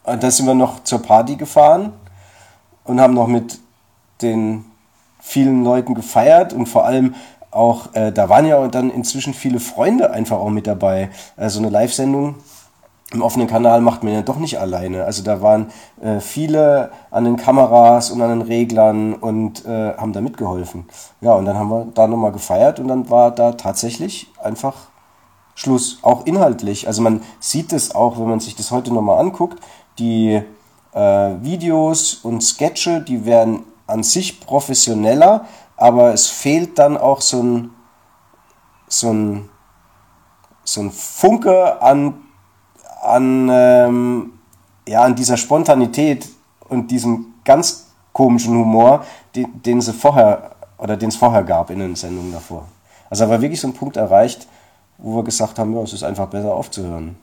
Und 0.04 0.22
dann 0.22 0.30
sind 0.30 0.46
wir 0.46 0.54
noch 0.54 0.82
zur 0.84 1.02
Party 1.02 1.36
gefahren 1.36 1.92
und 2.84 3.00
haben 3.00 3.14
noch 3.14 3.26
mit 3.26 3.58
den 4.22 4.64
vielen 5.20 5.64
Leuten 5.64 5.94
gefeiert 5.94 6.52
und 6.52 6.66
vor 6.66 6.84
allem 6.84 7.14
auch, 7.50 7.94
äh, 7.94 8.12
da 8.12 8.28
waren 8.28 8.46
ja 8.46 8.66
dann 8.68 8.90
inzwischen 8.90 9.34
viele 9.34 9.60
Freunde 9.60 10.12
einfach 10.12 10.38
auch 10.38 10.50
mit 10.50 10.66
dabei. 10.66 11.10
Also 11.36 11.58
eine 11.58 11.68
Live-Sendung 11.68 12.36
im 13.12 13.22
offenen 13.22 13.48
Kanal 13.48 13.80
macht 13.80 14.04
man 14.04 14.12
ja 14.12 14.22
doch 14.22 14.36
nicht 14.36 14.60
alleine. 14.60 15.04
Also 15.04 15.24
da 15.24 15.42
waren 15.42 15.66
äh, 16.00 16.20
viele 16.20 16.90
an 17.10 17.24
den 17.24 17.36
Kameras 17.36 18.10
und 18.10 18.22
an 18.22 18.30
den 18.30 18.42
Reglern 18.42 19.14
und 19.14 19.64
äh, 19.66 19.94
haben 19.96 20.12
da 20.12 20.20
mitgeholfen. 20.20 20.86
Ja, 21.20 21.32
und 21.32 21.44
dann 21.44 21.58
haben 21.58 21.70
wir 21.70 21.86
da 21.92 22.06
nochmal 22.06 22.30
gefeiert 22.32 22.78
und 22.78 22.86
dann 22.86 23.10
war 23.10 23.32
da 23.32 23.52
tatsächlich 23.52 24.28
einfach 24.40 24.89
Schluss, 25.60 25.98
auch 26.00 26.24
inhaltlich. 26.24 26.86
Also 26.86 27.02
man 27.02 27.22
sieht 27.38 27.74
es 27.74 27.94
auch, 27.94 28.18
wenn 28.18 28.28
man 28.28 28.40
sich 28.40 28.56
das 28.56 28.70
heute 28.70 28.94
nochmal 28.94 29.18
anguckt, 29.18 29.62
die 29.98 30.40
äh, 30.92 30.98
Videos 31.42 32.14
und 32.22 32.42
Sketche, 32.42 33.02
die 33.02 33.26
werden 33.26 33.64
an 33.86 34.02
sich 34.02 34.40
professioneller, 34.40 35.44
aber 35.76 36.14
es 36.14 36.28
fehlt 36.28 36.78
dann 36.78 36.96
auch 36.96 37.20
so 37.20 37.42
ein, 37.42 37.70
so 38.88 39.12
ein, 39.12 39.48
so 40.64 40.80
ein 40.80 40.90
Funke 40.90 41.82
an, 41.82 42.22
an, 43.02 43.48
ähm, 43.52 44.32
ja, 44.88 45.02
an 45.02 45.14
dieser 45.14 45.36
Spontanität 45.36 46.26
und 46.70 46.90
diesem 46.90 47.34
ganz 47.44 47.88
komischen 48.14 48.56
Humor, 48.56 49.04
den, 49.34 49.62
den 49.62 49.82
sie 49.82 49.92
vorher 49.92 50.52
oder 50.78 50.96
den 50.96 51.10
es 51.10 51.16
vorher 51.16 51.42
gab 51.42 51.68
in 51.68 51.80
den 51.80 51.96
Sendungen 51.96 52.32
davor. 52.32 52.66
Also 53.10 53.28
war 53.28 53.42
wirklich 53.42 53.60
so 53.60 53.68
ein 53.68 53.74
Punkt 53.74 53.98
erreicht, 53.98 54.48
wo 55.02 55.16
wir 55.16 55.24
gesagt 55.24 55.58
haben, 55.58 55.74
ja, 55.74 55.82
es 55.82 55.92
ist 55.92 56.02
einfach 56.02 56.28
besser 56.28 56.54
aufzuhören. 56.54 57.16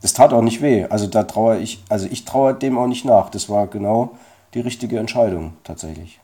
Das 0.00 0.12
tat 0.12 0.32
auch 0.32 0.42
nicht 0.42 0.62
weh. 0.62 0.84
Also 0.84 1.06
da 1.06 1.22
trauere 1.22 1.58
ich, 1.58 1.82
also 1.88 2.08
ich 2.10 2.24
trauere 2.24 2.54
dem 2.54 2.76
auch 2.76 2.88
nicht 2.88 3.04
nach. 3.04 3.30
Das 3.30 3.48
war 3.48 3.68
genau 3.68 4.10
die 4.54 4.60
richtige 4.60 4.98
Entscheidung 4.98 5.54
tatsächlich. 5.64 6.20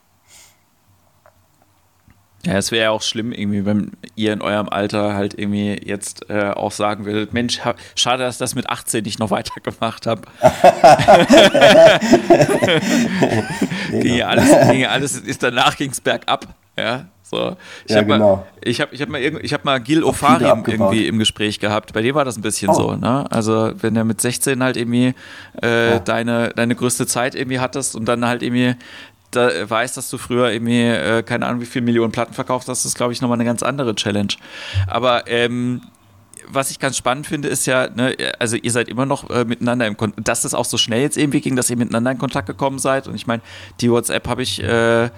Ja, 2.45 2.57
es 2.57 2.71
wäre 2.71 2.83
ja 2.83 2.91
auch 2.91 3.01
schlimm, 3.01 3.33
irgendwie, 3.33 3.65
wenn 3.65 3.91
ihr 4.15 4.31
in 4.31 4.41
eurem 4.41 4.69
Alter 4.69 5.13
halt 5.13 5.37
irgendwie 5.37 5.77
jetzt 5.85 6.29
äh, 6.29 6.51
auch 6.51 6.71
sagen 6.71 7.03
würdet, 7.03 7.33
Mensch, 7.33 7.59
schade, 7.95 8.23
dass 8.23 8.35
ich 8.35 8.39
das 8.39 8.55
mit 8.55 8.69
18 8.69 9.03
nicht 9.03 9.19
noch 9.19 9.29
weitergemacht 9.31 10.07
habe. 10.07 10.21
ging 13.91 14.15
ja 14.15 14.27
alles, 14.27 14.69
ging 14.69 14.79
ja 14.79 14.89
alles, 14.89 15.17
ist 15.17 15.43
danach 15.43 15.75
ging 15.75 15.91
es 15.91 15.99
bergab. 15.99 16.47
Ja, 16.79 17.05
so. 17.29 17.55
Ich 17.85 17.91
ja, 17.91 17.97
habe 17.97 18.07
genau. 18.07 18.35
mal, 18.37 18.45
ich 18.61 18.81
hab, 18.81 18.91
ich 18.91 19.01
hab 19.01 19.09
mal, 19.09 19.21
ich 19.21 19.53
hab 19.53 19.63
mal 19.63 19.79
Gil 19.79 20.03
Ofarim 20.03 20.63
irgendwie 20.65 21.07
im 21.07 21.19
Gespräch 21.19 21.59
gehabt. 21.59 21.93
Bei 21.93 22.01
dem 22.01 22.15
war 22.15 22.25
das 22.25 22.37
ein 22.37 22.41
bisschen 22.41 22.69
oh. 22.69 22.73
so. 22.73 22.95
Ne? 22.95 23.25
Also 23.29 23.71
wenn 23.79 23.95
er 23.95 24.03
mit 24.03 24.19
16 24.19 24.63
halt 24.63 24.77
irgendwie 24.77 25.13
äh, 25.61 25.95
oh. 25.95 25.99
deine, 26.03 26.49
deine 26.55 26.75
größte 26.75 27.05
Zeit 27.05 27.35
irgendwie 27.35 27.59
hattest 27.59 27.95
und 27.95 28.05
dann 28.05 28.25
halt 28.25 28.41
irgendwie 28.41 28.75
da 29.31 29.69
weiß, 29.69 29.93
dass 29.93 30.09
du 30.09 30.17
früher 30.17 30.51
irgendwie, 30.51 30.81
äh, 30.81 31.21
keine 31.21 31.45
Ahnung, 31.45 31.61
wie 31.61 31.67
viele 31.67 31.85
Millionen 31.85 32.11
Platten 32.11 32.33
verkauft 32.33 32.67
hast, 32.67 32.85
ist, 32.85 32.95
glaube 32.95 33.13
ich, 33.13 33.21
nochmal 33.21 33.37
eine 33.37 33.45
ganz 33.45 33.61
andere 33.61 33.93
Challenge. 33.93 34.33
Aber 34.87 35.27
ähm, 35.27 35.81
was 36.47 36.71
ich 36.71 36.79
ganz 36.79 36.97
spannend 36.97 37.27
finde, 37.27 37.47
ist 37.47 37.67
ja, 37.67 37.89
ne, 37.89 38.15
also 38.39 38.55
ihr 38.55 38.71
seid 38.71 38.89
immer 38.89 39.05
noch 39.05 39.29
äh, 39.29 39.45
miteinander 39.45 39.85
im 39.85 39.97
Kontakt, 39.97 40.27
dass 40.27 40.45
es 40.45 40.55
auch 40.55 40.65
so 40.65 40.77
schnell 40.77 41.01
jetzt 41.01 41.15
irgendwie 41.15 41.41
ging, 41.41 41.55
dass 41.55 41.69
ihr 41.69 41.77
miteinander 41.77 42.09
in 42.11 42.17
Kontakt 42.17 42.47
gekommen 42.47 42.79
seid. 42.79 43.07
Und 43.07 43.13
ich 43.13 43.27
meine, 43.27 43.43
die 43.81 43.91
WhatsApp 43.91 44.27
habe 44.27 44.41
ich 44.41 44.63
äh, 44.63 45.11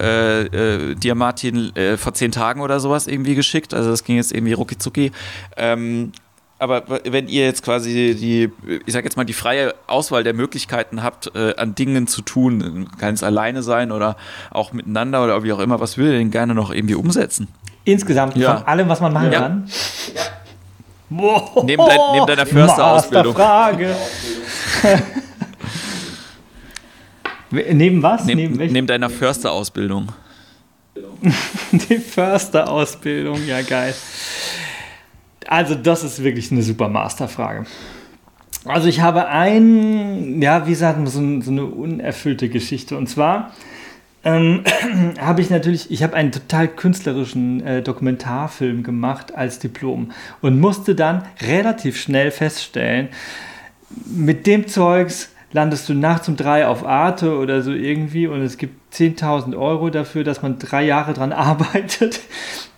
äh, 0.00 0.42
äh 0.42 0.94
dir, 0.94 1.14
Martin, 1.14 1.74
äh, 1.76 1.96
vor 1.96 2.14
zehn 2.14 2.32
Tagen 2.32 2.60
oder 2.60 2.80
sowas 2.80 3.06
irgendwie 3.06 3.34
geschickt. 3.34 3.74
Also 3.74 3.90
das 3.90 4.04
ging 4.04 4.16
jetzt 4.16 4.32
irgendwie 4.32 4.52
rucki 4.52 4.78
zucki. 4.78 5.12
Ähm, 5.56 6.12
aber 6.58 6.84
wenn 7.04 7.28
ihr 7.28 7.44
jetzt 7.44 7.62
quasi 7.62 8.16
die, 8.18 8.50
ich 8.86 8.92
sag 8.92 9.04
jetzt 9.04 9.16
mal, 9.16 9.24
die 9.24 9.34
freie 9.34 9.74
Auswahl 9.86 10.24
der 10.24 10.32
Möglichkeiten 10.32 11.02
habt, 11.02 11.30
äh, 11.34 11.54
an 11.56 11.74
Dingen 11.74 12.06
zu 12.06 12.22
tun, 12.22 12.88
kann 12.98 13.12
es 13.12 13.22
alleine 13.22 13.62
sein 13.62 13.92
oder 13.92 14.16
auch 14.50 14.72
miteinander 14.72 15.22
oder 15.22 15.42
wie 15.42 15.52
auch 15.52 15.58
immer, 15.58 15.80
was 15.80 15.98
würdet 15.98 16.14
ihr 16.14 16.18
denn 16.20 16.30
gerne 16.30 16.54
noch 16.54 16.70
irgendwie 16.72 16.94
umsetzen? 16.94 17.48
Insgesamt 17.84 18.36
ja. 18.36 18.56
von 18.56 18.66
allem, 18.66 18.88
was 18.88 19.00
man 19.00 19.12
machen 19.12 19.32
ja. 19.32 19.40
kann? 19.40 19.68
Ja. 20.14 20.22
Neben, 21.62 21.86
dein, 21.86 21.98
neben 22.14 22.26
deiner 22.26 22.46
Försterausbildung. 22.46 23.34
Frage. 23.34 23.94
neben 27.50 28.02
was? 28.02 28.24
Neben, 28.24 28.52
neben, 28.52 28.72
neben 28.72 28.86
deiner 28.86 29.10
Försterausbildung. 29.10 30.08
Die 31.72 31.98
Försterausbildung, 31.98 33.46
ja 33.46 33.62
geil. 33.62 33.94
Also 35.46 35.74
das 35.74 36.02
ist 36.02 36.22
wirklich 36.22 36.50
eine 36.50 36.62
super 36.62 36.88
Masterfrage. 36.88 37.66
Also 38.64 38.88
ich 38.88 39.00
habe 39.00 39.28
ein, 39.28 40.42
ja, 40.42 40.66
wie 40.66 40.70
gesagt, 40.70 40.98
so, 41.08 41.40
so 41.40 41.50
eine 41.50 41.64
unerfüllte 41.64 42.48
Geschichte. 42.48 42.96
Und 42.96 43.08
zwar 43.08 43.52
ähm, 44.24 44.64
habe 45.20 45.40
ich 45.40 45.50
natürlich, 45.50 45.90
ich 45.90 46.02
habe 46.02 46.14
einen 46.14 46.32
total 46.32 46.66
künstlerischen 46.66 47.64
äh, 47.64 47.82
Dokumentarfilm 47.82 48.82
gemacht 48.82 49.34
als 49.34 49.60
Diplom 49.60 50.10
und 50.42 50.58
musste 50.58 50.96
dann 50.96 51.22
relativ 51.40 51.98
schnell 52.00 52.32
feststellen, 52.32 53.08
mit 54.04 54.48
dem 54.48 54.66
Zeugs 54.66 55.30
landest 55.56 55.88
du 55.88 55.94
nachts 55.94 56.28
um 56.28 56.36
drei 56.36 56.68
auf 56.68 56.86
Arte 56.86 57.36
oder 57.36 57.62
so 57.62 57.72
irgendwie 57.72 58.28
und 58.28 58.42
es 58.42 58.58
gibt 58.58 58.94
10.000 58.94 59.56
Euro 59.58 59.90
dafür, 59.90 60.22
dass 60.22 60.42
man 60.42 60.60
drei 60.60 60.84
Jahre 60.84 61.14
dran 61.14 61.32
arbeitet 61.50 62.20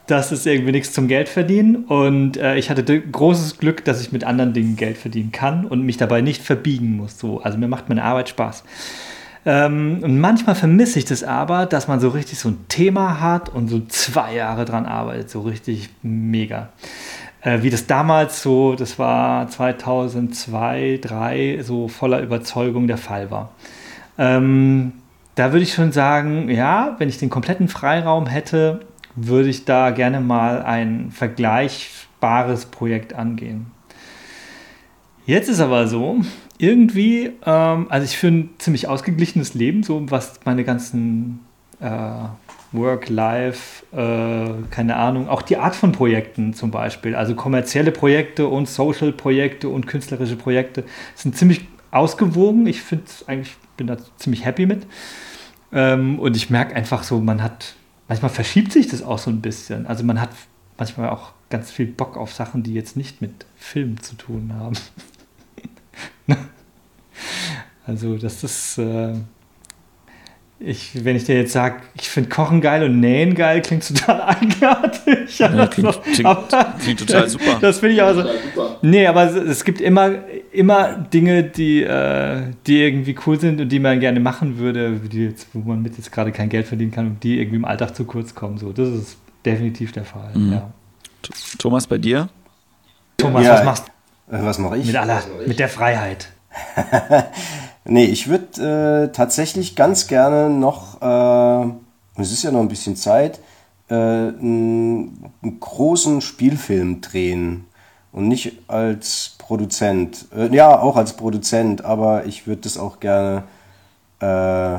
das 0.09 0.33
ist 0.33 0.47
irgendwie 0.47 0.73
nichts 0.73 0.93
zum 0.93 1.07
Geld 1.07 1.29
verdienen. 1.29 1.85
Und 1.85 2.39
äh, 2.39 2.57
ich 2.57 2.71
hatte 2.71 2.83
großes 2.83 3.59
Glück, 3.59 3.85
dass 3.85 4.01
ich 4.01 4.11
mit 4.11 4.25
anderen 4.25 4.55
Dingen 4.55 4.77
Geld 4.77 4.97
verdienen 4.97 5.33
kann 5.33 5.67
und 5.67 5.83
mich 5.83 5.99
dabei 5.99 6.23
nicht 6.23 6.43
verbiegen 6.43 6.97
muss. 6.97 7.19
So. 7.19 7.41
Also 7.43 7.59
mir 7.59 7.69
macht 7.69 7.89
meine 7.89 8.03
Arbeit 8.03 8.31
Spaß. 8.31 8.65
Ähm, 9.45 10.01
und 10.03 10.19
manchmal 10.19 10.55
vermisse 10.55 10.99
ich 10.99 11.05
das 11.05 11.23
aber, 11.23 11.67
dass 11.67 11.89
man 11.89 12.01
so 12.01 12.09
richtig 12.09 12.39
so 12.39 12.49
ein 12.49 12.59
Thema 12.69 13.21
hat 13.21 13.55
und 13.55 13.69
so 13.69 13.81
zwei 13.87 14.35
Jahre 14.35 14.65
dran 14.65 14.87
arbeitet. 14.87 15.31
So 15.31 15.43
richtig 15.43 15.91
mega. 16.03 16.71
Äh, 17.41 17.63
wie 17.63 17.71
das 17.71 17.87
damals 17.87 18.43
so, 18.43 18.75
das 18.75 18.99
war 18.99 19.49
2002, 19.49 20.99
2003, 21.03 21.63
so 21.63 21.89
voller 21.89 22.21
Überzeugung 22.21 22.87
der 22.87 22.99
Fall 22.99 23.31
war. 23.31 23.53
Ähm, 24.19 24.93
da 25.37 25.53
würde 25.53 25.63
ich 25.63 25.73
schon 25.73 25.93
sagen, 25.93 26.51
ja, 26.51 26.97
wenn 26.99 27.09
ich 27.09 27.19
den 27.19 27.31
kompletten 27.31 27.69
Freiraum 27.69 28.27
hätte, 28.27 28.81
würde 29.15 29.49
ich 29.49 29.65
da 29.65 29.91
gerne 29.91 30.21
mal 30.21 30.63
ein 30.63 31.11
vergleichbares 31.13 32.67
Projekt 32.67 33.15
angehen. 33.15 33.71
Jetzt 35.27 35.49
ist 35.49 35.61
aber 35.61 35.87
so, 35.87 36.23
irgendwie, 36.59 37.33
ähm, 37.47 37.87
also 37.89 38.05
ich 38.05 38.17
führe 38.17 38.35
ein 38.35 38.51
ziemlich 38.59 38.89
ausgeglichenes 38.89 39.55
Leben, 39.55 39.83
so 39.85 40.11
was 40.11 40.41
meine 40.45 40.65
ganzen 40.65 41.41
äh, 41.81 42.11
Work, 42.73 43.09
Life, 43.09 43.85
äh, 43.97 44.53
keine 44.71 44.97
Ahnung, 44.97 45.29
auch 45.29 45.43
die 45.43 45.57
Art 45.57 45.75
von 45.75 45.93
Projekten 45.93 46.55
zum 46.55 46.71
Beispiel, 46.71 47.15
also 47.15 47.35
kommerzielle 47.35 47.93
Projekte 47.93 48.47
und 48.47 48.69
Social-Projekte 48.69 49.69
und 49.69 49.87
künstlerische 49.87 50.37
Projekte 50.37 50.85
sind 51.15 51.37
ziemlich 51.37 51.67
ausgewogen. 51.91 52.67
Ich 52.67 52.83
finde 52.83 53.05
eigentlich, 53.27 53.57
bin 53.77 53.87
da 53.87 53.97
ziemlich 54.17 54.45
happy 54.45 54.67
mit. 54.67 54.87
Ähm, 55.73 56.19
und 56.19 56.37
ich 56.37 56.51
merke 56.51 56.75
einfach 56.75 57.03
so, 57.03 57.21
man 57.21 57.43
hat 57.43 57.75
manchmal 58.09 58.31
verschiebt 58.31 58.73
sich 58.73 58.89
das 58.89 59.03
auch 59.03 59.19
so 59.19 59.31
ein 59.31 59.41
bisschen. 59.41 59.87
Also 59.87 60.05
man 60.05 60.21
hat 60.21 60.31
manchmal 60.77 61.11
auch 61.11 61.33
ganz 61.51 61.71
viel 61.71 61.87
Bock 61.87 62.17
auf 62.17 62.33
Sachen, 62.33 62.63
die 62.63 62.75
jetzt 62.75 62.97
nicht 62.97 63.21
mit 63.21 63.47
Film 63.57 64.03
zu 64.03 64.17
tun 64.17 64.53
haben. 64.55 64.77
also 67.87 68.17
das 68.17 68.45
ist, 68.45 68.79
äh, 68.79 69.15
ich, 70.61 71.05
wenn 71.05 71.15
ich 71.15 71.25
dir 71.25 71.37
jetzt 71.37 71.53
sage, 71.53 71.77
ich 71.95 72.09
finde 72.09 72.29
Kochen 72.31 72.61
geil 72.61 72.83
und 72.83 72.99
Nähen 72.99 73.35
geil, 73.35 73.63
klingt 73.63 73.87
total 73.87 74.23
eigenartig. 74.41 75.39
Ja, 75.39 75.67
klingt, 75.69 76.03
klingt, 76.03 76.27
aber, 76.27 76.75
klingt, 76.81 77.01
total 77.01 77.29
super. 77.29 77.57
Das 77.61 77.79
finde 77.79 77.95
ich 77.95 78.03
auch 78.03 78.15
so. 78.15 78.25
Nee, 78.83 79.07
aber 79.07 79.25
es 79.25 79.65
gibt 79.65 79.81
immer, 79.81 80.11
immer 80.51 80.95
Dinge, 80.95 81.45
die, 81.45 81.83
äh, 81.83 82.43
die 82.67 82.83
irgendwie 82.83 83.15
cool 83.27 83.39
sind 83.39 83.61
und 83.61 83.69
die 83.69 83.79
man 83.79 84.01
gerne 84.01 84.19
machen 84.19 84.59
würde, 84.59 84.99
die 84.99 85.27
jetzt, 85.27 85.47
wo 85.53 85.61
man 85.61 85.81
mit 85.81 85.97
jetzt 85.97 86.11
gerade 86.11 86.33
kein 86.33 86.49
Geld 86.49 86.67
verdienen 86.67 86.91
kann 86.91 87.07
und 87.07 87.23
die 87.23 87.39
irgendwie 87.39 87.57
im 87.57 87.65
Alltag 87.65 87.95
zu 87.95 88.05
kurz 88.05 88.35
kommen. 88.35 88.59
So, 88.59 88.73
das 88.73 88.89
ist 88.89 89.17
definitiv 89.45 89.93
der 89.93 90.05
Fall. 90.05 90.31
Mhm. 90.35 90.53
Ja. 90.53 90.71
Thomas, 91.59 91.87
bei 91.87 91.99
dir? 91.99 92.29
Thomas, 93.17 93.45
ja, 93.45 93.55
was 93.55 93.65
machst 93.65 93.85
du? 94.29 94.37
Äh, 94.37 94.45
was 94.45 94.59
mache 94.59 94.79
ich? 94.79 94.87
Mit, 94.87 94.97
aller, 94.97 95.23
mit 95.47 95.59
der 95.59 95.69
Freiheit. 95.69 96.31
Nee, 97.85 98.05
ich 98.05 98.29
würde 98.29 99.09
äh, 99.09 99.13
tatsächlich 99.13 99.77
ganz 99.77 100.07
gerne 100.07 100.51
noch, 100.51 101.01
äh, 101.01 102.21
es 102.21 102.33
ist 102.33 102.43
ja 102.43 102.51
noch 102.51 102.61
ein 102.61 102.69
bisschen 102.69 102.97
Zeit, 102.97 103.41
äh, 103.89 103.95
einen, 103.95 105.33
einen, 105.43 105.61
großen 105.61 106.21
Spielfilm 106.21 107.01
drehen. 107.01 107.65
Und 108.13 108.29
nicht 108.29 108.69
als 108.69 109.37
Produzent. 109.39 110.27
Äh, 110.35 110.55
ja, 110.55 110.79
auch 110.79 110.97
als 110.97 111.15
Produzent, 111.15 111.85
aber 111.85 112.27
ich 112.27 112.47
würde 112.47 112.63
das 112.63 112.79
auch 112.79 113.01
gerne 113.01 113.45
äh, 114.21 114.79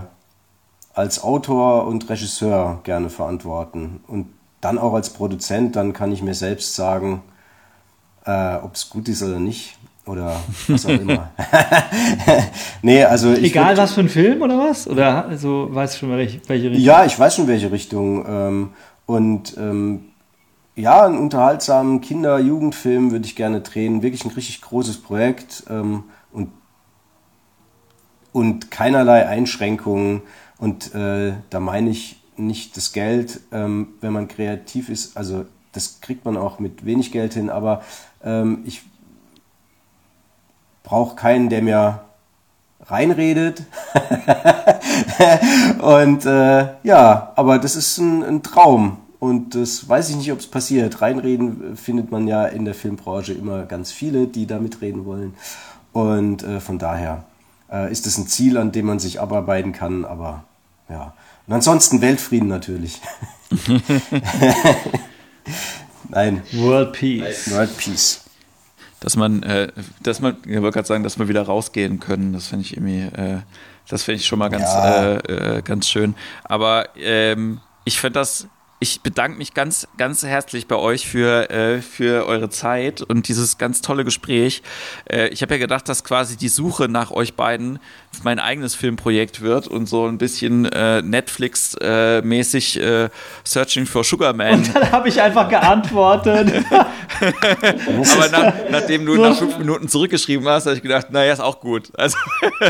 als 0.93 1.23
Autor 1.23 1.87
und 1.87 2.09
Regisseur 2.09 2.81
gerne 2.83 3.09
verantworten. 3.09 4.03
Und 4.07 4.27
dann 4.61 4.77
auch 4.77 4.93
als 4.93 5.11
Produzent, 5.11 5.75
dann 5.75 5.93
kann 5.93 6.11
ich 6.11 6.21
mir 6.21 6.33
selbst 6.33 6.75
sagen, 6.75 7.21
äh, 8.25 8.55
ob 8.55 8.75
es 8.75 8.89
gut 8.89 9.07
ist 9.07 9.23
oder 9.23 9.39
nicht 9.39 9.78
oder 10.09 10.41
was 10.67 10.85
auch 10.85 10.89
immer. 10.89 11.31
nee, 12.81 13.03
also 13.03 13.31
Egal 13.31 13.77
was 13.77 13.93
für 13.93 14.01
ein 14.01 14.09
Film 14.09 14.41
oder 14.41 14.57
was? 14.57 14.87
Oder 14.87 15.25
also 15.25 15.67
weißt 15.69 15.95
du 15.95 15.99
schon, 15.99 16.09
welche, 16.09 16.41
welche 16.47 16.69
Richtung? 16.71 16.83
Ja, 16.83 17.05
ich 17.05 17.17
weiß 17.17 17.35
schon, 17.35 17.47
welche 17.47 17.71
Richtung. 17.71 18.25
Ähm, 18.27 18.69
und 19.05 19.55
ähm, 19.57 20.05
ja, 20.75 21.05
einen 21.05 21.19
unterhaltsamen 21.19 22.01
Kinder-Jugendfilm 22.01 23.11
würde 23.11 23.25
ich 23.25 23.35
gerne 23.35 23.61
drehen. 23.61 24.01
Wirklich 24.01 24.25
ein 24.25 24.31
richtig 24.31 24.61
großes 24.61 25.01
Projekt 25.01 25.65
ähm, 25.69 26.05
und, 26.31 26.49
und 28.31 28.71
keinerlei 28.71 29.27
Einschränkungen. 29.27 30.23
Und 30.57 30.95
äh, 30.95 31.33
da 31.51 31.59
meine 31.59 31.91
ich 31.91 32.19
nicht 32.35 32.77
das 32.77 32.93
Geld, 32.93 33.41
wenn 33.51 34.13
man 34.13 34.29
kreativ 34.29 34.87
ist. 34.87 35.17
Also 35.17 35.45
das 35.73 35.99
kriegt 35.99 36.23
man 36.23 36.37
auch 36.37 36.59
mit 36.59 36.85
wenig 36.85 37.11
Geld 37.11 37.33
hin, 37.33 37.49
aber 37.49 37.81
ich 38.63 38.81
brauche 40.83 41.15
keinen, 41.15 41.49
der 41.49 41.61
mir 41.61 42.01
reinredet. 42.85 43.63
und 45.81 46.25
äh, 46.25 46.67
ja, 46.83 47.33
aber 47.35 47.59
das 47.59 47.75
ist 47.75 47.97
ein, 47.97 48.23
ein, 48.23 48.43
Traum. 48.43 48.97
und 49.19 49.55
das 49.55 49.87
weiß 49.87 50.09
ich 50.09 50.15
nicht, 50.15 50.31
ob 50.31 50.39
es 50.39 50.47
passiert. 50.47 51.01
Reinreden 51.01 51.77
findet 51.77 52.11
man 52.11 52.27
ja 52.27 52.45
in 52.45 52.65
der 52.65 52.73
Filmbranche 52.73 53.33
immer 53.33 53.65
ganz 53.65 53.91
viele, 53.91 54.27
die 54.27 54.47
da 54.47 54.59
mitreden 54.59 55.05
wollen. 55.05 55.33
Und 55.93 56.43
äh, 56.43 56.59
von 56.59 56.79
daher 56.79 57.23
äh, 57.71 57.91
ist 57.91 58.07
es 58.07 58.17
ein 58.17 58.27
Ziel, 58.27 58.57
an 58.57 58.71
dem 58.71 58.85
man 58.85 58.99
sich 58.99 59.19
abarbeiten 59.19 59.71
kann. 59.73 60.05
Aber 60.05 60.43
ja. 60.89 61.13
Und 61.47 61.53
ansonsten 61.53 62.01
Weltfrieden 62.01 62.47
natürlich. 62.47 63.01
Nein. 66.09 66.43
World 66.53 66.93
Peace. 66.93 67.51
World 67.51 67.77
Peace. 67.77 68.21
Dass 68.99 69.15
man, 69.15 69.43
äh, 69.43 69.71
dass 70.03 70.19
man, 70.19 70.37
ich 70.45 70.61
wollte 70.61 70.75
gerade 70.75 70.87
sagen, 70.87 71.03
dass 71.03 71.19
wir 71.19 71.27
wieder 71.27 71.43
rausgehen 71.43 71.99
können. 71.99 72.33
Das 72.33 72.47
finde 72.47 72.65
ich 72.65 72.75
irgendwie, 72.75 73.01
äh, 73.01 73.39
das 73.87 74.03
finde 74.03 74.19
ich 74.19 74.27
schon 74.27 74.39
mal 74.39 74.49
ganz, 74.49 74.63
ja. 74.63 75.13
äh, 75.15 75.57
äh 75.57 75.61
ganz 75.61 75.87
schön. 75.87 76.15
Aber 76.43 76.89
ähm, 76.97 77.61
ich 77.85 77.99
finde 77.99 78.19
das 78.19 78.47
ich 78.81 79.01
bedanke 79.01 79.37
mich 79.37 79.53
ganz, 79.53 79.89
ganz 79.97 80.23
herzlich 80.23 80.67
bei 80.67 80.77
euch 80.77 81.05
für, 81.05 81.49
äh, 81.49 81.81
für 81.81 82.25
eure 82.25 82.49
Zeit 82.49 83.01
und 83.01 83.27
dieses 83.27 83.57
ganz 83.57 83.81
tolle 83.81 84.05
Gespräch. 84.05 84.63
Äh, 85.11 85.27
ich 85.29 85.41
habe 85.41 85.55
ja 85.55 85.59
gedacht, 85.59 85.89
dass 85.89 86.05
quasi 86.05 86.37
die 86.37 86.47
Suche 86.47 86.87
nach 86.87 87.11
euch 87.11 87.33
beiden 87.33 87.79
mein 88.23 88.39
eigenes 88.39 88.75
Filmprojekt 88.75 89.41
wird 89.41 89.67
und 89.67 89.87
so 89.87 90.07
ein 90.07 90.17
bisschen 90.17 90.63
äh, 90.65 91.01
Netflix-mäßig 91.01 92.79
äh, 92.79 93.09
Searching 93.43 93.85
for 93.85 94.05
Sugar 94.05 94.31
Man. 94.31 94.59
Und 94.59 94.73
dann 94.73 94.91
habe 94.93 95.09
ich 95.09 95.21
einfach 95.21 95.49
geantwortet. 95.49 96.49
Aber 96.71 98.29
nach, 98.31 98.53
nachdem 98.71 99.05
du 99.05 99.15
nach 99.15 99.37
fünf 99.37 99.57
Minuten 99.57 99.89
zurückgeschrieben 99.89 100.47
hast, 100.47 100.67
habe 100.67 100.77
ich 100.77 100.81
gedacht, 100.81 101.11
naja, 101.11 101.33
ist 101.33 101.41
auch 101.41 101.59
gut. 101.59 101.91
Also 101.97 102.17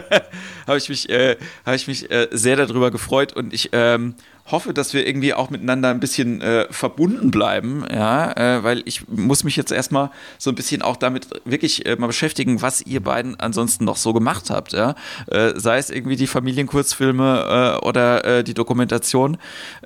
habe 0.68 0.78
ich 0.78 0.90
mich, 0.90 1.08
äh, 1.10 1.38
hab 1.68 1.76
ich 1.76 1.88
mich 1.88 2.10
äh, 2.10 2.28
sehr 2.32 2.56
darüber 2.56 2.90
gefreut 2.90 3.34
und 3.34 3.54
ich 3.54 3.70
ähm, 3.74 4.16
hoffe, 4.52 4.74
dass 4.74 4.94
wir 4.94 5.06
irgendwie 5.06 5.34
auch 5.34 5.50
miteinander 5.50 5.90
ein 5.90 6.00
bisschen 6.00 6.42
äh, 6.42 6.68
verbunden 6.72 7.32
bleiben, 7.32 7.86
ja, 7.92 8.32
äh, 8.32 8.64
weil 8.64 8.82
ich 8.86 9.08
muss 9.08 9.44
mich 9.44 9.56
jetzt 9.56 9.72
erstmal 9.72 10.12
so 10.38 10.50
ein 10.50 10.56
bisschen 10.56 10.82
auch 10.82 10.98
damit 10.98 11.28
wirklich 11.46 11.86
äh, 11.86 11.96
mal 11.96 12.08
beschäftigen, 12.08 12.62
was 12.62 12.82
ihr 12.82 13.02
beiden 13.02 13.40
ansonsten 13.40 13.86
noch 13.86 13.98
so 13.98 14.14
gemacht 14.14 14.50
habt, 14.50 14.74
ja, 14.74 14.96
äh, 15.28 15.54
sei 15.56 15.78
es 15.78 15.90
irgendwie 15.90 16.16
die 16.16 16.28
Familienkurzfilme 16.28 17.78
äh, 17.82 17.86
oder 17.86 18.26
äh, 18.26 18.44
die 18.44 18.54
Dokumentation, 18.54 19.38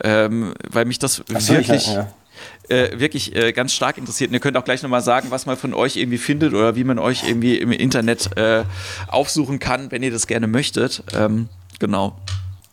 ähm, 0.03 0.53
weil 0.69 0.85
mich 0.85 0.99
das 0.99 1.15
so, 1.15 1.53
wirklich 1.53 1.87
ja, 1.87 2.07
ja. 2.69 2.99
wirklich 2.99 3.33
ganz 3.53 3.73
stark 3.73 3.97
interessiert. 3.97 4.29
Und 4.29 4.33
ihr 4.33 4.39
könnt 4.39 4.57
auch 4.57 4.65
gleich 4.65 4.81
nochmal 4.83 5.01
sagen, 5.01 5.31
was 5.31 5.45
man 5.45 5.57
von 5.57 5.73
euch 5.73 5.97
irgendwie 5.97 6.17
findet 6.17 6.53
oder 6.53 6.75
wie 6.75 6.83
man 6.83 6.99
euch 6.99 7.27
irgendwie 7.27 7.57
im 7.57 7.71
Internet 7.71 8.29
aufsuchen 9.07 9.59
kann, 9.59 9.91
wenn 9.91 10.03
ihr 10.03 10.11
das 10.11 10.27
gerne 10.27 10.47
möchtet. 10.47 11.03
Ähm, 11.13 11.49
genau. 11.79 12.17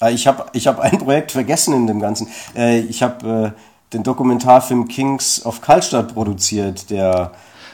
Äh, 0.01 0.12
ich 0.12 0.26
habe 0.26 0.46
ich 0.53 0.66
hab 0.66 0.78
ein 0.78 0.98
Projekt 0.98 1.32
vergessen 1.32 1.74
in 1.74 1.86
dem 1.86 2.01
Ganzen. 2.01 2.28
Äh, 2.57 2.80
ich 2.80 3.03
habe 3.03 3.55
äh, 3.55 3.92
den 3.92 4.03
Dokumentarfilm 4.03 4.88
Kings 4.88 5.44
of 5.44 5.61
Kaltstadt 5.61 6.14
produziert, 6.14 6.90
der 6.90 7.32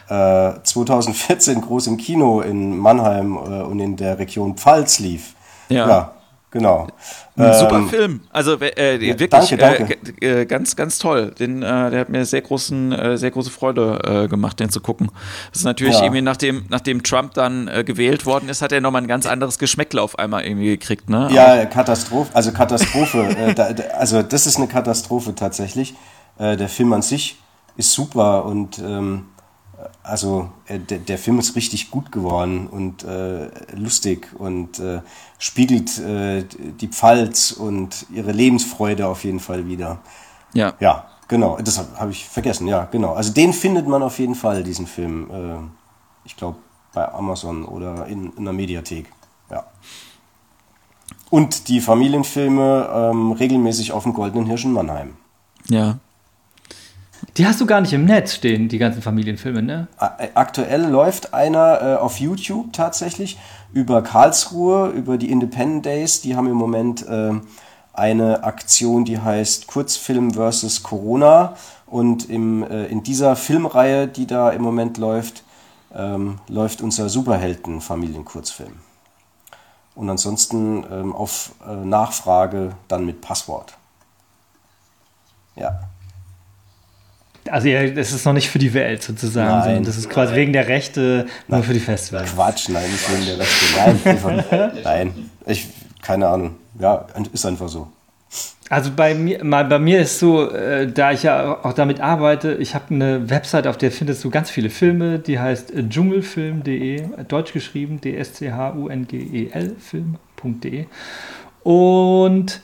2014 0.08 1.62
groß 1.62 1.88
im 1.88 1.96
Kino 1.96 2.40
in 2.40 2.78
Mannheim 2.78 3.36
und 3.36 3.80
in 3.80 3.96
der 3.96 4.20
Region 4.20 4.54
Pfalz 4.54 5.00
lief. 5.00 5.34
Ja. 5.68 5.88
ja 5.88 6.12
genau. 6.50 6.86
Ein 7.36 7.54
super 7.54 7.76
ähm, 7.76 7.88
Film. 7.88 8.20
Also 8.30 8.58
äh, 8.60 8.94
ja, 8.94 9.18
wirklich 9.18 9.28
danke, 9.28 9.56
danke. 9.56 9.98
Äh, 10.20 10.42
äh, 10.42 10.46
ganz, 10.46 10.76
ganz 10.76 10.98
toll. 10.98 11.32
Den, 11.38 11.62
äh, 11.62 11.90
der 11.90 12.00
hat 12.00 12.08
mir 12.08 12.24
sehr 12.24 12.40
großen, 12.40 12.92
äh, 12.92 13.18
sehr 13.18 13.30
große 13.30 13.50
Freude 13.50 14.24
äh, 14.24 14.28
gemacht, 14.28 14.58
den 14.60 14.70
zu 14.70 14.80
gucken. 14.80 15.10
Das 15.50 15.60
ist 15.60 15.64
natürlich 15.64 15.94
ja. 15.94 16.04
irgendwie, 16.04 16.22
nachdem, 16.22 16.66
nachdem 16.68 17.02
Trump 17.02 17.34
dann 17.34 17.70
gewählt 17.84 18.26
worden 18.26 18.48
ist, 18.48 18.62
hat 18.62 18.72
er 18.72 18.80
nochmal 18.80 19.02
ein 19.02 19.08
ganz 19.08 19.26
anderes 19.26 19.58
Geschmäckle 19.58 20.00
auf 20.00 20.18
einmal 20.18 20.44
irgendwie 20.44 20.68
gekriegt, 20.68 21.10
ne? 21.10 21.28
Ja, 21.30 21.64
Katastrophe, 21.66 22.30
also 22.34 22.52
Katastrophe. 22.52 23.54
da, 23.54 23.64
also 23.96 24.22
das 24.22 24.46
ist 24.46 24.56
eine 24.56 24.68
Katastrophe 24.68 25.34
tatsächlich. 25.34 25.94
der 26.38 26.68
Film 26.68 26.92
an 26.92 27.02
sich 27.02 27.38
ist 27.76 27.92
super 27.92 28.44
und 28.44 28.78
ähm, 28.78 29.26
also 30.06 30.50
äh, 30.66 30.78
der, 30.78 30.98
der, 30.98 31.18
Film 31.18 31.38
ist 31.38 31.56
richtig 31.56 31.90
gut 31.90 32.12
geworden 32.12 32.68
und 32.68 33.02
äh, 33.04 33.48
lustig 33.74 34.28
und 34.38 34.78
äh, 34.78 35.00
spiegelt 35.38 35.98
äh, 35.98 36.44
die 36.80 36.88
Pfalz 36.88 37.50
und 37.50 38.06
ihre 38.12 38.32
Lebensfreude 38.32 39.06
auf 39.06 39.24
jeden 39.24 39.40
Fall 39.40 39.66
wieder. 39.66 39.98
Ja. 40.54 40.74
Ja, 40.80 41.08
genau. 41.28 41.58
Das 41.58 41.78
habe 41.78 41.88
hab 41.98 42.10
ich 42.10 42.26
vergessen. 42.26 42.68
Ja, 42.68 42.84
genau. 42.84 43.14
Also 43.14 43.32
den 43.32 43.52
findet 43.52 43.88
man 43.88 44.02
auf 44.02 44.18
jeden 44.18 44.36
Fall, 44.36 44.62
diesen 44.62 44.86
Film. 44.86 45.30
Äh, 45.30 45.58
ich 46.24 46.36
glaube 46.36 46.58
bei 46.92 47.12
Amazon 47.12 47.64
oder 47.64 48.06
in, 48.06 48.32
in 48.36 48.44
der 48.44 48.54
Mediathek. 48.54 49.12
Ja. 49.50 49.64
Und 51.30 51.68
die 51.68 51.80
Familienfilme 51.80 52.88
ähm, 52.92 53.32
regelmäßig 53.32 53.92
auf 53.92 54.04
dem 54.04 54.14
Goldenen 54.14 54.46
Hirsch 54.46 54.64
in 54.64 54.72
Mannheim. 54.72 55.16
Ja. 55.68 55.98
Die 57.36 57.46
hast 57.46 57.60
du 57.60 57.66
gar 57.66 57.82
nicht 57.82 57.92
im 57.92 58.06
Netz 58.06 58.34
stehen, 58.34 58.68
die 58.68 58.78
ganzen 58.78 59.02
Familienfilme, 59.02 59.62
ne? 59.62 59.88
Äh, 60.00 60.28
aktuell 60.34 60.86
läuft 60.86 61.34
einer 61.34 61.82
äh, 61.82 61.94
auf 61.96 62.18
YouTube 62.18 62.72
tatsächlich 62.72 63.38
über 63.74 64.00
Karlsruhe, 64.02 64.88
über 64.88 65.18
die 65.18 65.30
Independent 65.30 65.84
Days. 65.84 66.22
Die 66.22 66.34
haben 66.34 66.46
im 66.46 66.56
Moment 66.56 67.06
äh, 67.06 67.32
eine 67.92 68.42
Aktion, 68.44 69.04
die 69.04 69.18
heißt 69.18 69.66
Kurzfilm 69.66 70.32
versus 70.32 70.82
Corona. 70.82 71.56
Und 71.86 72.30
im, 72.30 72.62
äh, 72.62 72.86
in 72.86 73.02
dieser 73.02 73.36
Filmreihe, 73.36 74.08
die 74.08 74.26
da 74.26 74.50
im 74.50 74.62
Moment 74.62 74.96
läuft, 74.96 75.44
ähm, 75.94 76.38
läuft 76.48 76.80
unser 76.80 77.10
Superhelden-Familienkurzfilm. 77.10 78.72
Und 79.94 80.10
ansonsten 80.10 80.84
ähm, 80.90 81.14
auf 81.14 81.52
äh, 81.66 81.74
Nachfrage 81.74 82.72
dann 82.88 83.04
mit 83.04 83.20
Passwort. 83.20 83.76
Ja. 85.54 85.80
Also 87.50 87.68
ja, 87.68 87.86
das 87.88 88.12
ist 88.12 88.24
noch 88.24 88.32
nicht 88.32 88.50
für 88.50 88.58
die 88.58 88.74
Welt 88.74 89.02
sozusagen, 89.02 89.48
nein, 89.48 89.62
sondern 89.62 89.84
das 89.84 89.96
ist 89.96 90.10
quasi 90.10 90.32
nein. 90.32 90.40
wegen 90.40 90.52
der 90.52 90.68
Rechte 90.68 91.26
nur 91.48 91.62
für 91.62 91.74
die 91.74 91.80
Festivals. 91.80 92.34
Quatsch, 92.34 92.68
nein, 92.68 92.90
nicht 92.90 93.12
wegen 93.12 93.26
der 93.26 93.38
Rechte. 93.38 94.44
Nein, 94.54 94.72
nein. 94.84 95.30
Ich, 95.46 95.68
keine 96.02 96.28
Ahnung. 96.28 96.56
Ja, 96.78 97.06
ist 97.32 97.46
einfach 97.46 97.68
so. 97.68 97.88
Also 98.68 98.90
bei 98.94 99.14
mir, 99.14 99.44
mal 99.44 99.64
bei 99.64 99.78
mir 99.78 100.00
ist 100.00 100.18
so, 100.18 100.50
äh, 100.50 100.90
da 100.90 101.12
ich 101.12 101.22
ja 101.22 101.64
auch 101.64 101.72
damit 101.72 102.00
arbeite, 102.00 102.54
ich 102.54 102.74
habe 102.74 102.92
eine 102.92 103.30
Website, 103.30 103.68
auf 103.68 103.78
der 103.78 103.92
findest 103.92 104.24
du 104.24 104.30
ganz 104.30 104.50
viele 104.50 104.70
Filme, 104.70 105.20
die 105.20 105.38
heißt 105.38 105.72
dschungelfilm.de, 105.88 107.04
deutsch 107.28 107.52
geschrieben, 107.52 108.00
D-S-C-H-U-N-G-E-L, 108.00 109.76
film.de. 109.78 110.86
Und 111.62 112.60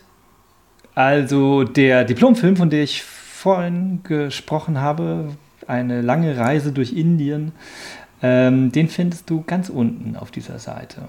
also 0.94 1.62
der 1.64 2.04
Diplomfilm, 2.04 2.56
von 2.56 2.68
dem 2.68 2.82
ich 2.82 3.04
vorhin 3.42 4.00
gesprochen 4.04 4.80
habe, 4.80 5.30
eine 5.66 6.00
lange 6.00 6.36
Reise 6.36 6.70
durch 6.70 6.92
Indien, 6.92 7.50
ähm, 8.22 8.70
den 8.70 8.88
findest 8.88 9.28
du 9.28 9.42
ganz 9.42 9.68
unten 9.68 10.14
auf 10.14 10.30
dieser 10.30 10.60
Seite. 10.60 11.08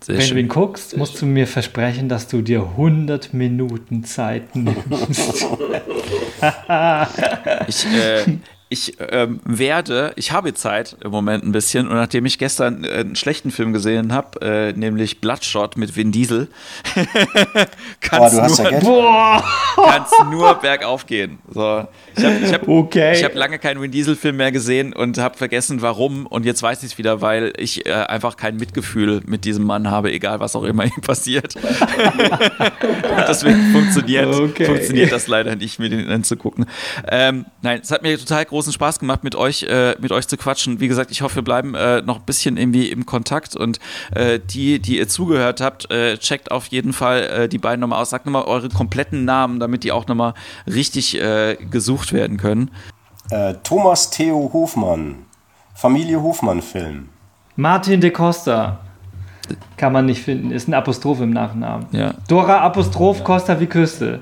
Sehr 0.00 0.18
Wenn 0.18 0.26
schön. 0.26 0.36
du 0.36 0.42
ihn 0.42 0.48
guckst, 0.48 0.94
musst 0.98 1.22
du 1.22 1.26
mir 1.26 1.46
versprechen, 1.46 2.10
dass 2.10 2.28
du 2.28 2.42
dir 2.42 2.60
100 2.76 3.32
Minuten 3.32 4.04
Zeit 4.04 4.54
nimmst. 4.54 5.46
ich, 7.66 7.86
äh, 7.86 8.36
ich 8.72 8.96
ähm, 8.98 9.40
werde, 9.44 10.12
ich 10.16 10.32
habe 10.32 10.54
Zeit 10.54 10.96
im 11.04 11.10
Moment 11.10 11.44
ein 11.44 11.52
bisschen 11.52 11.88
und 11.88 11.94
nachdem 11.94 12.24
ich 12.24 12.38
gestern 12.38 12.84
äh, 12.84 12.88
einen 12.88 13.16
schlechten 13.16 13.50
Film 13.50 13.74
gesehen 13.74 14.14
habe, 14.14 14.40
äh, 14.40 14.72
nämlich 14.72 15.20
Bloodshot 15.20 15.76
mit 15.76 15.94
Vin 15.94 16.10
Diesel, 16.10 16.48
kann 18.00 18.22
es 18.22 18.58
nur, 18.58 19.44
nur 20.30 20.54
bergauf 20.54 21.04
gehen. 21.04 21.38
So, 21.52 21.86
ich 22.16 22.24
habe 22.24 22.36
ich 22.42 22.52
hab, 22.52 22.66
okay. 22.66 23.22
hab 23.22 23.34
lange 23.34 23.58
keinen 23.58 23.82
Vin 23.82 23.90
Diesel-Film 23.90 24.36
mehr 24.36 24.52
gesehen 24.52 24.94
und 24.94 25.18
habe 25.18 25.36
vergessen, 25.36 25.82
warum 25.82 26.26
und 26.26 26.46
jetzt 26.46 26.62
weiß 26.62 26.82
ich 26.82 26.92
es 26.92 26.98
wieder, 26.98 27.20
weil 27.20 27.52
ich 27.58 27.84
äh, 27.84 27.92
einfach 27.92 28.36
kein 28.36 28.56
Mitgefühl 28.56 29.20
mit 29.26 29.44
diesem 29.44 29.64
Mann 29.64 29.90
habe, 29.90 30.10
egal 30.12 30.40
was 30.40 30.56
auch 30.56 30.64
immer 30.64 30.84
ihm 30.86 31.02
passiert. 31.02 31.54
deswegen 33.28 33.72
funktioniert, 33.72 34.34
okay. 34.34 34.64
funktioniert 34.64 35.12
das 35.12 35.26
leider 35.26 35.56
nicht, 35.56 35.78
mir 35.78 35.90
den 35.90 36.08
anzugucken. 36.08 36.64
Ähm, 37.06 37.44
nein, 37.60 37.80
es 37.82 37.90
hat 37.90 38.02
mir 38.02 38.18
total 38.18 38.46
groß 38.46 38.61
großen 38.62 38.72
Spaß 38.72 39.00
gemacht, 39.00 39.24
mit 39.24 39.34
euch, 39.34 39.64
äh, 39.64 39.96
mit 39.98 40.12
euch 40.12 40.28
zu 40.28 40.36
quatschen. 40.36 40.78
Wie 40.78 40.86
gesagt, 40.86 41.10
ich 41.10 41.22
hoffe, 41.22 41.36
wir 41.36 41.42
bleiben 41.42 41.74
äh, 41.74 42.00
noch 42.02 42.20
ein 42.20 42.24
bisschen 42.24 42.56
irgendwie 42.56 42.90
im 42.90 43.06
Kontakt 43.06 43.56
und 43.56 43.80
äh, 44.14 44.38
die, 44.38 44.78
die 44.78 44.98
ihr 44.98 45.08
zugehört 45.08 45.60
habt, 45.60 45.90
äh, 45.90 46.16
checkt 46.16 46.52
auf 46.52 46.66
jeden 46.68 46.92
Fall 46.92 47.22
äh, 47.22 47.48
die 47.48 47.58
beiden 47.58 47.80
nochmal 47.80 48.00
aus. 48.00 48.10
Sagt 48.10 48.24
nochmal 48.24 48.44
eure 48.44 48.68
kompletten 48.68 49.24
Namen, 49.24 49.58
damit 49.58 49.82
die 49.82 49.90
auch 49.90 50.06
nochmal 50.06 50.34
richtig 50.72 51.20
äh, 51.20 51.56
gesucht 51.56 52.12
werden 52.12 52.36
können. 52.36 52.70
Thomas 53.62 54.10
Theo 54.10 54.50
Hofmann, 54.52 55.24
Familie 55.74 56.20
Hofmann-Film. 56.20 57.08
Martin 57.56 58.00
de 58.00 58.10
Costa. 58.10 58.80
Kann 59.76 59.92
man 59.92 60.06
nicht 60.06 60.22
finden, 60.22 60.50
ist 60.50 60.68
ein 60.68 60.74
Apostroph 60.74 61.20
im 61.20 61.30
Nachnamen. 61.30 61.86
Ja. 61.92 62.14
Dora 62.28 62.60
Apostroph 62.60 63.24
Costa 63.24 63.58
wie 63.58 63.66
Küste. 63.66 64.20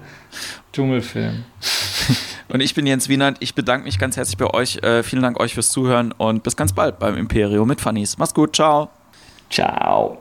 Dschungelfilm. 0.73 1.45
Und 2.53 2.61
ich 2.61 2.75
bin 2.75 2.87
Jens 2.87 3.09
Wienand. 3.09 3.39
Ich 3.41 3.55
bedanke 3.55 3.85
mich 3.85 3.99
ganz 3.99 4.17
herzlich 4.17 4.37
bei 4.37 4.53
euch. 4.53 4.77
Äh, 4.83 5.03
vielen 5.03 5.23
Dank 5.23 5.39
euch 5.41 5.55
fürs 5.55 5.71
Zuhören 5.71 6.13
und 6.13 6.43
bis 6.43 6.57
ganz 6.57 6.73
bald 6.73 6.99
beim 6.99 7.17
Imperio 7.17 7.65
mit 7.65 7.81
Funnies. 7.81 8.19
Mach's 8.19 8.35
gut. 8.35 8.55
Ciao. 8.57 8.91
Ciao. 9.51 10.20